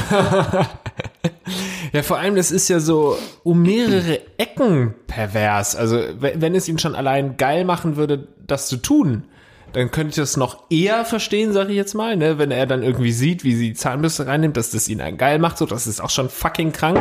Ja, 1.93 2.03
vor 2.03 2.18
allem, 2.18 2.37
das 2.37 2.53
ist 2.53 2.68
ja 2.68 2.79
so 2.79 3.16
um 3.43 3.62
mehrere 3.62 4.21
Ecken 4.39 4.95
pervers. 5.09 5.75
Also, 5.75 5.99
wenn 6.21 6.55
es 6.55 6.68
ihn 6.68 6.79
schon 6.79 6.95
allein 6.95 7.37
geil 7.37 7.64
machen 7.64 7.97
würde, 7.97 8.29
das 8.47 8.68
zu 8.68 8.77
tun, 8.77 9.25
dann 9.73 9.91
könnte 9.91 10.11
ich 10.11 10.16
das 10.16 10.37
noch 10.37 10.64
eher 10.71 11.05
verstehen, 11.05 11.53
sage 11.53 11.71
ich 11.71 11.77
jetzt 11.77 11.95
mal, 11.95 12.16
ne? 12.16 12.39
Wenn 12.39 12.51
er 12.51 12.66
dann 12.66 12.83
irgendwie 12.83 13.12
sieht, 13.12 13.45
wie 13.45 13.55
sie 13.55 13.68
die 13.68 13.75
Zahnbürste 13.75 14.27
reinnimmt, 14.27 14.57
dass 14.57 14.71
das 14.71 14.89
ihn 14.89 15.01
einen 15.01 15.16
geil 15.16 15.39
macht, 15.39 15.59
so, 15.59 15.66
das 15.66 15.87
ist 15.87 16.01
auch 16.01 16.11
schon 16.11 16.29
fucking 16.29 16.73
krank. 16.73 16.99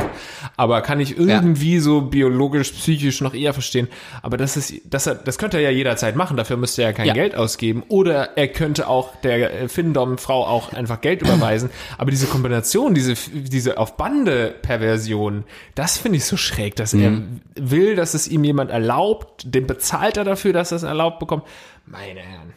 Aber 0.57 0.81
kann 0.81 0.99
ich 0.99 1.17
irgendwie 1.17 1.79
so 1.79 2.01
biologisch, 2.01 2.71
psychisch 2.71 3.21
noch 3.21 3.33
eher 3.33 3.53
verstehen. 3.53 3.87
Aber 4.21 4.37
das 4.37 4.57
ist, 4.57 4.73
das, 4.85 5.03
das 5.03 5.37
könnte 5.37 5.57
er 5.57 5.63
ja 5.63 5.69
jederzeit 5.71 6.15
machen, 6.15 6.37
dafür 6.37 6.57
müsste 6.57 6.83
er 6.83 6.89
ja 6.89 6.93
kein 6.93 7.07
Ja. 7.07 7.13
Geld 7.13 7.35
ausgeben. 7.35 7.83
Oder 7.87 8.37
er 8.37 8.47
könnte 8.47 8.87
auch 8.87 9.15
der 9.17 9.61
äh, 9.63 9.67
Findom-Frau 9.69 10.45
auch 10.45 10.73
einfach 10.73 11.01
Geld 11.01 11.21
überweisen. 11.21 11.69
Aber 11.97 12.11
diese 12.11 12.27
Kombination, 12.27 12.93
diese, 12.93 13.15
diese 13.33 13.77
auf 13.77 13.97
Bande 13.97 14.53
Perversion, 14.61 15.43
das 15.75 15.97
finde 15.97 16.17
ich 16.17 16.25
so 16.25 16.37
schräg, 16.37 16.75
dass 16.75 16.93
er 16.93 17.21
will, 17.55 17.95
dass 17.95 18.13
es 18.13 18.27
ihm 18.27 18.43
jemand 18.43 18.71
erlaubt, 18.71 19.43
den 19.45 19.67
bezahlt 19.67 20.17
er 20.17 20.23
dafür, 20.23 20.53
dass 20.53 20.71
er 20.71 20.77
es 20.77 20.83
erlaubt 20.83 21.19
bekommt. 21.19 21.43
Meine 21.85 22.19
Herren. 22.19 22.53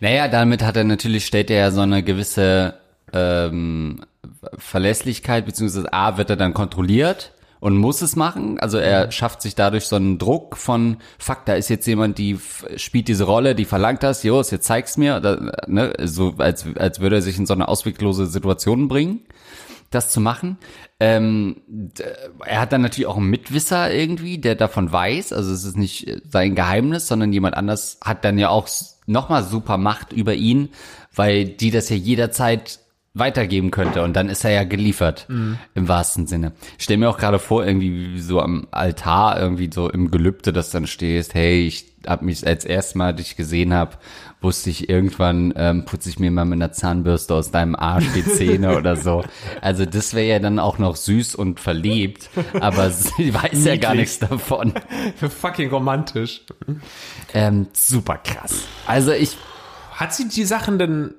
Naja, 0.00 0.28
damit 0.28 0.62
hat 0.62 0.76
er 0.76 0.84
natürlich, 0.84 1.26
stellt 1.26 1.50
er 1.50 1.58
ja 1.58 1.70
so 1.70 1.80
eine 1.80 2.02
gewisse 2.02 2.74
ähm, 3.12 4.02
Verlässlichkeit, 4.58 5.46
beziehungsweise 5.46 5.92
A, 5.92 6.18
wird 6.18 6.30
er 6.30 6.36
dann 6.36 6.54
kontrolliert 6.54 7.32
und 7.60 7.76
muss 7.76 8.02
es 8.02 8.16
machen. 8.16 8.58
Also 8.60 8.78
er 8.78 9.10
schafft 9.10 9.42
sich 9.42 9.54
dadurch 9.54 9.86
so 9.86 9.96
einen 9.96 10.18
Druck 10.18 10.56
von, 10.56 10.98
fuck, 11.18 11.44
da 11.46 11.54
ist 11.54 11.68
jetzt 11.68 11.86
jemand, 11.86 12.18
die 12.18 12.38
spielt 12.76 13.08
diese 13.08 13.24
Rolle, 13.24 13.54
die 13.54 13.64
verlangt 13.64 14.02
das, 14.02 14.22
Jos, 14.22 14.50
jetzt 14.50 14.66
zeig's 14.66 14.96
mir, 14.96 15.20
da, 15.20 15.52
ne? 15.66 15.92
so 16.04 16.34
als, 16.38 16.66
als 16.76 17.00
würde 17.00 17.16
er 17.16 17.22
sich 17.22 17.38
in 17.38 17.46
so 17.46 17.54
eine 17.54 17.68
ausweglose 17.68 18.26
Situation 18.26 18.88
bringen. 18.88 19.20
das 19.90 20.10
zu 20.10 20.20
machen. 20.20 20.58
Ähm, 20.98 21.56
er 22.44 22.60
hat 22.60 22.72
dann 22.72 22.82
natürlich 22.82 23.06
auch 23.06 23.16
einen 23.16 23.30
Mitwisser 23.30 23.92
irgendwie, 23.92 24.38
der 24.38 24.54
davon 24.54 24.90
weiß. 24.90 25.32
Also 25.32 25.52
es 25.52 25.64
ist 25.64 25.76
nicht 25.76 26.22
sein 26.28 26.54
Geheimnis, 26.54 27.06
sondern 27.06 27.32
jemand 27.32 27.56
anders 27.56 27.98
hat 28.02 28.24
dann 28.24 28.38
ja 28.38 28.48
auch 28.48 28.68
nochmal 29.06 29.44
super 29.44 29.78
Macht 29.78 30.12
über 30.12 30.34
ihn, 30.34 30.70
weil 31.14 31.44
die 31.44 31.70
das 31.70 31.88
ja 31.88 31.96
jederzeit 31.96 32.80
weitergeben 33.18 33.70
könnte 33.70 34.02
und 34.02 34.14
dann 34.14 34.28
ist 34.28 34.44
er 34.44 34.50
ja 34.50 34.64
geliefert 34.64 35.26
im 35.28 35.88
wahrsten 35.88 36.26
Sinne. 36.26 36.52
Ich 36.78 36.84
stell 36.84 36.98
mir 36.98 37.08
auch 37.08 37.18
gerade 37.18 37.38
vor, 37.38 37.64
irgendwie 37.64 38.14
wie 38.14 38.20
so 38.20 38.40
am 38.40 38.66
Altar, 38.70 39.40
irgendwie 39.40 39.70
so 39.72 39.88
im 39.88 40.10
Gelübde, 40.10 40.52
dass 40.52 40.70
dann 40.70 40.86
stehst, 40.86 41.34
hey, 41.34 41.66
ich 41.66 41.86
hab 42.06 42.22
mich 42.22 42.46
als 42.46 42.64
erstes 42.64 42.94
Mal 42.94 43.14
dich 43.14 43.34
gesehen 43.36 43.74
hab, 43.74 44.00
wusste 44.40 44.70
ich 44.70 44.88
irgendwann, 44.88 45.52
ähm, 45.56 45.84
putze 45.86 46.08
ich 46.08 46.18
mir 46.18 46.30
mal 46.30 46.44
mit 46.44 46.58
einer 46.58 46.70
Zahnbürste 46.72 47.34
aus 47.34 47.50
deinem 47.50 47.74
Arsch 47.74 48.04
die 48.14 48.24
Zähne 48.24 48.76
oder 48.76 48.96
so. 48.96 49.24
Also 49.60 49.86
das 49.86 50.14
wäre 50.14 50.26
ja 50.28 50.38
dann 50.38 50.58
auch 50.58 50.78
noch 50.78 50.94
süß 50.94 51.34
und 51.34 51.58
verliebt, 51.58 52.28
aber 52.60 52.90
sie 52.90 53.32
weiß 53.34 53.64
ja 53.64 53.76
gar 53.76 53.94
Niedlich. 53.94 54.18
nichts 54.18 54.18
davon. 54.20 54.74
Fucking 55.16 55.70
romantisch. 55.70 56.42
Ähm, 57.34 57.66
super 57.72 58.18
krass. 58.18 58.64
Also 58.86 59.12
ich 59.12 59.36
Hat 59.92 60.14
sie 60.14 60.28
die 60.28 60.44
Sachen 60.44 60.78
denn, 60.78 61.14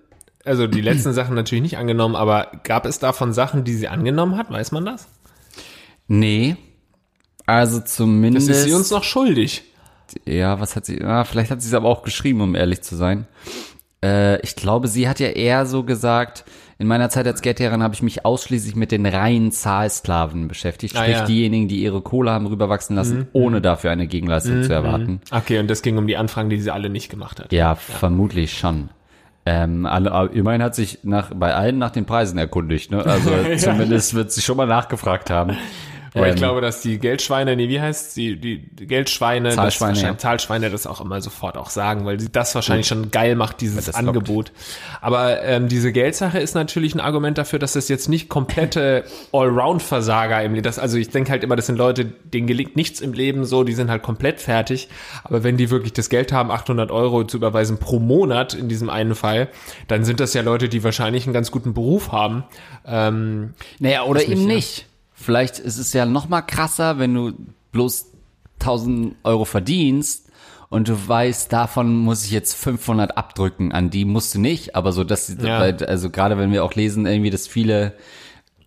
also 0.47 0.67
die 0.67 0.81
letzten 0.81 1.13
Sachen 1.13 1.35
natürlich 1.35 1.61
nicht 1.61 1.77
angenommen, 1.77 2.15
aber 2.15 2.47
gab 2.63 2.85
es 2.85 2.99
davon 2.99 3.33
Sachen, 3.33 3.63
die 3.63 3.73
sie 3.73 3.87
angenommen 3.87 4.37
hat? 4.37 4.49
Weiß 4.49 4.71
man 4.71 4.85
das? 4.85 5.07
Nee. 6.07 6.55
Also 7.45 7.79
Das 7.79 7.95
zumindest. 7.95 8.49
ist 8.49 8.63
sie 8.63 8.73
uns 8.73 8.91
noch 8.91 9.03
schuldig. 9.03 9.63
Ja, 10.25 10.59
was 10.59 10.75
hat 10.75 10.85
sie? 10.85 11.01
Ah, 11.03 11.23
vielleicht 11.25 11.51
hat 11.51 11.61
sie 11.61 11.67
es 11.67 11.73
aber 11.73 11.89
auch 11.89 12.03
geschrieben, 12.03 12.41
um 12.41 12.55
ehrlich 12.55 12.81
zu 12.81 12.95
sein. 12.95 13.27
Äh, 14.03 14.39
ich 14.41 14.55
glaube, 14.55 14.87
sie 14.87 15.07
hat 15.09 15.19
ja 15.19 15.27
eher 15.29 15.65
so 15.65 15.83
gesagt, 15.83 16.45
in 16.79 16.87
meiner 16.87 17.09
Zeit 17.09 17.25
als 17.27 17.41
Geldherrin 17.41 17.81
habe 17.83 17.93
ich 17.95 18.01
mich 18.03 18.23
ausschließlich 18.25 18.75
mit 18.75 18.91
den 18.91 19.05
reinen 19.05 19.51
Zahlsklaven 19.51 20.47
beschäftigt, 20.47 20.95
Ah, 20.95 21.01
sprich 21.03 21.15
ja. 21.17 21.25
diejenigen, 21.25 21.67
die 21.67 21.81
ihre 21.81 22.01
Kohle 22.01 22.31
haben 22.31 22.45
rüberwachsen 22.45 22.95
lassen, 22.95 23.27
ohne 23.33 23.61
dafür 23.61 23.91
eine 23.91 24.07
Gegenleistung 24.07 24.63
zu 24.63 24.71
erwarten. 24.71 25.19
Okay, 25.31 25.57
und 25.59 25.67
das 25.69 25.81
ging 25.81 25.97
um 25.97 26.05
die 26.07 26.15
Anfragen, 26.17 26.49
die 26.49 26.61
sie 26.61 26.71
alle 26.71 26.89
nicht 26.89 27.09
gemacht 27.09 27.39
hat. 27.39 27.51
Ja, 27.51 27.75
vermutlich 27.75 28.57
schon. 28.57 28.89
Ähm, 29.49 29.85
alle, 29.85 30.11
aber 30.11 30.33
immerhin 30.33 30.61
hat 30.61 30.75
sich 30.75 30.99
nach, 31.03 31.31
bei 31.33 31.55
allen 31.55 31.77
nach 31.77 31.91
den 31.91 32.05
Preisen 32.05 32.37
erkundigt, 32.37 32.91
ne? 32.91 33.05
Also 33.05 33.31
zumindest 33.57 34.13
wird 34.13 34.29
sie 34.33 34.41
schon 34.41 34.57
mal 34.57 34.67
nachgefragt 34.67 35.29
haben. 35.29 35.55
Aber 36.13 36.27
ich 36.27 36.33
Ähm, 36.33 36.37
glaube, 36.37 36.61
dass 36.61 36.81
die 36.81 36.99
Geldschweine, 36.99 37.55
nee, 37.55 37.69
wie 37.69 37.81
heißt 37.81 38.15
die, 38.15 38.39
die 38.39 38.59
Geldschweine, 38.85 39.49
Zahlschweine, 39.49 39.93
das 39.93 40.01
ja. 40.01 40.17
Zahlschweine 40.17 40.69
das 40.69 40.87
auch 40.87 41.01
immer 41.01 41.21
sofort 41.21 41.57
auch 41.57 41.69
sagen, 41.69 42.05
weil 42.05 42.19
sie 42.19 42.31
das 42.31 42.55
wahrscheinlich 42.55 42.87
schon 42.87 43.11
geil 43.11 43.35
macht, 43.35 43.61
dieses. 43.61 43.93
Angebot. 43.93 44.51
Aber 45.01 45.41
ähm, 45.43 45.67
diese 45.67 45.91
Geldsache 45.91 46.39
ist 46.39 46.55
natürlich 46.55 46.93
ein 46.95 46.99
Argument 46.99 47.37
dafür, 47.37 47.59
dass 47.59 47.73
das 47.73 47.89
jetzt 47.89 48.09
nicht 48.09 48.29
komplette 48.29 49.03
Allround-Versager 49.31 50.43
im 50.43 50.53
Leben, 50.53 50.63
das, 50.63 50.79
also 50.79 50.97
ich 50.97 51.09
denke 51.09 51.31
halt 51.31 51.43
immer, 51.43 51.55
das 51.55 51.65
sind 51.67 51.77
Leute, 51.77 52.05
denen 52.05 52.47
gelingt 52.47 52.75
nichts 52.75 53.01
im 53.01 53.13
Leben 53.13 53.45
so, 53.45 53.63
die 53.63 53.73
sind 53.73 53.89
halt 53.89 54.03
komplett 54.03 54.39
fertig. 54.41 54.89
Aber 55.23 55.43
wenn 55.43 55.57
die 55.57 55.69
wirklich 55.69 55.93
das 55.93 56.09
Geld 56.09 56.31
haben, 56.31 56.51
800 56.51 56.91
Euro 56.91 57.23
zu 57.23 57.37
überweisen 57.37 57.77
pro 57.77 57.99
Monat 57.99 58.53
in 58.53 58.69
diesem 58.69 58.89
einen 58.89 59.15
Fall, 59.15 59.49
dann 59.87 60.05
sind 60.05 60.19
das 60.19 60.33
ja 60.33 60.41
Leute, 60.41 60.69
die 60.69 60.83
wahrscheinlich 60.83 61.25
einen 61.25 61.33
ganz 61.33 61.51
guten 61.51 61.73
Beruf 61.73 62.11
haben. 62.11 62.43
Ähm, 62.85 63.53
Naja, 63.79 64.03
oder 64.03 64.19
nicht, 64.19 64.31
eben 64.31 64.49
ja. 64.49 64.55
Vielleicht 65.19 65.57
ist 65.57 65.77
es 65.79 65.93
ja 65.93 66.05
noch 66.05 66.29
mal 66.29 66.43
krasser, 66.43 66.99
wenn 66.99 67.13
du 67.13 67.33
bloß 67.71 68.11
1000 68.59 69.15
Euro 69.23 69.45
verdienst 69.45 70.29
und 70.69 70.87
du 70.87 71.07
weißt, 71.07 71.51
davon 71.51 71.95
muss 71.97 72.23
ich 72.23 72.31
jetzt 72.31 72.53
500 72.53 73.17
abdrücken. 73.17 73.71
An 73.71 73.89
die 73.89 74.05
musst 74.05 74.35
du 74.35 74.39
nicht, 74.39 74.75
aber 74.75 74.91
so, 74.91 75.03
dass, 75.03 75.35
Ja. 75.41 75.57
also 75.59 76.11
gerade 76.11 76.37
wenn 76.37 76.51
wir 76.51 76.63
auch 76.63 76.75
lesen, 76.75 77.07
irgendwie, 77.07 77.31
dass 77.31 77.47
viele 77.47 77.93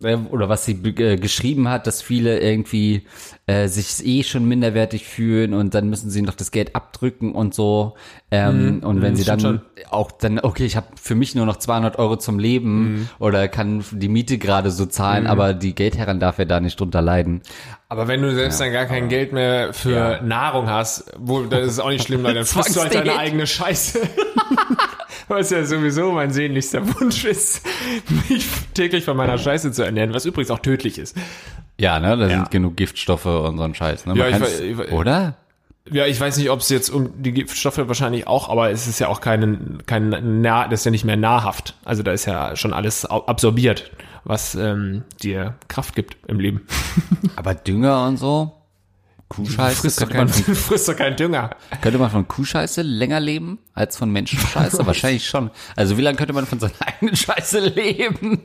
oder 0.03 0.49
was 0.49 0.65
sie 0.65 0.73
äh, 0.73 1.17
geschrieben 1.17 1.69
hat, 1.69 1.87
dass 1.87 2.01
viele 2.01 2.41
irgendwie 2.41 3.07
äh, 3.47 3.69
sich 3.69 4.05
eh 4.07 4.23
schon 4.23 4.47
minderwertig 4.47 5.05
fühlen 5.07 5.53
und 5.53 5.75
dann 5.75 5.91
müssen 5.91 6.09
sie 6.09 6.23
noch 6.23 6.35
das 6.35 6.51
Geld 6.51 6.75
abdrücken 6.75 7.33
und 7.33 7.55
so. 7.55 7.95
Ähm, 8.31 8.81
und 8.83 9.03
wenn 9.03 9.15
sie 9.17 9.25
dann 9.25 9.41
stimmt 9.41 9.63
auch 9.91 10.11
dann, 10.13 10.39
okay, 10.41 10.65
ich 10.65 10.77
habe 10.77 10.87
für 11.01 11.15
mich 11.15 11.35
nur 11.35 11.45
noch 11.47 11.57
200 11.57 11.99
Euro 11.99 12.17
zum 12.17 12.39
Leben 12.39 13.11
oder 13.19 13.49
kann 13.49 13.85
die 13.91 14.09
Miete 14.09 14.39
gerade 14.39 14.71
so 14.71 14.87
zahlen, 14.87 15.27
aber 15.27 15.53
die 15.53 15.75
Geldherrin 15.75 16.19
darf 16.21 16.39
ja 16.39 16.45
da 16.47 16.61
nicht 16.61 16.81
drunter 16.81 17.03
leiden. 17.03 17.43
Aber 17.89 18.07
wenn 18.09 18.23
du 18.23 18.33
selbst 18.33 18.61
dann 18.61 18.73
gar 18.73 18.87
kein 18.87 19.09
Geld 19.09 19.33
mehr 19.33 19.75
für 19.75 19.91
Ja. 19.91 20.23
Nahrung 20.23 20.69
hast, 20.71 21.13
wo, 21.19 21.43
das 21.43 21.67
ist 21.67 21.79
auch 21.81 21.89
nicht 21.91 22.05
schlimm, 22.07 22.23
weil 22.23 22.35
dann 22.35 22.45
frisst 22.47 22.77
du 22.77 22.81
halt 22.81 22.95
deine 22.95 23.19
eigene 23.19 23.47
Scheiße. 23.47 24.01
Was 25.31 25.51
ja 25.51 25.65
sowieso 25.65 26.11
mein 26.11 26.33
sehnlichster 26.33 26.83
Wunsch 27.01 27.25
ist, 27.25 27.65
mich 28.29 28.47
täglich 28.75 29.05
von 29.05 29.17
meiner 29.17 29.39
Scheiße 29.39 29.71
zu 29.71 29.83
ernähren, 29.85 30.13
was 30.13 30.25
übrigens 30.27 30.51
auch 30.51 30.59
tödlich 30.59 30.99
ist. 30.99 31.17
Ja, 31.79 32.01
ne, 32.01 32.17
da 32.17 32.25
Ja. 32.25 32.29
sind 32.31 32.51
genug 32.51 32.77
Giftstoffe 32.77 33.27
und 33.27 33.57
so 33.57 33.63
ein 33.63 33.75
Scheiß, 33.75 34.07
ne? 34.07 34.15
Ja, 34.17 34.29
ich 34.29 34.61
ich 34.61 34.77
we- 34.77 34.91
oder? 34.91 35.37
Ja, 35.91 36.07
ich 36.07 36.21
weiß 36.21 36.37
nicht, 36.37 36.51
ob 36.51 36.61
es 36.61 36.69
jetzt 36.69 36.91
um 36.91 37.23
die 37.23 37.33
Giftstoffe 37.33 37.79
wahrscheinlich 37.79 38.27
auch, 38.27 38.49
aber 38.49 38.71
es 38.71 38.87
ist 38.89 38.99
ja 38.99 39.07
auch 39.09 39.21
kein, 39.21 39.79
kein 39.87 40.41
nah, 40.43 40.67
das 40.69 40.81
ist 40.81 40.85
ja 40.85 40.91
nicht 40.91 41.05
mehr 41.05 41.17
nahrhaft. 41.17 41.75
Also 41.85 42.03
da 42.03 42.13
ist 42.13 42.27
ja 42.27 42.55
schon 42.57 42.73
alles 42.73 43.07
absorbiert, 43.07 43.91
was 44.25 44.57
ähm, 44.57 45.05
dir 45.23 45.55
Kraft 45.69 45.95
gibt 45.95 46.17
im 46.29 46.39
Leben. 46.41 46.67
Aber 47.37 47.55
Dünger 47.55 48.07
und 48.09 48.19
so? 48.19 48.53
Kuhscheiße? 49.31 49.81
Frisst 49.83 50.03
doch, 50.03 50.09
Könnte 50.11 50.35
man, 50.35 50.45
kein, 50.45 50.55
frisst 50.57 50.89
doch 50.89 50.97
kein 50.97 51.17
Dünger. 51.17 51.51
könnte 51.81 51.99
man 51.99 52.11
von 52.11 52.27
Kuhscheiße 52.27 52.83
länger 52.83 53.21
leben 53.21 53.59
als 53.75 53.97
von 53.97 54.11
Menschenscheiße? 54.11 54.85
Wahrscheinlich 54.87 55.27
schon. 55.27 55.51
Also 55.77 55.97
wie 55.97 56.03
lange 56.03 56.17
könnte 56.17 56.33
man 56.33 56.47
von 56.47 56.59
seiner 56.59 56.75
eigenen 56.87 57.15
Scheiße 57.15 57.61
leben? 57.61 58.41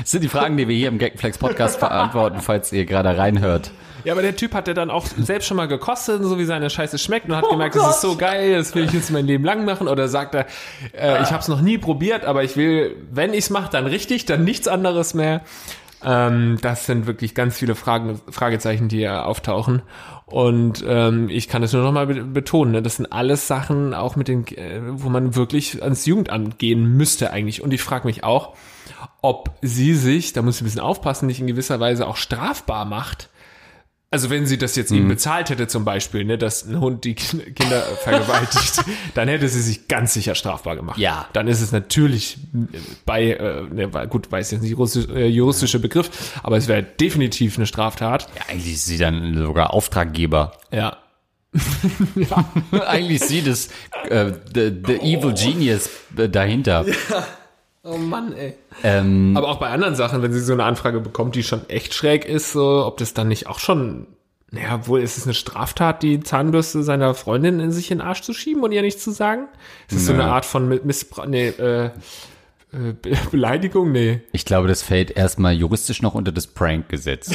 Das 0.00 0.10
sind 0.10 0.22
die 0.24 0.28
Fragen, 0.28 0.56
die 0.56 0.66
wir 0.66 0.74
hier 0.76 0.88
im 0.88 0.98
Gagflex 0.98 1.38
Podcast 1.38 1.78
verantworten, 1.78 2.40
falls 2.40 2.72
ihr 2.72 2.84
gerade 2.86 3.16
reinhört. 3.16 3.70
Ja, 4.02 4.12
aber 4.12 4.22
der 4.22 4.34
Typ 4.36 4.52
hat 4.54 4.66
ja 4.68 4.74
dann 4.74 4.90
auch 4.90 5.04
selbst 5.16 5.46
schon 5.46 5.56
mal 5.56 5.66
gekostet, 5.68 6.22
so 6.22 6.38
wie 6.38 6.44
seine 6.44 6.70
Scheiße 6.70 6.98
schmeckt 6.98 7.28
und 7.28 7.36
hat 7.36 7.48
gemerkt, 7.48 7.76
das 7.76 7.96
ist 7.96 8.00
so 8.02 8.16
geil, 8.16 8.56
das 8.56 8.74
will 8.74 8.84
ich 8.84 8.92
jetzt 8.92 9.10
mein 9.10 9.26
Leben 9.26 9.44
lang 9.44 9.64
machen. 9.64 9.86
Oder 9.88 10.08
sagt 10.08 10.34
er, 10.34 10.46
äh, 10.92 11.22
ich 11.22 11.30
habe 11.30 11.40
es 11.40 11.48
noch 11.48 11.60
nie 11.60 11.78
probiert, 11.78 12.24
aber 12.24 12.42
ich 12.44 12.56
will, 12.56 12.96
wenn 13.10 13.32
ich's 13.32 13.50
mache, 13.50 13.70
dann 13.70 13.86
richtig, 13.86 14.24
dann 14.26 14.44
nichts 14.44 14.66
anderes 14.68 15.14
mehr. 15.14 15.42
Ähm, 16.04 16.58
das 16.62 16.86
sind 16.86 17.06
wirklich 17.06 17.34
ganz 17.34 17.56
viele 17.58 17.74
Fragen, 17.74 18.20
Fragezeichen, 18.30 18.88
die 18.88 18.98
hier 18.98 19.26
auftauchen. 19.26 19.82
Und 20.26 20.84
ähm, 20.86 21.28
ich 21.28 21.46
kann 21.46 21.62
es 21.62 21.72
nur 21.72 21.84
noch 21.84 21.92
mal 21.92 22.08
be 22.08 22.24
betonen, 22.24 22.72
ne? 22.72 22.82
das 22.82 22.96
sind 22.96 23.12
alles 23.12 23.46
Sachen, 23.46 23.94
auch 23.94 24.16
mit 24.16 24.26
den, 24.26 24.44
äh, 24.48 24.80
wo 24.84 25.08
man 25.08 25.36
wirklich 25.36 25.82
ans 25.82 26.04
Jugendamt 26.04 26.58
gehen 26.58 26.96
müsste 26.96 27.30
eigentlich. 27.30 27.62
Und 27.62 27.72
ich 27.72 27.80
frage 27.80 28.08
mich 28.08 28.24
auch, 28.24 28.56
ob 29.22 29.50
sie 29.62 29.94
sich, 29.94 30.32
da 30.32 30.42
muss 30.42 30.56
ich 30.56 30.62
ein 30.62 30.64
bisschen 30.64 30.80
aufpassen, 30.80 31.26
nicht 31.26 31.40
in 31.40 31.46
gewisser 31.46 31.78
Weise 31.78 32.08
auch 32.08 32.16
strafbar 32.16 32.84
macht. 32.84 33.28
Also 34.16 34.30
wenn 34.30 34.46
sie 34.46 34.56
das 34.56 34.76
jetzt 34.76 34.92
ihm 34.92 35.08
bezahlt 35.08 35.50
hätte 35.50 35.66
zum 35.66 35.84
Beispiel, 35.84 36.24
ne, 36.24 36.38
dass 36.38 36.64
ein 36.64 36.80
Hund 36.80 37.04
die 37.04 37.14
Ki- 37.14 37.52
Kinder 37.52 37.82
vergewaltigt, 37.82 38.82
dann 39.14 39.28
hätte 39.28 39.46
sie 39.46 39.60
sich 39.60 39.88
ganz 39.88 40.14
sicher 40.14 40.34
strafbar 40.34 40.74
gemacht. 40.74 40.96
Ja. 40.96 41.28
Dann 41.34 41.48
ist 41.48 41.60
es 41.60 41.70
natürlich 41.70 42.38
bei, 43.04 43.32
äh, 43.32 43.62
ne, 43.70 43.90
gut, 44.08 44.32
weiß 44.32 44.52
jetzt 44.52 44.62
nicht 44.62 44.70
juristische, 44.70 45.12
äh, 45.14 45.26
juristische 45.26 45.80
Begriff, 45.80 46.08
aber 46.42 46.56
es 46.56 46.66
wäre 46.66 46.82
definitiv 46.82 47.58
eine 47.58 47.66
Straftat. 47.66 48.26
Ja, 48.36 48.42
eigentlich 48.54 48.72
ist 48.76 48.86
sie 48.86 48.96
dann 48.96 49.36
sogar 49.36 49.74
Auftraggeber. 49.74 50.52
Ja. 50.72 50.96
eigentlich 52.86 53.20
ist 53.20 53.28
sie 53.28 53.42
das, 53.42 53.68
äh, 54.08 54.32
the, 54.54 54.72
the 54.86 54.94
evil 54.96 55.34
genius 55.34 55.90
äh, 56.16 56.26
dahinter. 56.26 56.86
Oh 57.88 57.98
Mann, 57.98 58.32
ey. 58.32 58.54
Ähm, 58.82 59.34
Aber 59.36 59.48
auch 59.48 59.58
bei 59.58 59.68
anderen 59.68 59.94
Sachen, 59.94 60.20
wenn 60.22 60.32
sie 60.32 60.40
so 60.40 60.52
eine 60.52 60.64
Anfrage 60.64 61.00
bekommt, 61.00 61.34
die 61.36 61.42
schon 61.42 61.68
echt 61.68 61.94
schräg 61.94 62.24
ist, 62.24 62.52
so, 62.52 62.84
ob 62.84 62.96
das 62.96 63.14
dann 63.14 63.28
nicht 63.28 63.46
auch 63.46 63.58
schon, 63.60 64.08
naja, 64.50 64.86
wohl 64.88 65.00
ist 65.00 65.16
es 65.18 65.24
eine 65.24 65.34
Straftat, 65.34 66.02
die 66.02 66.20
Zahnbürste 66.20 66.82
seiner 66.82 67.14
Freundin 67.14 67.60
in 67.60 67.70
sich 67.70 67.90
in 67.90 67.98
den 67.98 68.06
Arsch 68.06 68.22
zu 68.22 68.32
schieben 68.32 68.62
und 68.62 68.72
ihr 68.72 68.82
nichts 68.82 69.04
zu 69.04 69.12
sagen? 69.12 69.48
Ist 69.88 69.98
das 69.98 70.06
so 70.06 70.12
eine 70.12 70.24
Art 70.24 70.44
von 70.44 70.68
Mi- 70.68 70.80
Missbrauch, 70.84 71.26
nee, 71.26 71.48
äh, 71.48 71.90
Be 72.72 73.16
Beleidigung? 73.30 73.92
Nee. 73.92 74.20
Ich 74.32 74.44
glaube, 74.44 74.68
das 74.68 74.82
fällt 74.82 75.10
erstmal 75.12 75.54
juristisch 75.54 76.02
noch 76.02 76.14
unter 76.14 76.32
das 76.32 76.46
Prank-Gesetz. 76.46 77.30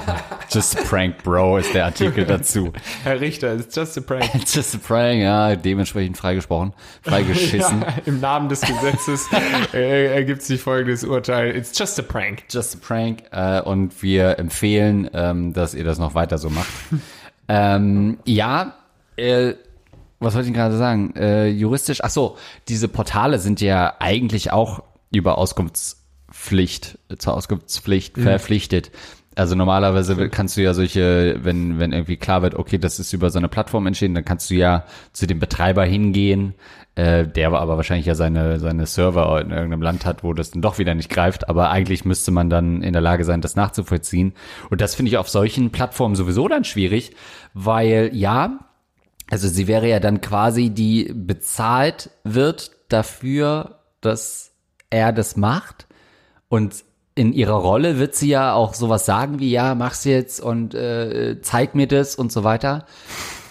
Just 0.50 0.78
a 0.78 0.82
prank, 0.82 1.22
bro, 1.22 1.56
ist 1.56 1.72
der 1.72 1.86
Artikel 1.86 2.26
dazu. 2.26 2.72
Herr 3.04 3.20
Richter, 3.20 3.54
it's 3.54 3.74
just 3.74 3.96
a 3.96 4.02
prank. 4.02 4.30
Just 4.46 4.74
a 4.74 4.78
prank, 4.78 5.22
ja, 5.22 5.56
dementsprechend 5.56 6.18
freigesprochen, 6.18 6.74
freigeschissen. 7.00 7.80
Ja, 7.80 7.94
Im 8.04 8.20
Namen 8.20 8.50
des 8.50 8.60
Gesetzes 8.60 9.30
äh, 9.72 10.14
ergibt 10.14 10.42
sich 10.42 10.60
folgendes 10.60 11.04
Urteil. 11.04 11.56
It's 11.56 11.78
just 11.78 11.98
a 11.98 12.02
prank. 12.02 12.42
Just 12.50 12.74
a 12.74 12.78
prank. 12.86 13.22
Äh, 13.30 13.62
und 13.62 14.02
wir 14.02 14.38
empfehlen, 14.38 15.08
ähm, 15.14 15.54
dass 15.54 15.72
ihr 15.72 15.84
das 15.84 15.98
noch 15.98 16.14
weiter 16.14 16.36
so 16.36 16.50
macht. 16.50 16.68
ähm, 17.48 18.18
ja, 18.26 18.74
äh, 19.16 19.54
was 20.22 20.34
wollte 20.34 20.48
ich 20.48 20.54
gerade 20.54 20.76
sagen? 20.76 21.14
Äh, 21.16 21.48
juristisch, 21.48 22.02
ach 22.02 22.10
so, 22.10 22.36
diese 22.68 22.88
Portale 22.88 23.38
sind 23.38 23.60
ja 23.60 23.94
eigentlich 23.98 24.52
auch 24.52 24.82
über 25.10 25.38
Auskunftspflicht, 25.38 26.98
zur 27.18 27.34
Auskunftspflicht 27.34 28.18
verpflichtet. 28.18 28.90
Also 29.34 29.54
normalerweise 29.54 30.28
kannst 30.28 30.56
du 30.56 30.62
ja 30.62 30.74
solche, 30.74 31.38
wenn, 31.42 31.78
wenn 31.78 31.92
irgendwie 31.92 32.18
klar 32.18 32.42
wird, 32.42 32.54
okay, 32.54 32.76
das 32.76 32.98
ist 32.98 33.14
über 33.14 33.30
so 33.30 33.38
eine 33.38 33.48
Plattform 33.48 33.86
entschieden, 33.86 34.14
dann 34.14 34.26
kannst 34.26 34.50
du 34.50 34.54
ja 34.54 34.84
zu 35.12 35.26
dem 35.26 35.38
Betreiber 35.38 35.84
hingehen, 35.84 36.54
äh, 36.96 37.26
der 37.26 37.50
aber 37.52 37.76
wahrscheinlich 37.76 38.04
ja 38.04 38.14
seine, 38.14 38.60
seine 38.60 38.84
Server 38.84 39.40
in 39.40 39.50
irgendeinem 39.50 39.80
Land 39.80 40.04
hat, 40.04 40.22
wo 40.22 40.34
das 40.34 40.50
dann 40.50 40.60
doch 40.60 40.78
wieder 40.78 40.94
nicht 40.94 41.08
greift. 41.08 41.48
Aber 41.48 41.70
eigentlich 41.70 42.04
müsste 42.04 42.30
man 42.30 42.50
dann 42.50 42.82
in 42.82 42.92
der 42.92 43.00
Lage 43.00 43.24
sein, 43.24 43.40
das 43.40 43.56
nachzuvollziehen. 43.56 44.34
Und 44.68 44.82
das 44.82 44.94
finde 44.94 45.08
ich 45.10 45.16
auf 45.16 45.30
solchen 45.30 45.70
Plattformen 45.70 46.14
sowieso 46.14 46.46
dann 46.48 46.64
schwierig, 46.64 47.16
weil 47.54 48.10
ja, 48.12 48.58
also 49.32 49.48
sie 49.48 49.66
wäre 49.66 49.88
ja 49.88 49.98
dann 49.98 50.20
quasi, 50.20 50.68
die 50.68 51.10
bezahlt 51.14 52.10
wird 52.22 52.70
dafür, 52.90 53.78
dass 54.02 54.52
er 54.90 55.10
das 55.14 55.38
macht. 55.38 55.86
Und 56.50 56.84
in 57.14 57.32
ihrer 57.32 57.54
Rolle 57.54 57.98
wird 57.98 58.14
sie 58.14 58.28
ja 58.28 58.52
auch 58.52 58.74
sowas 58.74 59.06
sagen 59.06 59.38
wie, 59.38 59.50
ja, 59.50 59.74
mach's 59.74 60.04
jetzt 60.04 60.38
und 60.38 60.74
äh, 60.74 61.40
zeig 61.40 61.74
mir 61.74 61.86
das 61.86 62.14
und 62.14 62.30
so 62.30 62.44
weiter. 62.44 62.84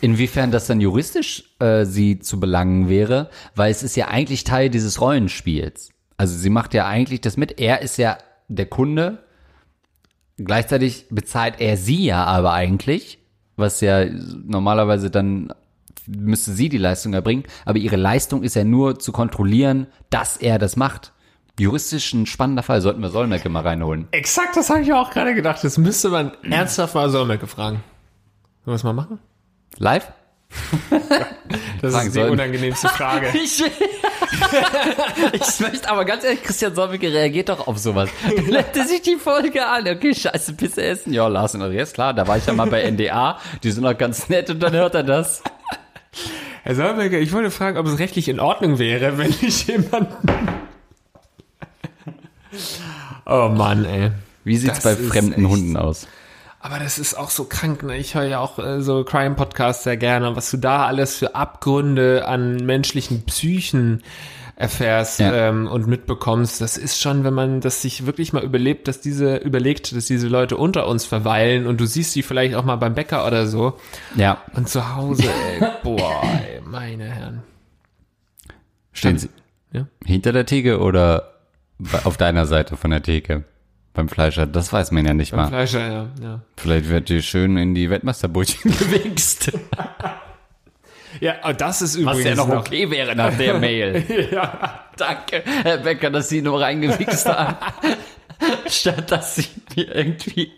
Inwiefern 0.02 0.52
das 0.52 0.68
dann 0.68 0.82
juristisch 0.82 1.56
äh, 1.58 1.86
sie 1.86 2.20
zu 2.20 2.40
belangen 2.40 2.88
wäre, 2.88 3.32
weil 3.56 3.72
es 3.72 3.82
ist 3.82 3.96
ja 3.96 4.08
eigentlich 4.10 4.44
Teil 4.44 4.70
dieses 4.70 5.02
Rollenspiels. 5.02 5.90
Also 6.16 6.38
sie 6.38 6.52
macht 6.52 6.76
ja 6.76 6.86
eigentlich 6.86 7.22
das 7.22 7.38
mit. 7.38 7.60
Er 7.60 7.82
ist 7.82 7.98
ja 7.98 8.20
der 8.50 8.68
Kunde. 8.68 9.24
Gleichzeitig 10.38 11.08
bezahlt 11.10 11.56
er 11.58 11.76
sie 11.76 12.06
ja 12.06 12.24
aber 12.26 12.54
eigentlich, 12.54 13.18
was 13.56 13.82
ja 13.82 14.06
normalerweise 14.06 15.10
dann 15.10 15.52
müsste 16.16 16.51
sie 16.53 16.70
die 16.70 16.78
Leistung 16.78 17.14
erbringen. 17.14 17.43
Aber 17.66 17.78
ihre 17.78 17.95
Leistung 17.95 18.43
ist 18.43 18.55
ja 18.55 18.64
nur 18.64 18.99
zu 18.99 19.12
kontrollieren, 19.12 19.88
dass 20.09 20.38
er 20.38 20.59
das 20.59 20.76
macht 20.76 21.14
juristisch 21.59 22.14
ein 22.14 22.26
spannender 22.26 22.64
Fall. 22.64 22.82
Sollten 22.82 23.01
wir 23.01 23.09
Solmecke 23.09 23.49
mal 23.49 23.62
reinholen. 23.62 24.07
Exakt, 24.12 24.55
das 24.57 24.70
habe 24.70 24.82
ich 24.82 24.91
auch 24.93 25.12
gerade 25.12 25.36
gedacht. 25.36 25.64
Das 25.64 25.78
müsste 25.78 26.09
man 26.09 26.32
ernsthaft 26.43 26.95
mal 26.95 27.09
Solmecke 27.09 27.47
fragen. 27.47 27.84
Sollen 28.66 28.74
wir 28.74 28.76
es 28.76 28.84
mal 28.84 28.93
machen? 28.93 29.20
Live? 29.78 30.12
Das 31.82 31.93
Fragen 31.93 32.07
ist 32.07 32.16
die 32.16 32.22
unangenehmste 32.22 32.89
Frage. 32.89 33.28
Ich, 33.34 33.64
ich 35.34 35.59
möchte 35.59 35.89
aber 35.89 36.05
ganz 36.05 36.24
ehrlich, 36.24 36.41
Christian 36.41 36.74
Solmecke 36.74 37.12
reagiert 37.12 37.49
doch 37.49 37.68
auf 37.68 37.78
sowas. 37.78 38.09
Lädt 38.47 38.74
sich 38.74 39.01
die 39.01 39.18
Folge 39.18 39.66
an. 39.66 39.88
Okay, 39.88 40.14
scheiße, 40.16 40.53
Pisse 40.53 40.84
essen. 40.84 41.14
Ja, 41.14 41.28
Lars 41.28 41.53
und 41.53 41.62
Andreas, 41.62 41.91
klar, 41.91 42.14
da 42.14 42.28
war 42.28 42.38
ich 42.38 42.45
ja 42.45 42.53
mal 42.53 42.68
bei 42.68 42.89
NDA. 42.89 43.39
Die 43.62 43.72
sind 43.72 43.84
doch 43.84 43.97
ganz 43.97 44.30
nett 44.30 44.49
und 44.49 44.62
dann 44.62 44.74
hört 44.74 44.95
er 44.95 45.03
das. 45.03 45.43
Herr 46.64 46.76
Solmecke, 46.76 47.18
ich 47.18 47.32
wollte 47.34 47.51
fragen, 47.51 47.78
ob 47.78 47.88
es 47.88 47.97
rechtlich 47.99 48.28
in 48.30 48.39
Ordnung 48.39 48.78
wäre, 48.80 49.18
wenn 49.18 49.34
ich 49.41 49.68
jemanden... 49.68 50.16
Oh 53.26 53.49
Mann, 53.49 53.86
ey. 53.86 54.12
Wie 54.43 54.57
sieht's 54.57 54.80
Das 54.82 54.84
bei 54.84 54.95
fremden 55.03 55.41
echt- 55.45 55.51
Hunden 55.51 55.78
aus? 55.78 56.07
Aber 56.59 56.78
das 56.78 56.99
ist 56.99 57.16
auch 57.16 57.32
so 57.32 57.45
krank, 57.45 57.82
ne? 57.82 57.97
Ich 57.97 58.14
höre 58.14 58.26
ja 58.26 58.39
auch 58.39 58.59
äh, 58.59 58.82
so 58.82 59.03
Crime-Podcasts 59.03 59.84
sehr 59.84 59.97
gerne. 59.97 60.36
Was 60.36 60.51
du 60.51 60.57
da 60.57 60.86
alles 60.86 61.16
für 61.16 61.34
Abgründe 61.34 62.28
an 62.28 62.57
menschlichen 62.57 63.26
Psychen 63.26 64.03
erfährst 64.62 65.20
Ja. 65.20 65.49
ähm, 65.49 65.68
und 65.68 65.88
mitbekommst, 65.88 66.62
das 66.62 66.78
ist 66.78 67.01
schon, 67.01 67.24
wenn 67.24 67.34
man 67.34 67.59
das 67.62 67.82
sich 67.82 68.05
wirklich 68.05 68.32
mal 68.34 68.43
überlebt, 68.43 68.88
dass 68.88 69.01
diese 69.01 69.38
überlegt, 69.38 69.95
dass 69.95 70.05
diese 70.05 70.28
Leute 70.28 70.55
unter 70.57 70.88
uns 70.88 71.05
verweilen 71.05 71.68
und 71.68 71.82
du 71.82 71.86
siehst 71.86 72.16
die 72.16 72.24
vielleicht 72.24 72.55
auch 72.55 72.64
mal 72.64 72.76
beim 72.78 72.93
Bäcker 72.95 73.26
oder 73.28 73.47
so 73.47 73.78
Ja, 74.16 74.41
und 74.53 74.70
zu 74.70 74.95
Hause, 74.95 75.24
ey, 75.24 75.68
boah, 75.84 76.22
ey, 76.24 76.62
meine 76.66 77.05
Herren. 77.05 77.43
stehen 78.93 79.18
sie 79.18 79.30
Ja? 79.74 79.88
hinter 80.05 80.32
der 80.32 80.45
Theke 80.45 80.80
oder 80.80 81.34
auf 82.03 82.18
deiner 82.18 82.45
Seite 82.45 82.78
von 82.78 82.91
der 82.91 83.01
Theke? 83.03 83.43
Beim 83.93 84.07
Fleischer, 84.07 84.45
das 84.47 84.72
weiß 84.72 84.91
man 84.91 85.05
ja 85.05 85.14
nicht 85.14 85.34
mal. 85.36 85.47
Fleischer, 85.49 85.91
ja, 85.91 86.07
ja. 86.22 86.41
Vielleicht 86.55 86.88
wird 86.88 87.09
die 87.09 87.22
schön 87.22 87.57
in 87.57 87.76
die 87.76 87.89
Weltmeisterbrötchen 87.89 88.72
gewichst. 88.80 89.51
Ja, 91.22 91.54
das 91.54 91.82
ist 91.82 91.96
Was 91.96 92.02
übrigens 92.18 92.24
ja 92.26 92.36
noch 92.36 92.48
noch- 92.50 92.62
okay 92.62 92.90
wäre 92.92 93.16
nach 93.16 93.38
der 93.38 93.58
Mail. 93.60 94.04
ja. 94.32 94.80
Danke, 94.98 95.44
Herr 95.64 95.78
Becker, 95.78 96.10
dass 96.10 96.28
Sie 96.30 96.42
nur 96.42 96.60
reingewichst 96.60 97.26
haben. 97.28 97.56
Statt 98.68 99.12
dass 99.12 99.36
Sie 99.36 99.46
mir 99.76 99.96
irgendwie 99.96 100.52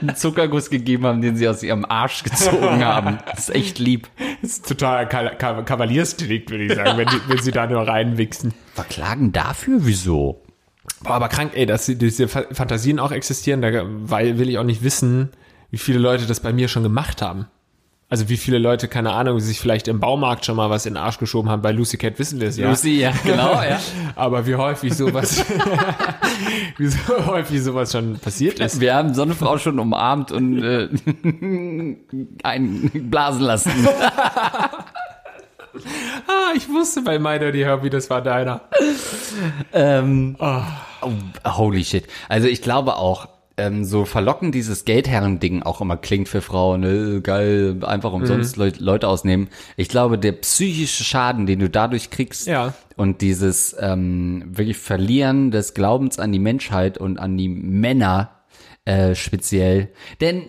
einen 0.00 0.14
Zuckerguss 0.14 0.70
gegeben 0.70 1.04
haben, 1.06 1.20
den 1.20 1.36
Sie 1.36 1.48
aus 1.48 1.62
Ihrem 1.64 1.84
Arsch 1.84 2.22
gezogen 2.22 2.84
haben. 2.84 3.18
Das 3.26 3.48
ist 3.48 3.54
echt 3.54 3.78
lieb. 3.80 4.08
Das 4.40 4.52
ist 4.52 4.68
total 4.68 5.08
Ka 5.08 5.30
Ka 5.30 5.62
Kavaliersdelikt, 5.62 6.50
würde 6.50 6.64
ich 6.64 6.74
sagen, 6.74 6.96
wenn, 6.96 7.08
die, 7.08 7.20
wenn 7.26 7.42
sie 7.42 7.50
da 7.50 7.66
nur 7.66 7.86
reinwichsen. 7.86 8.54
Verklagen 8.74 9.32
dafür? 9.32 9.78
Wieso? 9.80 10.42
Boah, 11.02 11.14
aber 11.14 11.28
krank, 11.28 11.52
ey, 11.54 11.66
dass 11.66 11.86
die- 11.86 11.98
diese 11.98 12.28
Fa- 12.28 12.44
Fantasien 12.52 13.00
auch 13.00 13.10
existieren, 13.10 13.62
da 13.62 13.70
weil, 13.84 14.38
will 14.38 14.48
ich 14.48 14.58
auch 14.58 14.64
nicht 14.64 14.84
wissen, 14.84 15.30
wie 15.72 15.78
viele 15.78 15.98
Leute 15.98 16.26
das 16.26 16.38
bei 16.38 16.52
mir 16.52 16.68
schon 16.68 16.84
gemacht 16.84 17.20
haben. 17.20 17.46
Also 18.14 18.28
wie 18.28 18.36
viele 18.36 18.58
Leute, 18.58 18.86
keine 18.86 19.10
Ahnung, 19.10 19.40
sich 19.40 19.58
vielleicht 19.58 19.88
im 19.88 19.98
Baumarkt 19.98 20.44
schon 20.44 20.54
mal 20.54 20.70
was 20.70 20.86
in 20.86 20.94
den 20.94 21.02
Arsch 21.02 21.18
geschoben 21.18 21.50
haben. 21.50 21.62
Bei 21.62 21.72
Lucy 21.72 21.96
Cat 21.96 22.16
wissen 22.20 22.40
wir 22.40 22.46
es 22.46 22.56
ja. 22.56 22.70
Lucy, 22.70 23.00
ja, 23.00 23.12
genau, 23.24 23.54
ja. 23.54 23.80
Aber 24.14 24.46
wie 24.46 24.54
häufig 24.54 24.94
sowas, 24.94 25.44
wie 26.78 26.86
so 26.86 27.26
häufig 27.26 27.60
sowas 27.60 27.90
schon 27.90 28.16
passiert 28.20 28.60
ist. 28.60 28.80
Wir 28.80 28.94
haben 28.94 29.14
so 29.14 29.22
eine 29.22 29.34
Frau 29.34 29.58
schon 29.58 29.80
umarmt 29.80 30.30
und 30.30 30.62
äh, 30.62 30.88
einen 32.44 33.10
blasen 33.10 33.42
lassen. 33.42 33.72
Ah, 36.28 36.52
ich 36.54 36.68
wusste 36.68 37.02
bei 37.02 37.18
meiner 37.18 37.50
die 37.50 37.64
Herbie, 37.64 37.90
das 37.90 38.10
war 38.10 38.22
deiner. 38.22 38.60
Ähm, 39.72 40.36
oh, 40.38 40.62
holy 41.44 41.82
shit. 41.82 42.06
Also 42.28 42.46
ich 42.46 42.62
glaube 42.62 42.94
auch, 42.94 43.26
ähm, 43.56 43.84
so 43.84 44.04
verlockend 44.04 44.54
dieses 44.54 44.84
Geldherren-Ding 44.84 45.62
auch 45.62 45.80
immer 45.80 45.96
klingt 45.96 46.28
für 46.28 46.40
Frauen, 46.42 46.80
ne, 46.80 47.20
geil, 47.22 47.76
einfach 47.84 48.12
umsonst 48.12 48.56
Leut, 48.56 48.80
Leute 48.80 49.06
ausnehmen. 49.08 49.48
Ich 49.76 49.88
glaube, 49.88 50.18
der 50.18 50.32
psychische 50.32 51.04
Schaden, 51.04 51.46
den 51.46 51.60
du 51.60 51.70
dadurch 51.70 52.10
kriegst 52.10 52.46
Ja. 52.46 52.74
und 52.96 53.20
dieses 53.20 53.76
ähm, 53.78 54.44
wirklich 54.46 54.76
Verlieren 54.78 55.50
des 55.50 55.74
Glaubens 55.74 56.18
an 56.18 56.32
die 56.32 56.38
Menschheit 56.40 56.98
und 56.98 57.18
an 57.18 57.36
die 57.36 57.48
Männer 57.48 58.30
äh, 58.86 59.14
speziell. 59.14 59.88
Denn 60.20 60.42
äh, 60.42 60.48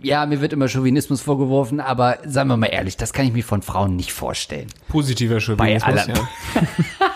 ja, 0.00 0.24
mir 0.26 0.40
wird 0.40 0.52
immer 0.52 0.68
Chauvinismus 0.68 1.20
vorgeworfen, 1.20 1.80
aber 1.80 2.18
sagen 2.24 2.48
wir 2.48 2.56
mal 2.56 2.66
ehrlich, 2.66 2.96
das 2.96 3.12
kann 3.12 3.26
ich 3.26 3.32
mir 3.32 3.42
von 3.42 3.62
Frauen 3.62 3.96
nicht 3.96 4.12
vorstellen. 4.12 4.68
Positiver 4.88 5.40
Chauvinismus, 5.40 5.82
allen. 5.82 6.14
ja. 6.14 6.28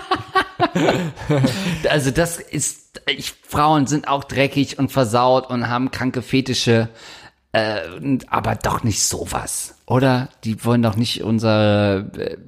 Also 1.89 2.11
das 2.11 2.39
ist, 2.39 3.01
ich, 3.07 3.35
Frauen 3.47 3.87
sind 3.87 4.09
auch 4.09 4.25
dreckig 4.25 4.79
und 4.79 4.91
versaut 4.91 5.49
und 5.51 5.69
haben 5.69 5.91
kranke 5.91 6.23
Fetische, 6.23 6.89
äh, 7.53 7.81
aber 8.29 8.55
doch 8.55 8.83
nicht 8.83 9.03
sowas, 9.03 9.75
oder? 9.87 10.29
Die 10.45 10.65
wollen 10.65 10.83
doch 10.83 10.97
nicht 10.97 11.23
unser, 11.23 11.99
äh, 12.17 12.39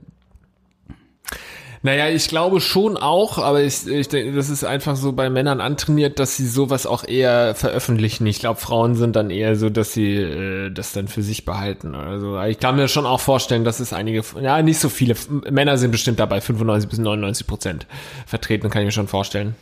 Naja, 1.84 2.08
ich 2.08 2.28
glaube 2.28 2.62
schon 2.62 2.96
auch, 2.96 3.36
aber 3.36 3.62
ich, 3.62 3.86
ich 3.86 4.08
denke, 4.08 4.32
das 4.32 4.48
ist 4.48 4.64
einfach 4.64 4.96
so 4.96 5.12
bei 5.12 5.28
Männern 5.28 5.60
antrainiert, 5.60 6.18
dass 6.18 6.34
sie 6.34 6.46
sowas 6.46 6.86
auch 6.86 7.06
eher 7.06 7.54
veröffentlichen. 7.54 8.26
Ich 8.26 8.38
glaube, 8.38 8.58
Frauen 8.58 8.94
sind 8.94 9.16
dann 9.16 9.28
eher 9.28 9.54
so, 9.54 9.68
dass 9.68 9.92
sie 9.92 10.14
äh, 10.14 10.70
das 10.70 10.92
dann 10.92 11.08
für 11.08 11.22
sich 11.22 11.44
behalten. 11.44 11.94
Also 11.94 12.40
ich 12.40 12.58
kann 12.58 12.76
mir 12.76 12.88
schon 12.88 13.04
auch 13.04 13.20
vorstellen, 13.20 13.64
dass 13.64 13.80
es 13.80 13.92
einige, 13.92 14.22
ja, 14.40 14.62
nicht 14.62 14.78
so 14.78 14.88
viele, 14.88 15.14
Männer 15.50 15.76
sind 15.76 15.90
bestimmt 15.90 16.18
dabei 16.18 16.40
95 16.40 16.88
bis 16.88 16.98
99 17.00 17.46
Prozent 17.46 17.86
vertreten, 18.24 18.70
kann 18.70 18.80
ich 18.80 18.86
mir 18.86 18.92
schon 18.92 19.06
vorstellen. 19.06 19.54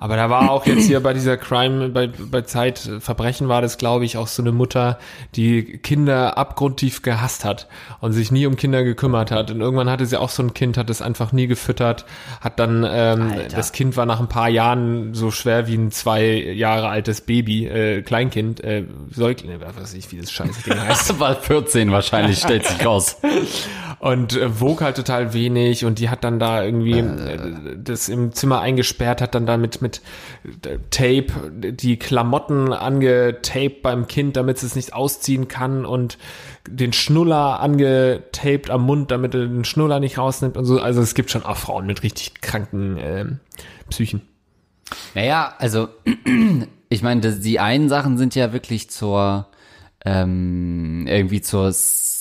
Aber 0.00 0.16
da 0.16 0.30
war 0.30 0.50
auch 0.50 0.66
jetzt 0.66 0.86
hier 0.86 1.00
bei 1.00 1.12
dieser 1.12 1.36
Crime, 1.36 1.88
bei, 1.88 2.06
bei 2.06 2.42
Zeitverbrechen 2.42 3.48
war 3.48 3.62
das, 3.62 3.78
glaube 3.78 4.04
ich, 4.04 4.16
auch 4.16 4.28
so 4.28 4.42
eine 4.42 4.52
Mutter, 4.52 4.98
die 5.34 5.78
Kinder 5.78 6.38
abgrundtief 6.38 7.02
gehasst 7.02 7.44
hat 7.44 7.68
und 8.00 8.12
sich 8.12 8.30
nie 8.30 8.46
um 8.46 8.56
Kinder 8.56 8.84
gekümmert 8.84 9.30
hat. 9.30 9.50
Und 9.50 9.60
irgendwann 9.60 9.90
hatte 9.90 10.06
sie 10.06 10.20
auch 10.20 10.30
so 10.30 10.42
ein 10.42 10.54
Kind, 10.54 10.76
hat 10.76 10.90
es 10.90 11.02
einfach 11.02 11.32
nie 11.32 11.46
gefüttert, 11.46 12.04
hat 12.40 12.58
dann, 12.58 12.86
ähm, 12.88 13.32
Alter. 13.32 13.56
das 13.56 13.72
Kind 13.72 13.96
war 13.96 14.06
nach 14.06 14.20
ein 14.20 14.28
paar 14.28 14.48
Jahren 14.48 15.14
so 15.14 15.30
schwer 15.30 15.66
wie 15.66 15.76
ein 15.76 15.90
zwei 15.90 16.26
Jahre 16.32 16.88
altes 16.88 17.20
Baby, 17.20 17.66
äh, 17.66 18.02
Kleinkind, 18.02 18.62
äh, 18.62 18.84
Säugling, 19.10 19.60
was 19.60 19.76
weiß 19.76 19.94
ich, 19.94 20.12
wie 20.12 20.20
das 20.20 20.30
scheiße 20.30 20.62
Ding 20.62 20.80
heißt. 20.80 21.18
war 21.20 21.34
14 21.34 21.90
wahrscheinlich, 21.90 22.38
stellt 22.38 22.66
sich 22.66 22.84
raus. 22.84 23.16
und 24.00 24.36
äh, 24.36 24.60
wog 24.60 24.82
halt 24.82 24.96
total 24.96 25.32
wenig 25.32 25.84
und 25.84 25.98
die 25.98 26.08
hat 26.08 26.24
dann 26.24 26.38
da 26.38 26.62
irgendwie 26.62 26.98
äh, 26.98 27.76
das 27.76 28.08
im 28.08 28.32
Zimmer 28.32 28.60
eingesperrt, 28.60 29.20
hat 29.20 29.34
dann 29.34 29.46
da 29.46 29.56
mit, 29.56 29.82
mit 29.88 30.02
äh, 30.66 30.78
Tape 30.90 31.50
die 31.50 31.98
Klamotten 31.98 32.72
angetaped 32.72 33.82
beim 33.82 34.06
Kind, 34.06 34.36
damit 34.36 34.58
es 34.58 34.62
es 34.62 34.76
nicht 34.76 34.92
ausziehen 34.92 35.48
kann 35.48 35.84
und 35.84 36.18
den 36.68 36.92
Schnuller 36.92 37.60
angetaped 37.60 38.70
am 38.70 38.82
Mund, 38.82 39.10
damit 39.10 39.34
er 39.34 39.46
den 39.46 39.64
Schnuller 39.64 40.00
nicht 40.00 40.18
rausnimmt 40.18 40.56
und 40.56 40.64
so. 40.64 40.80
Also 40.80 41.00
es 41.00 41.14
gibt 41.14 41.30
schon 41.30 41.44
auch 41.44 41.56
Frauen 41.56 41.86
mit 41.86 42.02
richtig 42.02 42.40
kranken 42.40 42.98
ähm, 43.00 43.40
Psychen. 43.88 44.22
Naja, 45.14 45.54
also 45.58 45.88
ich 46.88 47.02
meine, 47.02 47.20
die 47.20 47.60
einen 47.60 47.88
Sachen 47.88 48.18
sind 48.18 48.34
ja 48.34 48.52
wirklich 48.52 48.90
zur 48.90 49.46
ähm, 50.04 51.06
irgendwie 51.08 51.40
zur 51.40 51.74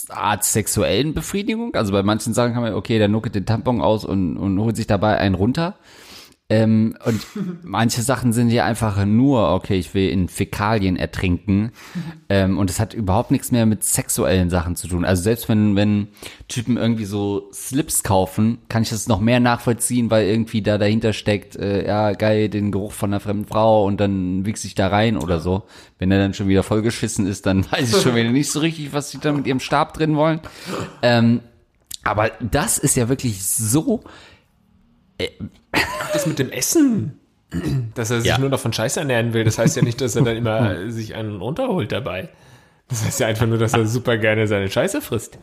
Art 0.09 0.43
sexuellen 0.43 1.13
Befriedigung. 1.13 1.76
Also 1.76 1.91
bei 1.91 2.01
manchen 2.01 2.34
Sachen 2.34 2.53
kann 2.53 2.63
man, 2.63 2.74
okay, 2.74 2.97
der 2.97 3.07
nuckelt 3.07 3.36
den 3.36 3.45
Tampon 3.45 3.82
aus 3.82 4.03
und, 4.03 4.38
und 4.38 4.59
holt 4.59 4.76
sich 4.76 4.88
dabei 4.88 5.18
einen 5.18 5.36
runter. 5.36 5.76
Ähm, 6.50 6.98
und 7.04 7.22
manche 7.64 8.02
Sachen 8.02 8.32
sind 8.32 8.50
ja 8.52 8.64
einfach 8.64 9.04
nur, 9.06 9.52
okay, 9.54 9.78
ich 9.78 9.93
will 9.93 10.10
in 10.10 10.30
Fäkalien 10.30 10.95
ertrinken. 10.95 11.74
Ähm, 12.30 12.58
und 12.58 12.70
es 12.70 12.80
hat 12.80 12.93
überhaupt 12.93 13.32
nichts 13.32 13.52
mehr 13.52 13.66
mit 13.66 13.84
sexuellen 13.84 14.50
Sachen 14.50 14.78
zu 14.78 14.88
tun. 14.88 15.04
Also 15.04 15.24
selbst 15.24 15.50
wenn, 15.50 15.76
wenn 15.76 16.08
Typen 16.48 16.78
irgendwie 16.78 17.04
so 17.04 17.50
Slips 17.52 18.02
kaufen, 18.02 18.60
kann 18.70 18.84
ich 18.84 18.89
das 18.89 19.10
noch 19.10 19.20
mehr 19.20 19.41
nachvollziehen, 19.41 20.10
weil 20.10 20.26
irgendwie 20.26 20.62
da 20.62 20.78
dahinter 20.78 21.12
steckt, 21.12 21.58
äh, 21.58 21.86
ja, 21.86 22.14
geil, 22.14 22.48
den 22.48 22.72
Geruch 22.72 22.93
von 22.93 23.10
einer 23.10 23.20
fremden 23.20 23.45
Frau 23.45 23.86
und 23.86 24.00
dann 24.00 24.45
wichse 24.45 24.68
ich 24.68 24.76
da 24.76 24.88
rein 24.88 25.18
oder 25.18 25.41
so. 25.41 25.64
Wenn 26.00 26.12
er 26.12 26.20
dann 26.20 26.34
schon 26.34 26.48
wieder 26.48 26.64
vollgeschissen 26.64 27.28
ist, 27.28 27.45
dann 27.45 27.70
weiß 27.72 27.93
ich 27.93 28.02
schon 28.02 28.16
wieder 28.16 28.32
nicht 28.32 28.50
so 28.50 28.62
richtig, 28.62 28.93
was 28.93 29.12
sie 29.12 29.18
da 29.18 29.34
mit 29.34 29.48
ihrem 29.48 29.60
Stab 29.60 29.95
drin 29.95 30.16
wollen. 30.16 30.39
Ähm, 31.02 31.41
aber 32.06 32.32
das 32.39 32.78
ist 32.78 32.95
ja 32.95 33.10
wirklich 33.10 33.43
so 33.43 34.02
Das 36.13 36.26
mit 36.26 36.39
dem 36.39 36.51
Essen, 36.51 37.20
dass 37.95 38.11
er 38.11 38.22
sich 38.22 38.30
Ja. 38.30 38.38
nur 38.38 38.49
noch 38.49 38.59
von 38.59 38.74
Scheiße 38.74 38.99
ernähren 38.99 39.34
will, 39.34 39.43
das 39.43 39.57
heißt 39.57 39.76
ja 39.76 39.82
nicht, 39.84 39.99
dass 40.01 40.15
er 40.15 40.24
dann 40.24 40.38
immer 40.38 40.89
sich 40.91 41.15
einen 41.15 41.38
runterholt 41.41 41.91
dabei. 41.91 42.30
Das 42.89 43.03
heißt 43.05 43.20
ja 43.20 43.28
einfach 43.28 43.47
nur, 43.47 43.57
dass 43.57 43.74
er 43.74 43.86
super 43.86 44.18
gerne 44.18 44.47
seine 44.47 44.70
Scheiße 44.70 45.01
frisst. 45.01 45.38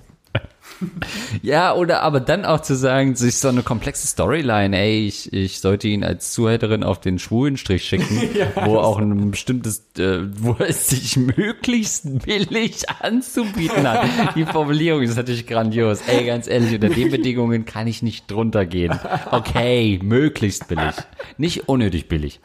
Ja, 1.43 1.75
oder 1.75 2.03
aber 2.03 2.20
dann 2.20 2.45
auch 2.45 2.61
zu 2.61 2.75
sagen, 2.75 3.16
sich 3.16 3.39
so 3.39 3.49
eine 3.49 3.62
komplexe 3.62 4.07
Storyline, 4.07 4.77
ey, 4.79 5.07
ich, 5.07 5.33
ich 5.33 5.61
sollte 5.61 5.89
ihn 5.89 6.05
als 6.05 6.33
Zuhälterin 6.33 6.85
auf 6.85 7.01
den 7.01 7.18
Schwulenstrich 7.18 7.85
schicken, 7.85 8.31
wo 8.64 8.79
auch 8.79 8.99
ein 8.99 9.31
bestimmtes, 9.31 9.85
äh, 9.99 10.20
wo 10.37 10.57
es 10.59 10.89
sich 10.89 11.16
möglichst 11.16 12.25
billig 12.25 12.89
anzubieten 13.01 13.89
hat. 13.89 14.09
Die 14.37 14.45
Formulierung 14.45 15.03
ist 15.03 15.16
natürlich 15.16 15.47
grandios. 15.47 16.03
Ey, 16.07 16.25
ganz 16.25 16.47
ehrlich, 16.47 16.75
unter 16.75 16.89
den 16.89 17.11
Bedingungen 17.11 17.64
kann 17.64 17.87
ich 17.87 18.03
nicht 18.03 18.31
drunter 18.31 18.64
gehen. 18.64 18.99
Okay, 19.31 19.99
möglichst 20.03 20.68
billig. 20.68 20.95
Nicht 21.37 21.68
unnötig 21.68 22.09
billig. 22.09 22.41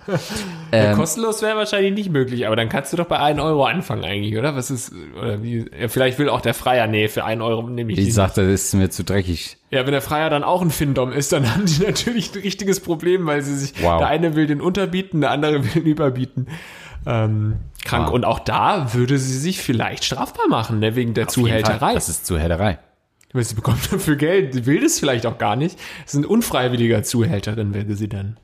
Ja, 0.73 0.93
kostenlos 0.93 1.41
wäre 1.41 1.57
wahrscheinlich 1.57 1.93
nicht 1.93 2.09
möglich, 2.11 2.47
aber 2.47 2.55
dann 2.55 2.69
kannst 2.69 2.93
du 2.93 2.97
doch 2.97 3.05
bei 3.05 3.19
1 3.19 3.39
Euro 3.39 3.65
anfangen 3.65 4.03
eigentlich, 4.03 4.38
oder? 4.38 4.55
Was 4.55 4.71
ist, 4.71 4.91
oder 5.17 5.41
wie, 5.43 5.65
ja, 5.80 5.88
vielleicht 5.88 6.19
will 6.19 6.30
auch 6.30 6.41
der 6.41 6.53
Freier, 6.53 6.88
nee, 6.88 7.07
für 7.07 7.23
1 7.23 7.41
Euro 7.41 7.67
nehme 7.69 7.91
ich 7.91 7.99
Ich 7.99 8.05
die. 8.05 8.11
Sagte, 8.20 8.41
das 8.51 8.65
ist 8.65 8.74
mir 8.74 8.89
zu 8.89 9.05
dreckig. 9.05 9.55
Ja, 9.72 9.86
wenn 9.86 9.93
der 9.93 10.01
Freier 10.01 10.30
dann 10.30 10.43
auch 10.43 10.61
ein 10.61 10.72
Findom 10.72 11.13
ist, 11.13 11.32
dann 11.32 11.49
haben 11.55 11.65
die 11.65 11.82
natürlich 11.84 12.36
ein 12.36 12.41
richtiges 12.41 12.82
Problem, 12.82 13.26
weil 13.26 13.41
sie 13.41 13.55
sich, 13.57 13.82
Wow. 13.82 13.99
der 13.99 14.07
eine 14.09 14.36
will 14.36 14.45
den 14.45 14.59
unterbieten, 14.59 15.22
der 15.22 15.32
andere 15.32 15.63
will 15.63 15.72
den 15.82 15.86
überbieten. 15.86 16.47
Ähm, 17.05 17.55
krank. 17.86 18.07
Wow. 18.07 18.13
Und 18.13 18.26
auch 18.26 18.39
da 18.39 18.93
würde 18.93 19.17
sie 19.17 19.38
sich 19.39 19.61
vielleicht 19.61 20.03
strafbar 20.03 20.49
machen, 20.49 20.80
ne, 20.80 20.95
wegen 20.97 21.13
der 21.13 21.28
Auf. 21.28 21.34
Zuhälterei. 21.34 21.93
Das 21.93 22.09
ist 22.09 22.26
Zuhälterei. 22.26 22.78
Weil 23.32 23.43
sie 23.45 23.55
bekommt 23.55 23.80
dafür 23.93 24.17
Geld, 24.17 24.53
sie 24.53 24.65
will 24.65 24.82
das 24.82 24.99
vielleicht 24.99 25.26
auch 25.26 25.38
gar 25.38 25.55
nicht. 25.55 25.80
Das 26.03 26.13
ist 26.13 26.20
ein 26.20 26.26
unfreiwilliger 26.26 27.03
Zuhälterin, 27.03 27.74
wäre 27.74 27.95
sie 27.95 28.09
dann. 28.09 28.38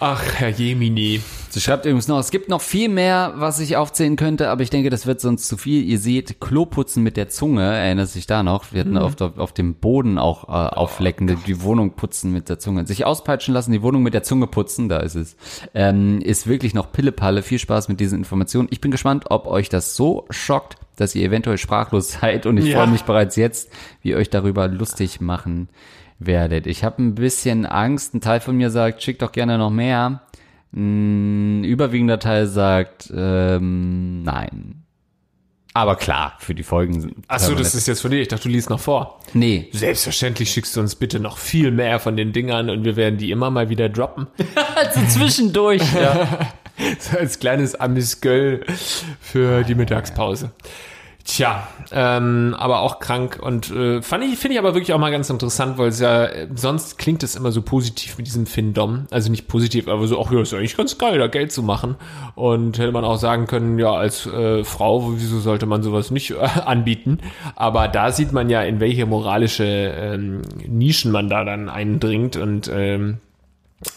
Ach, 0.00 0.22
Herr 0.34 0.48
Jemini. 0.50 1.20
Sie 1.50 1.60
schreibt 1.60 1.86
übrigens 1.86 2.08
noch, 2.08 2.18
es 2.18 2.32
gibt 2.32 2.48
noch 2.48 2.60
viel 2.60 2.88
mehr, 2.88 3.34
was 3.36 3.60
ich 3.60 3.76
aufzählen 3.76 4.16
könnte, 4.16 4.50
aber 4.50 4.62
ich 4.62 4.70
denke, 4.70 4.90
das 4.90 5.06
wird 5.06 5.20
sonst 5.20 5.46
zu 5.46 5.56
viel. 5.56 5.84
Ihr 5.84 6.00
seht, 6.00 6.40
Kloputzen 6.40 7.02
mit 7.04 7.16
der 7.16 7.28
Zunge, 7.28 7.62
erinnert 7.62 8.08
sich 8.08 8.26
da 8.26 8.42
noch. 8.42 8.72
Wir 8.72 8.80
hatten 8.80 8.98
auf, 8.98 9.14
der- 9.14 9.34
auf 9.36 9.52
dem 9.52 9.74
Boden 9.76 10.18
auch 10.18 10.48
äh, 10.48 10.52
aufleckende, 10.74 11.36
die 11.46 11.62
Wohnung 11.62 11.92
putzen 11.92 12.32
mit 12.32 12.48
der 12.48 12.58
Zunge. 12.58 12.86
Sich 12.86 13.06
auspeitschen 13.06 13.54
lassen, 13.54 13.70
die 13.70 13.82
Wohnung 13.82 14.02
mit 14.02 14.14
der 14.14 14.24
Zunge 14.24 14.48
putzen, 14.48 14.88
da 14.88 14.98
ist 14.98 15.14
es. 15.14 15.36
Ähm, 15.74 16.20
ist 16.20 16.48
wirklich 16.48 16.74
noch 16.74 16.90
Pillepalle. 16.90 17.42
Viel 17.42 17.60
Spaß 17.60 17.88
mit 17.88 18.00
diesen 18.00 18.18
Informationen. 18.18 18.68
Ich 18.72 18.80
bin 18.80 18.90
gespannt, 18.90 19.26
ob 19.30 19.46
euch 19.46 19.68
das 19.68 19.94
so 19.94 20.26
schockt, 20.28 20.76
dass 20.96 21.14
ihr 21.14 21.24
eventuell 21.24 21.56
sprachlos 21.58 22.12
seid 22.20 22.46
und 22.46 22.56
ich 22.58 22.66
Ja. 22.66 22.78
freue 22.80 22.88
mich 22.90 23.02
bereits 23.02 23.36
jetzt, 23.36 23.70
wie 24.02 24.10
ihr 24.10 24.16
euch 24.16 24.28
darüber 24.28 24.66
lustig 24.66 25.20
machen 25.20 25.68
werdet. 26.26 26.66
Ich 26.66 26.84
habe 26.84 27.02
ein 27.02 27.14
bisschen 27.14 27.66
Angst. 27.66 28.14
Ein 28.14 28.20
Teil 28.20 28.40
von 28.40 28.56
mir 28.56 28.70
sagt, 28.70 29.02
schickt 29.02 29.22
doch 29.22 29.32
gerne 29.32 29.58
noch 29.58 29.70
mehr. 29.70 30.22
Ein 30.74 31.64
überwiegender 31.64 32.18
Teil 32.18 32.46
sagt, 32.46 33.12
ähm, 33.14 34.22
nein. 34.24 34.84
Aber 35.76 35.96
klar, 35.96 36.34
für 36.38 36.54
die 36.54 36.62
Folgen 36.62 37.00
sind. 37.00 37.16
Achso, 37.26 37.52
das 37.54 37.74
ist 37.74 37.88
jetzt 37.88 38.00
von 38.00 38.12
dir. 38.12 38.20
Ich 38.20 38.28
dachte, 38.28 38.44
du 38.44 38.48
liest 38.48 38.70
noch 38.70 38.78
vor. 38.78 39.20
Nee. 39.32 39.68
Selbstverständlich 39.72 40.50
schickst 40.50 40.76
du 40.76 40.80
uns 40.80 40.94
bitte 40.94 41.18
noch 41.18 41.36
viel 41.36 41.72
mehr 41.72 41.98
von 41.98 42.16
den 42.16 42.32
Dingern 42.32 42.70
und 42.70 42.84
wir 42.84 42.94
werden 42.94 43.18
die 43.18 43.32
immer 43.32 43.50
mal 43.50 43.68
wieder 43.68 43.88
droppen. 43.88 44.28
Also 44.76 45.00
zwischendurch. 45.08 45.82
ja. 45.94 46.50
So 46.98 47.16
als 47.16 47.38
kleines 47.38 47.76
Amüsgöl 47.76 48.64
für 49.20 49.62
die 49.62 49.76
Mittagspause. 49.76 50.50
Tja, 51.24 51.66
ähm, 51.90 52.54
aber 52.58 52.80
auch 52.80 52.98
krank 52.98 53.38
und 53.40 53.70
äh, 53.70 54.02
fand 54.02 54.24
ich, 54.24 54.38
finde 54.38 54.54
ich 54.54 54.58
aber 54.58 54.74
wirklich 54.74 54.92
auch 54.92 54.98
mal 54.98 55.10
ganz 55.10 55.30
interessant, 55.30 55.78
weil 55.78 55.88
es 55.88 55.98
ja, 55.98 56.26
äh, 56.26 56.48
sonst 56.54 56.98
klingt 56.98 57.22
es 57.22 57.34
immer 57.34 57.50
so 57.50 57.62
positiv 57.62 58.18
mit 58.18 58.26
diesem 58.26 58.44
Findom. 58.44 59.06
Also 59.10 59.30
nicht 59.30 59.48
positiv, 59.48 59.88
aber 59.88 60.06
so, 60.06 60.22
ach 60.22 60.30
ja, 60.30 60.42
ist 60.42 60.52
eigentlich 60.52 60.76
ganz 60.76 60.98
geil, 60.98 61.18
da 61.18 61.26
Geld 61.28 61.50
zu 61.50 61.62
machen. 61.62 61.96
Und 62.34 62.78
hätte 62.78 62.92
man 62.92 63.04
auch 63.04 63.16
sagen 63.16 63.46
können, 63.46 63.78
ja, 63.78 63.92
als 63.94 64.26
äh, 64.26 64.64
Frau, 64.64 65.14
wieso 65.14 65.40
sollte 65.40 65.64
man 65.64 65.82
sowas 65.82 66.10
nicht 66.10 66.32
äh, 66.32 66.36
anbieten? 66.66 67.20
Aber 67.56 67.88
da 67.88 68.12
sieht 68.12 68.32
man 68.32 68.50
ja, 68.50 68.62
in 68.62 68.78
welche 68.80 69.06
moralische 69.06 69.64
ähm, 69.64 70.42
Nischen 70.68 71.10
man 71.10 71.30
da 71.30 71.42
dann 71.44 71.70
eindringt 71.70 72.36
und 72.36 72.70
ähm, 72.70 73.16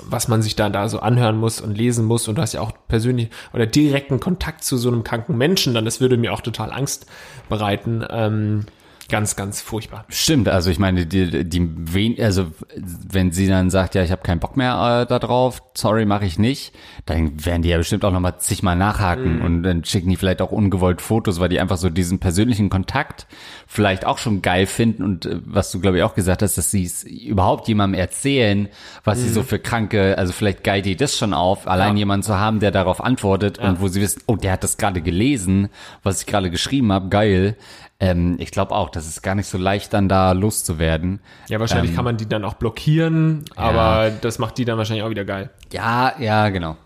was 0.04 0.28
man 0.28 0.42
sich 0.42 0.56
da, 0.56 0.70
da 0.70 0.90
so 0.90 1.00
anhören 1.00 1.38
muss 1.38 1.62
und 1.62 1.78
lesen 1.78 2.06
muss. 2.06 2.28
Und 2.28 2.36
du 2.38 2.42
hast 2.42 2.54
ja 2.54 2.62
auch 2.62 2.72
persönlich 2.88 3.30
oder 3.54 3.66
direkten 3.66 4.20
Kontakt 4.20 4.64
zu 4.64 4.78
so 4.78 4.90
einem 4.90 5.04
kranken 5.04 5.38
Menschen, 5.38 5.74
dann 5.74 5.86
das 5.86 6.02
würde 6.02 6.18
mir 6.18 6.34
auch 6.34 6.42
total 6.42 6.72
Angst 6.72 7.06
bereiten. 7.50 8.04
Ähm, 8.10 8.66
ganz, 9.10 9.36
ganz 9.36 9.62
furchtbar. 9.62 10.06
Stimmt, 10.10 10.50
also 10.50 10.70
ich 10.70 10.80
meine, 10.80 11.06
die, 11.06 11.48
die 11.48 11.70
wen, 11.94 12.16
also 12.22 12.48
wenn 12.76 13.32
sie 13.32 13.48
dann 13.48 13.70
sagt, 13.70 13.96
ja, 13.96 14.04
ich 14.04 14.12
habe 14.12 14.22
keinen 14.24 14.40
Bock 14.40 14.58
mehr 14.58 15.04
äh, 15.04 15.06
da 15.08 15.20
drauf, 15.20 15.62
sorry, 15.74 16.06
mache 16.06 16.26
ich 16.26 16.38
nicht, 16.40 16.74
dann 17.06 17.46
werden 17.46 17.62
die 17.62 17.70
ja 17.70 17.78
bestimmt 17.78 18.04
auch 18.06 18.12
nochmal 18.12 18.40
zigmal 18.40 18.76
nachhaken 18.76 19.42
und 19.42 19.64
dann 19.64 19.84
schicken 19.84 20.10
die 20.10 20.16
vielleicht 20.16 20.42
auch 20.42 20.52
ungewollt 20.52 21.02
Fotos, 21.02 21.40
weil 21.40 21.50
die 21.50 21.60
einfach 21.60 21.78
so 21.78 21.90
diesen 21.90 22.20
persönlichen 22.20 22.70
Kontakt 22.70 23.28
vielleicht 23.66 24.06
auch 24.06 24.18
schon 24.18 24.42
geil 24.42 24.66
finden 24.66 25.04
und 25.04 25.26
äh, 25.26 25.40
was 25.46 25.72
du 25.72 25.80
glaube 25.80 25.98
ich 25.98 26.04
auch 26.04 26.16
gesagt 26.16 26.42
hast, 26.42 26.58
dass 26.58 26.72
sie 26.72 26.84
es 26.84 27.04
überhaupt 27.04 27.68
jemandem 27.68 28.00
erzählen, 28.00 28.68
was 29.04 29.22
sie 29.22 29.30
so 29.30 29.44
für 29.44 29.60
kranke, 29.60 30.18
also 30.18 30.34
vielleicht 30.34 30.64
geilt 30.64 30.86
die 30.86 30.96
das 30.96 31.18
schon 31.18 31.34
auf, 31.34 31.68
allein 31.68 31.94
Ja. 31.94 32.00
jemanden 32.00 32.24
zu 32.24 32.38
haben, 32.38 32.60
der 32.60 32.72
darauf 32.72 33.04
antwortet 33.04 33.60
und 33.60 33.82
wo 33.82 33.88
sie 33.88 34.02
wissen, 34.02 34.22
oh, 34.28 34.36
der 34.36 34.52
hat 34.54 34.64
das 34.64 34.78
gerade 34.78 35.02
gelesen, 35.02 35.70
was 36.04 36.22
ich 36.22 36.28
gerade 36.28 36.50
geschrieben 36.50 36.92
habe, 36.92 37.10
geil. 37.10 37.56
Ähm, 38.00 38.36
ich 38.40 38.52
glaube 38.52 38.76
auch, 38.76 38.90
das 38.90 39.08
ist 39.08 39.24
gar 39.24 39.34
nicht 39.36 39.48
so 39.48 39.58
leicht, 39.58 39.94
dann 39.94 40.08
da 40.08 40.32
loszuwerden. 40.34 41.20
Ja, 41.50 41.60
wahrscheinlich 41.60 41.92
Ähm, 41.92 41.96
kann 41.96 42.06
man 42.06 42.18
die 42.18 42.30
dann 42.30 42.46
auch 42.46 42.54
blockieren, 42.56 43.46
aber 43.56 44.12
das 44.22 44.38
macht 44.38 44.58
die 44.58 44.66
dann 44.66 44.78
wahrscheinlich 44.78 45.04
auch 45.04 45.10
wieder 45.10 45.26
geil. 45.26 45.50
Ja, 45.72 46.14
ja, 46.20 46.50
genau. 46.50 46.78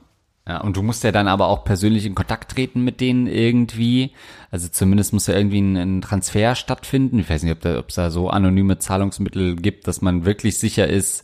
Ja, 0.48 0.62
und 0.62 0.76
du 0.76 0.82
musst 0.82 1.04
ja 1.04 1.12
dann 1.12 1.28
aber 1.28 1.48
auch 1.48 1.64
persönlich 1.64 2.06
in 2.06 2.16
Kontakt 2.16 2.52
treten 2.52 2.84
mit 2.84 3.00
denen 3.00 3.28
irgendwie. 3.28 4.12
Also 4.50 4.70
zumindest 4.70 5.14
muss 5.14 5.28
ja 5.28 5.36
irgendwie 5.36 5.62
ein, 5.62 5.76
ein 5.76 6.02
Transfer 6.02 6.56
stattfinden. 6.56 7.20
Ich 7.20 7.30
weiß 7.30 7.44
nicht, 7.44 7.52
ob 7.52 7.62
da, 7.62 7.78
ob 7.78 7.90
es 7.90 7.96
da 7.96 8.10
so 8.10 8.30
anonyme 8.30 8.80
Zahlungsmittel 8.80 9.56
gibt, 9.56 9.88
dass 9.88 10.02
man 10.02 10.26
wirklich 10.26 10.58
sicher 10.58 10.88
ist, 10.88 11.24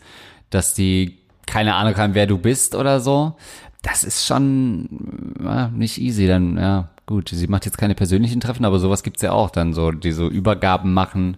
dass 0.49 0.73
die 0.73 1.17
keine 1.47 1.75
Ahnung 1.75 1.95
haben, 1.97 2.13
wer 2.13 2.27
du 2.27 2.37
bist 2.37 2.75
oder 2.75 2.99
so. 2.99 3.35
Das 3.81 4.03
ist 4.03 4.25
schon 4.25 5.35
ja, 5.43 5.69
nicht 5.69 5.99
easy. 5.99 6.27
Dann, 6.27 6.57
ja, 6.57 6.89
gut, 7.05 7.29
sie 7.29 7.47
macht 7.47 7.65
jetzt 7.65 7.77
keine 7.77 7.95
persönlichen 7.95 8.39
Treffen, 8.39 8.65
aber 8.65 8.79
sowas 8.79 9.03
gibt's 9.03 9.21
ja 9.21 9.31
auch 9.31 9.49
dann 9.49 9.73
so, 9.73 9.91
die 9.91 10.11
so 10.11 10.27
Übergaben 10.27 10.93
machen 10.93 11.37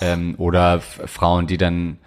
ähm, 0.00 0.34
oder 0.38 0.80
Frauen, 0.80 1.46
die 1.46 1.58
dann 1.58 1.98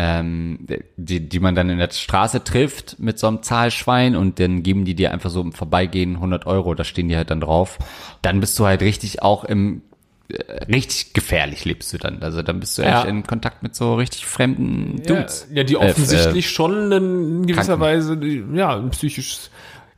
ähm, 0.00 0.60
die, 0.96 1.28
die 1.28 1.40
man 1.40 1.56
dann 1.56 1.70
in 1.70 1.78
der 1.78 1.90
Straße 1.90 2.44
trifft 2.44 3.00
mit 3.00 3.18
so 3.18 3.26
einem 3.26 3.42
Zahlschwein 3.42 4.14
und 4.14 4.38
dann 4.38 4.62
geben 4.62 4.84
die 4.84 4.94
dir 4.94 5.12
einfach 5.12 5.28
so 5.28 5.40
im 5.40 5.52
Vorbeigehen 5.52 6.14
100 6.14 6.46
Euro, 6.46 6.74
da 6.74 6.84
stehen 6.84 7.08
die 7.08 7.16
halt 7.16 7.30
dann 7.30 7.40
drauf. 7.40 7.78
Dann 8.22 8.38
bist 8.38 8.56
du 8.60 8.64
halt 8.64 8.80
richtig 8.80 9.22
auch 9.22 9.42
im, 9.42 9.78
äh, 9.78 9.87
richtig 10.68 11.14
gefährlich 11.14 11.64
lebst 11.64 11.92
du 11.92 11.98
dann. 11.98 12.22
Also 12.22 12.42
dann 12.42 12.60
bist 12.60 12.76
du 12.78 12.82
Ja. 12.82 13.00
echt 13.00 13.08
in 13.08 13.26
Kontakt 13.26 13.62
mit 13.62 13.74
so 13.74 13.94
richtig 13.94 14.26
fremden 14.26 14.98
Ja, 15.06 15.14
Dudes. 15.16 15.46
ja, 15.52 15.64
die 15.64 15.74
Äh, 15.74 15.76
offensichtlich 15.78 16.50
schon 16.50 16.92
in 16.92 17.46
gewisser 17.46 17.78
Kranken. 17.78 17.80
Weise, 17.80 18.18
ja, 18.54 18.76
ein 18.76 18.90
psychisches, 18.90 19.50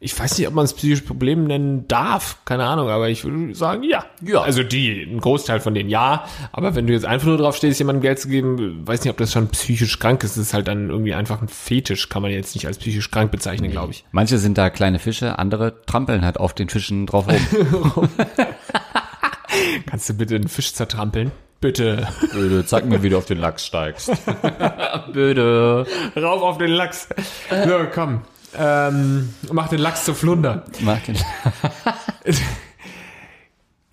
ich 0.03 0.19
weiß 0.19 0.39
nicht, 0.39 0.47
ob 0.49 0.55
man 0.55 0.65
es 0.65 0.73
psychisches 0.73 1.05
Problem 1.05 1.45
nennen 1.45 1.87
darf, 1.89 2.39
keine 2.45 2.65
Ahnung, 2.65 2.89
aber 2.89 3.11
ich 3.11 3.25
würde 3.25 3.55
sagen, 3.55 3.83
ja. 3.83 4.05
Ja. 4.23 4.41
Also 4.43 4.63
die, 4.63 5.03
ein 5.03 5.21
Großteil 5.21 5.59
von 5.61 5.75
denen 5.75 5.91
ja, 5.91 6.25
aber 6.53 6.75
wenn 6.77 6.87
du 6.87 6.93
jetzt 6.93 7.05
einfach 7.07 7.27
nur 7.27 7.37
drauf 7.37 7.57
stehst, 7.57 7.81
jemandem 7.81 8.01
Geld 8.03 8.19
zu 8.21 8.29
geben, 8.29 8.87
weiß 8.87 9.03
nicht, 9.03 9.11
ob 9.11 9.19
das 9.19 9.33
schon 9.33 9.49
psychisch 9.49 9.99
krank 9.99 10.23
ist, 10.23 10.37
das 10.37 10.45
ist 10.47 10.55
halt 10.55 10.69
dann 10.69 10.89
irgendwie 10.91 11.13
einfach 11.13 11.43
ein 11.43 11.49
Fetisch, 11.49 12.09
kann 12.09 12.23
man 12.23 12.31
jetzt 12.31 12.55
nicht 12.55 12.67
als 12.69 12.79
psychisch 12.79 13.11
krank 13.11 13.31
bezeichnen, 13.33 13.73
glaube 13.73 13.93
ich. 13.93 14.05
Manche 14.13 14.39
sind 14.39 14.57
da 14.57 14.71
kleine 14.71 15.01
Fische, 15.01 15.39
andere 15.41 15.83
trampeln 15.87 16.25
halt 16.25 16.39
auf 16.39 16.55
den 16.55 16.69
Fischen 16.69 17.07
drauf 17.07 17.27
rum. 17.29 18.09
Kannst 19.87 20.09
du 20.09 20.15
bitte 20.15 20.35
einen 20.37 20.49
Fisch 20.49 20.75
zertrampeln? 20.75 21.33
Bitte. 21.61 22.09
Böde, 22.33 22.65
zeig 22.65 22.87
mir, 22.87 23.03
wie 23.03 23.11
du 23.11 23.19
auf 23.19 23.27
den 23.27 23.39
Lachs 23.39 23.67
steigst. 23.67 24.11
Böde. 25.13 25.87
Rauf 26.17 26.43
auf 26.43 26.59
den 26.59 26.71
Lachs. 26.71 27.09
So, 27.51 27.81
komm. 27.93 28.23
Ähm, 28.59 29.35
mach 29.53 29.69
den 29.69 29.79
Lachs 29.79 30.05
zu 30.05 30.15
Flunder. 30.15 30.65
Mach 30.81 30.99
den 31.01 31.17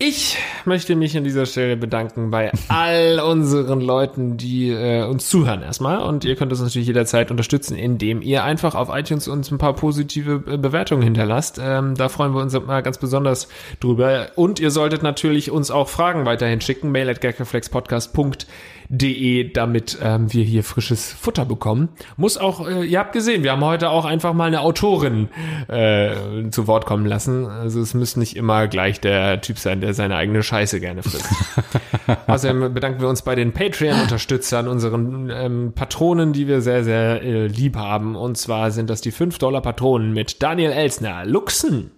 Ich 0.00 0.38
möchte 0.64 0.94
mich 0.94 1.16
an 1.16 1.24
dieser 1.24 1.44
Stelle 1.44 1.76
bedanken 1.76 2.30
bei 2.30 2.52
all 2.68 3.18
unseren 3.18 3.80
Leuten, 3.80 4.36
die 4.36 4.70
äh, 4.70 5.02
uns 5.02 5.28
zuhören 5.28 5.60
erstmal. 5.60 6.00
Und 6.02 6.24
ihr 6.24 6.36
könnt 6.36 6.52
uns 6.52 6.60
natürlich 6.60 6.86
jederzeit 6.86 7.32
unterstützen, 7.32 7.76
indem 7.76 8.22
ihr 8.22 8.44
einfach 8.44 8.76
auf 8.76 8.90
iTunes 8.96 9.26
uns 9.26 9.50
ein 9.50 9.58
paar 9.58 9.74
positive 9.74 10.44
äh, 10.46 10.56
Bewertungen 10.56 11.02
hinterlasst. 11.02 11.58
Ähm, 11.60 11.96
da 11.96 12.08
freuen 12.08 12.32
wir 12.32 12.40
uns 12.40 12.52
mal 12.52 12.80
ganz 12.84 12.98
besonders 12.98 13.48
drüber. 13.80 14.28
Und 14.36 14.60
ihr 14.60 14.70
solltet 14.70 15.02
natürlich 15.02 15.50
uns 15.50 15.72
auch 15.72 15.88
Fragen 15.88 16.26
weiterhin 16.26 16.60
schicken. 16.60 16.92
Mail 16.92 17.08
at 17.10 17.20
gagreflexpodcast.de 17.20 18.46
de, 18.88 19.52
damit 19.52 19.98
ähm, 20.02 20.32
wir 20.32 20.44
hier 20.44 20.64
frisches 20.64 21.12
Futter 21.12 21.44
bekommen. 21.44 21.90
Muss 22.16 22.38
auch, 22.38 22.66
äh, 22.66 22.84
ihr 22.84 22.98
habt 22.98 23.12
gesehen, 23.12 23.42
wir 23.42 23.52
haben 23.52 23.64
heute 23.64 23.90
auch 23.90 24.04
einfach 24.04 24.32
mal 24.32 24.46
eine 24.46 24.60
Autorin 24.60 25.28
äh, 25.68 26.48
zu 26.50 26.66
Wort 26.66 26.86
kommen 26.86 27.06
lassen. 27.06 27.46
Also 27.46 27.80
es 27.80 27.94
muss 27.94 28.16
nicht 28.16 28.36
immer 28.36 28.66
gleich 28.68 29.00
der 29.00 29.40
Typ 29.40 29.58
sein, 29.58 29.80
der 29.80 29.94
seine 29.94 30.16
eigene 30.16 30.42
Scheiße 30.42 30.80
gerne 30.80 31.02
frisst. 31.02 31.28
Außerdem 32.26 32.72
bedanken 32.72 33.00
wir 33.00 33.08
uns 33.08 33.22
bei 33.22 33.34
den 33.34 33.52
Patreon-Unterstützern, 33.52 34.68
unseren 34.68 35.30
ähm, 35.30 35.72
Patronen, 35.74 36.32
die 36.32 36.48
wir 36.48 36.62
sehr, 36.62 36.84
sehr 36.84 37.22
äh, 37.22 37.46
lieb 37.46 37.76
haben. 37.76 38.16
Und 38.16 38.38
zwar 38.38 38.70
sind 38.70 38.88
das 38.88 39.02
die 39.02 39.12
5-Dollar-Patronen 39.12 40.12
mit 40.12 40.42
Daniel 40.42 40.72
Elsner, 40.72 41.26
Luxen, 41.26 41.90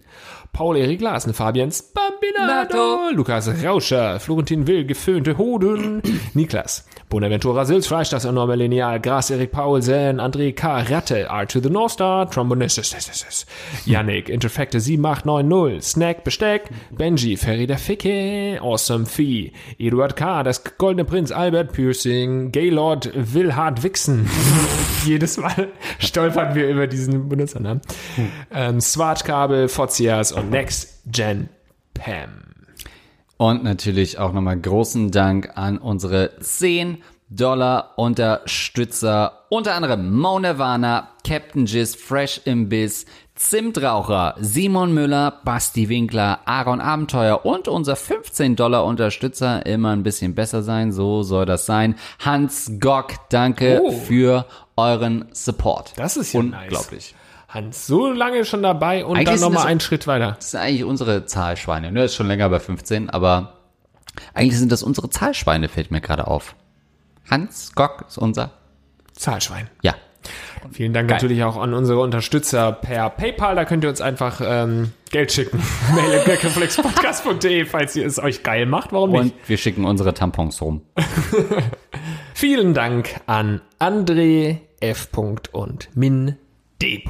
Paul-Erik 0.52 1.00
Larsen, 1.00 1.32
Fabian 1.32 1.70
Bambinato, 1.94 3.10
Lukas 3.12 3.48
Rauscher, 3.62 4.20
Florentin 4.20 4.66
Will, 4.66 4.84
geföhnte 4.84 5.38
Hoden, 5.38 6.02
Niklas, 6.34 6.86
Bonaventura 7.10 7.64
Silsfleisch, 7.64 8.08
das 8.08 8.24
enorme 8.24 8.54
Lineal, 8.54 9.00
Gras 9.00 9.30
Erik 9.30 9.50
Paulsen, 9.50 10.20
André 10.20 10.52
K. 10.52 10.82
Ratte, 10.82 11.24
R 11.28 11.46
to 11.46 11.58
the 11.60 11.68
North 11.68 11.90
Star, 11.90 12.30
Trombonist, 12.30 12.80
Yannick, 13.84 14.28
Interfecte 14.28 14.80
7890, 14.80 15.82
Snack 15.82 16.22
Besteck, 16.22 16.70
Benji, 16.92 17.36
Ferry 17.36 17.66
der 17.66 17.78
Ficke, 17.78 18.60
Awesome 18.62 19.06
Fee, 19.06 19.52
Eduard 19.76 20.14
K., 20.14 20.44
das 20.44 20.62
Goldene 20.78 21.04
Prinz, 21.04 21.32
Albert 21.32 21.72
Piercing, 21.72 22.52
Gaylord 22.52 23.10
Wilhard 23.14 23.82
Wixen. 23.82 24.30
Jedes 25.04 25.36
Mal 25.36 25.68
stolpern 25.98 26.54
wir 26.54 26.68
über 26.68 26.86
diesen 26.86 27.28
Benutzernamen. 27.28 27.82
Ähm, 28.54 28.80
Swatch-Kabel, 28.80 29.66
Fozias 29.68 30.30
und 30.30 30.50
Next 30.50 31.02
Gen 31.06 31.48
Pam. 31.92 32.49
Und 33.40 33.64
natürlich 33.64 34.18
auch 34.18 34.34
nochmal 34.34 34.60
großen 34.60 35.10
Dank 35.12 35.52
an 35.54 35.78
unsere 35.78 36.32
10 36.40 37.02
Dollar 37.30 37.94
Unterstützer, 37.96 39.44
unter 39.48 39.76
anderem 39.76 40.14
Mo 40.14 40.38
Nirvana, 40.38 41.08
Captain 41.26 41.64
Jizz, 41.64 41.94
Fresh 41.94 42.42
Imbiss, 42.44 43.06
Zimtraucher, 43.34 44.34
Simon 44.40 44.92
Müller, 44.92 45.40
Basti 45.42 45.88
Winkler, 45.88 46.40
Aaron 46.44 46.82
Abenteuer 46.82 47.46
und 47.46 47.66
unser 47.66 47.96
15 47.96 48.56
Dollar 48.56 48.84
Unterstützer 48.84 49.64
immer 49.64 49.92
ein 49.92 50.02
bisschen 50.02 50.34
besser 50.34 50.62
sein, 50.62 50.92
so 50.92 51.22
soll 51.22 51.46
das 51.46 51.64
sein. 51.64 51.94
Hans 52.18 52.72
Gock, 52.78 53.14
danke 53.30 53.80
Oh. 53.82 53.90
für 53.92 54.44
euren 54.76 55.24
Support. 55.32 55.94
Das 55.96 56.18
ist 56.18 56.34
ja 56.34 56.40
unglaublich. 56.40 57.14
Hans, 57.50 57.88
so 57.88 58.12
lange 58.12 58.44
schon 58.44 58.62
dabei 58.62 59.04
und 59.04 59.16
Eigentlich 59.16 59.40
dann 59.40 59.52
nochmal 59.52 59.66
einen 59.66 59.80
Schritt 59.80 60.06
weiter. 60.06 60.36
Das 60.36 60.52
sind 60.52 60.60
eigentlich 60.60 60.84
unsere 60.84 61.26
Zahlschweine. 61.26 61.90
Ne, 61.90 62.04
ist 62.04 62.14
schon 62.14 62.28
länger 62.28 62.48
bei 62.48 62.60
15, 62.60 63.10
aber 63.10 63.54
eigentlich 64.34 64.56
sind 64.56 64.70
das 64.70 64.84
unsere 64.84 65.10
Zahlschweine, 65.10 65.68
fällt 65.68 65.90
mir 65.90 66.00
gerade 66.00 66.28
auf. 66.28 66.54
Hans 67.28 67.72
Gock 67.74 68.04
ist 68.06 68.18
unser. 68.18 68.52
Zahlschwein. 69.12 69.68
Ja. 69.82 69.94
Vielen 70.72 70.92
Dank 70.92 71.10
natürlich 71.10 71.42
auch 71.42 71.56
an 71.56 71.74
unsere 71.74 72.00
Unterstützer 72.00 72.70
per 72.72 73.10
PayPal. 73.10 73.56
Da 73.56 73.64
könnt 73.64 73.82
ihr 73.82 73.90
uns 73.90 74.00
einfach 74.00 74.40
ähm, 74.44 74.92
Geld 75.10 75.32
schicken. 75.32 75.60
Mail 75.94 76.20
at 76.20 76.26
gagreflexpodcast.de, 76.26 77.64
falls 77.64 77.96
ihr 77.96 78.06
es 78.06 78.18
euch 78.20 78.44
geil 78.44 78.66
macht. 78.66 78.92
Warum 78.92 79.10
nicht? 79.10 79.22
Und 79.22 79.48
wir 79.48 79.56
schicken 79.56 79.84
unsere 79.86 80.14
Tampons 80.14 80.60
rum. 80.62 80.82
Vielen 82.34 82.74
Dank 82.74 83.20
an 83.26 83.60
André 83.80 84.58
F. 84.80 85.08
und 85.52 85.88
Min 85.94 86.36
D. 86.80 87.04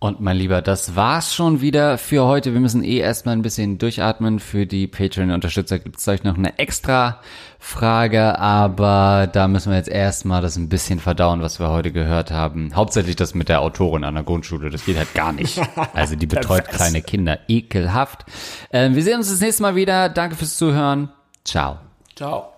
Und 0.00 0.20
mein 0.20 0.36
Lieber, 0.36 0.60
das 0.60 0.96
war's 0.96 1.34
schon 1.34 1.62
wieder 1.62 1.96
für 1.96 2.24
heute. 2.26 2.52
Wir 2.52 2.60
müssen 2.60 2.84
eh 2.84 2.98
erstmal 2.98 3.34
ein 3.34 3.40
bisschen 3.40 3.78
durchatmen. 3.78 4.38
Für 4.38 4.66
die 4.66 4.86
Patreon-Unterstützer 4.86 5.78
gibt 5.78 5.96
es 5.96 6.06
euch 6.06 6.24
noch 6.24 6.36
eine 6.36 6.58
extra 6.58 7.22
Frage, 7.58 8.38
aber 8.38 9.26
da 9.32 9.48
müssen 9.48 9.70
wir 9.70 9.78
jetzt 9.78 9.88
erstmal 9.88 10.42
das 10.42 10.56
ein 10.56 10.68
bisschen 10.68 10.98
verdauen, 10.98 11.40
was 11.40 11.58
wir 11.58 11.70
heute 11.70 11.90
gehört 11.90 12.30
haben. 12.32 12.74
Hauptsächlich 12.74 13.16
das 13.16 13.34
mit 13.34 13.48
der 13.48 13.62
Autorin 13.62 14.04
an 14.04 14.14
der 14.14 14.24
Grundschule. 14.24 14.68
Das 14.68 14.84
geht 14.84 14.98
halt 14.98 15.14
gar 15.14 15.32
nicht. 15.32 15.58
Also 15.94 16.16
die 16.16 16.26
betreut 16.26 16.68
kleine 16.68 17.00
Kinder. 17.00 17.38
Ekelhaft. 17.48 18.26
Ähm, 18.72 18.94
wir 18.94 19.02
sehen 19.02 19.16
uns 19.16 19.30
das 19.30 19.40
nächste 19.40 19.62
Mal 19.62 19.74
wieder. 19.74 20.10
Danke 20.10 20.36
fürs 20.36 20.58
Zuhören. 20.58 21.08
Ciao. 21.44 21.78
Ciao. 22.14 22.52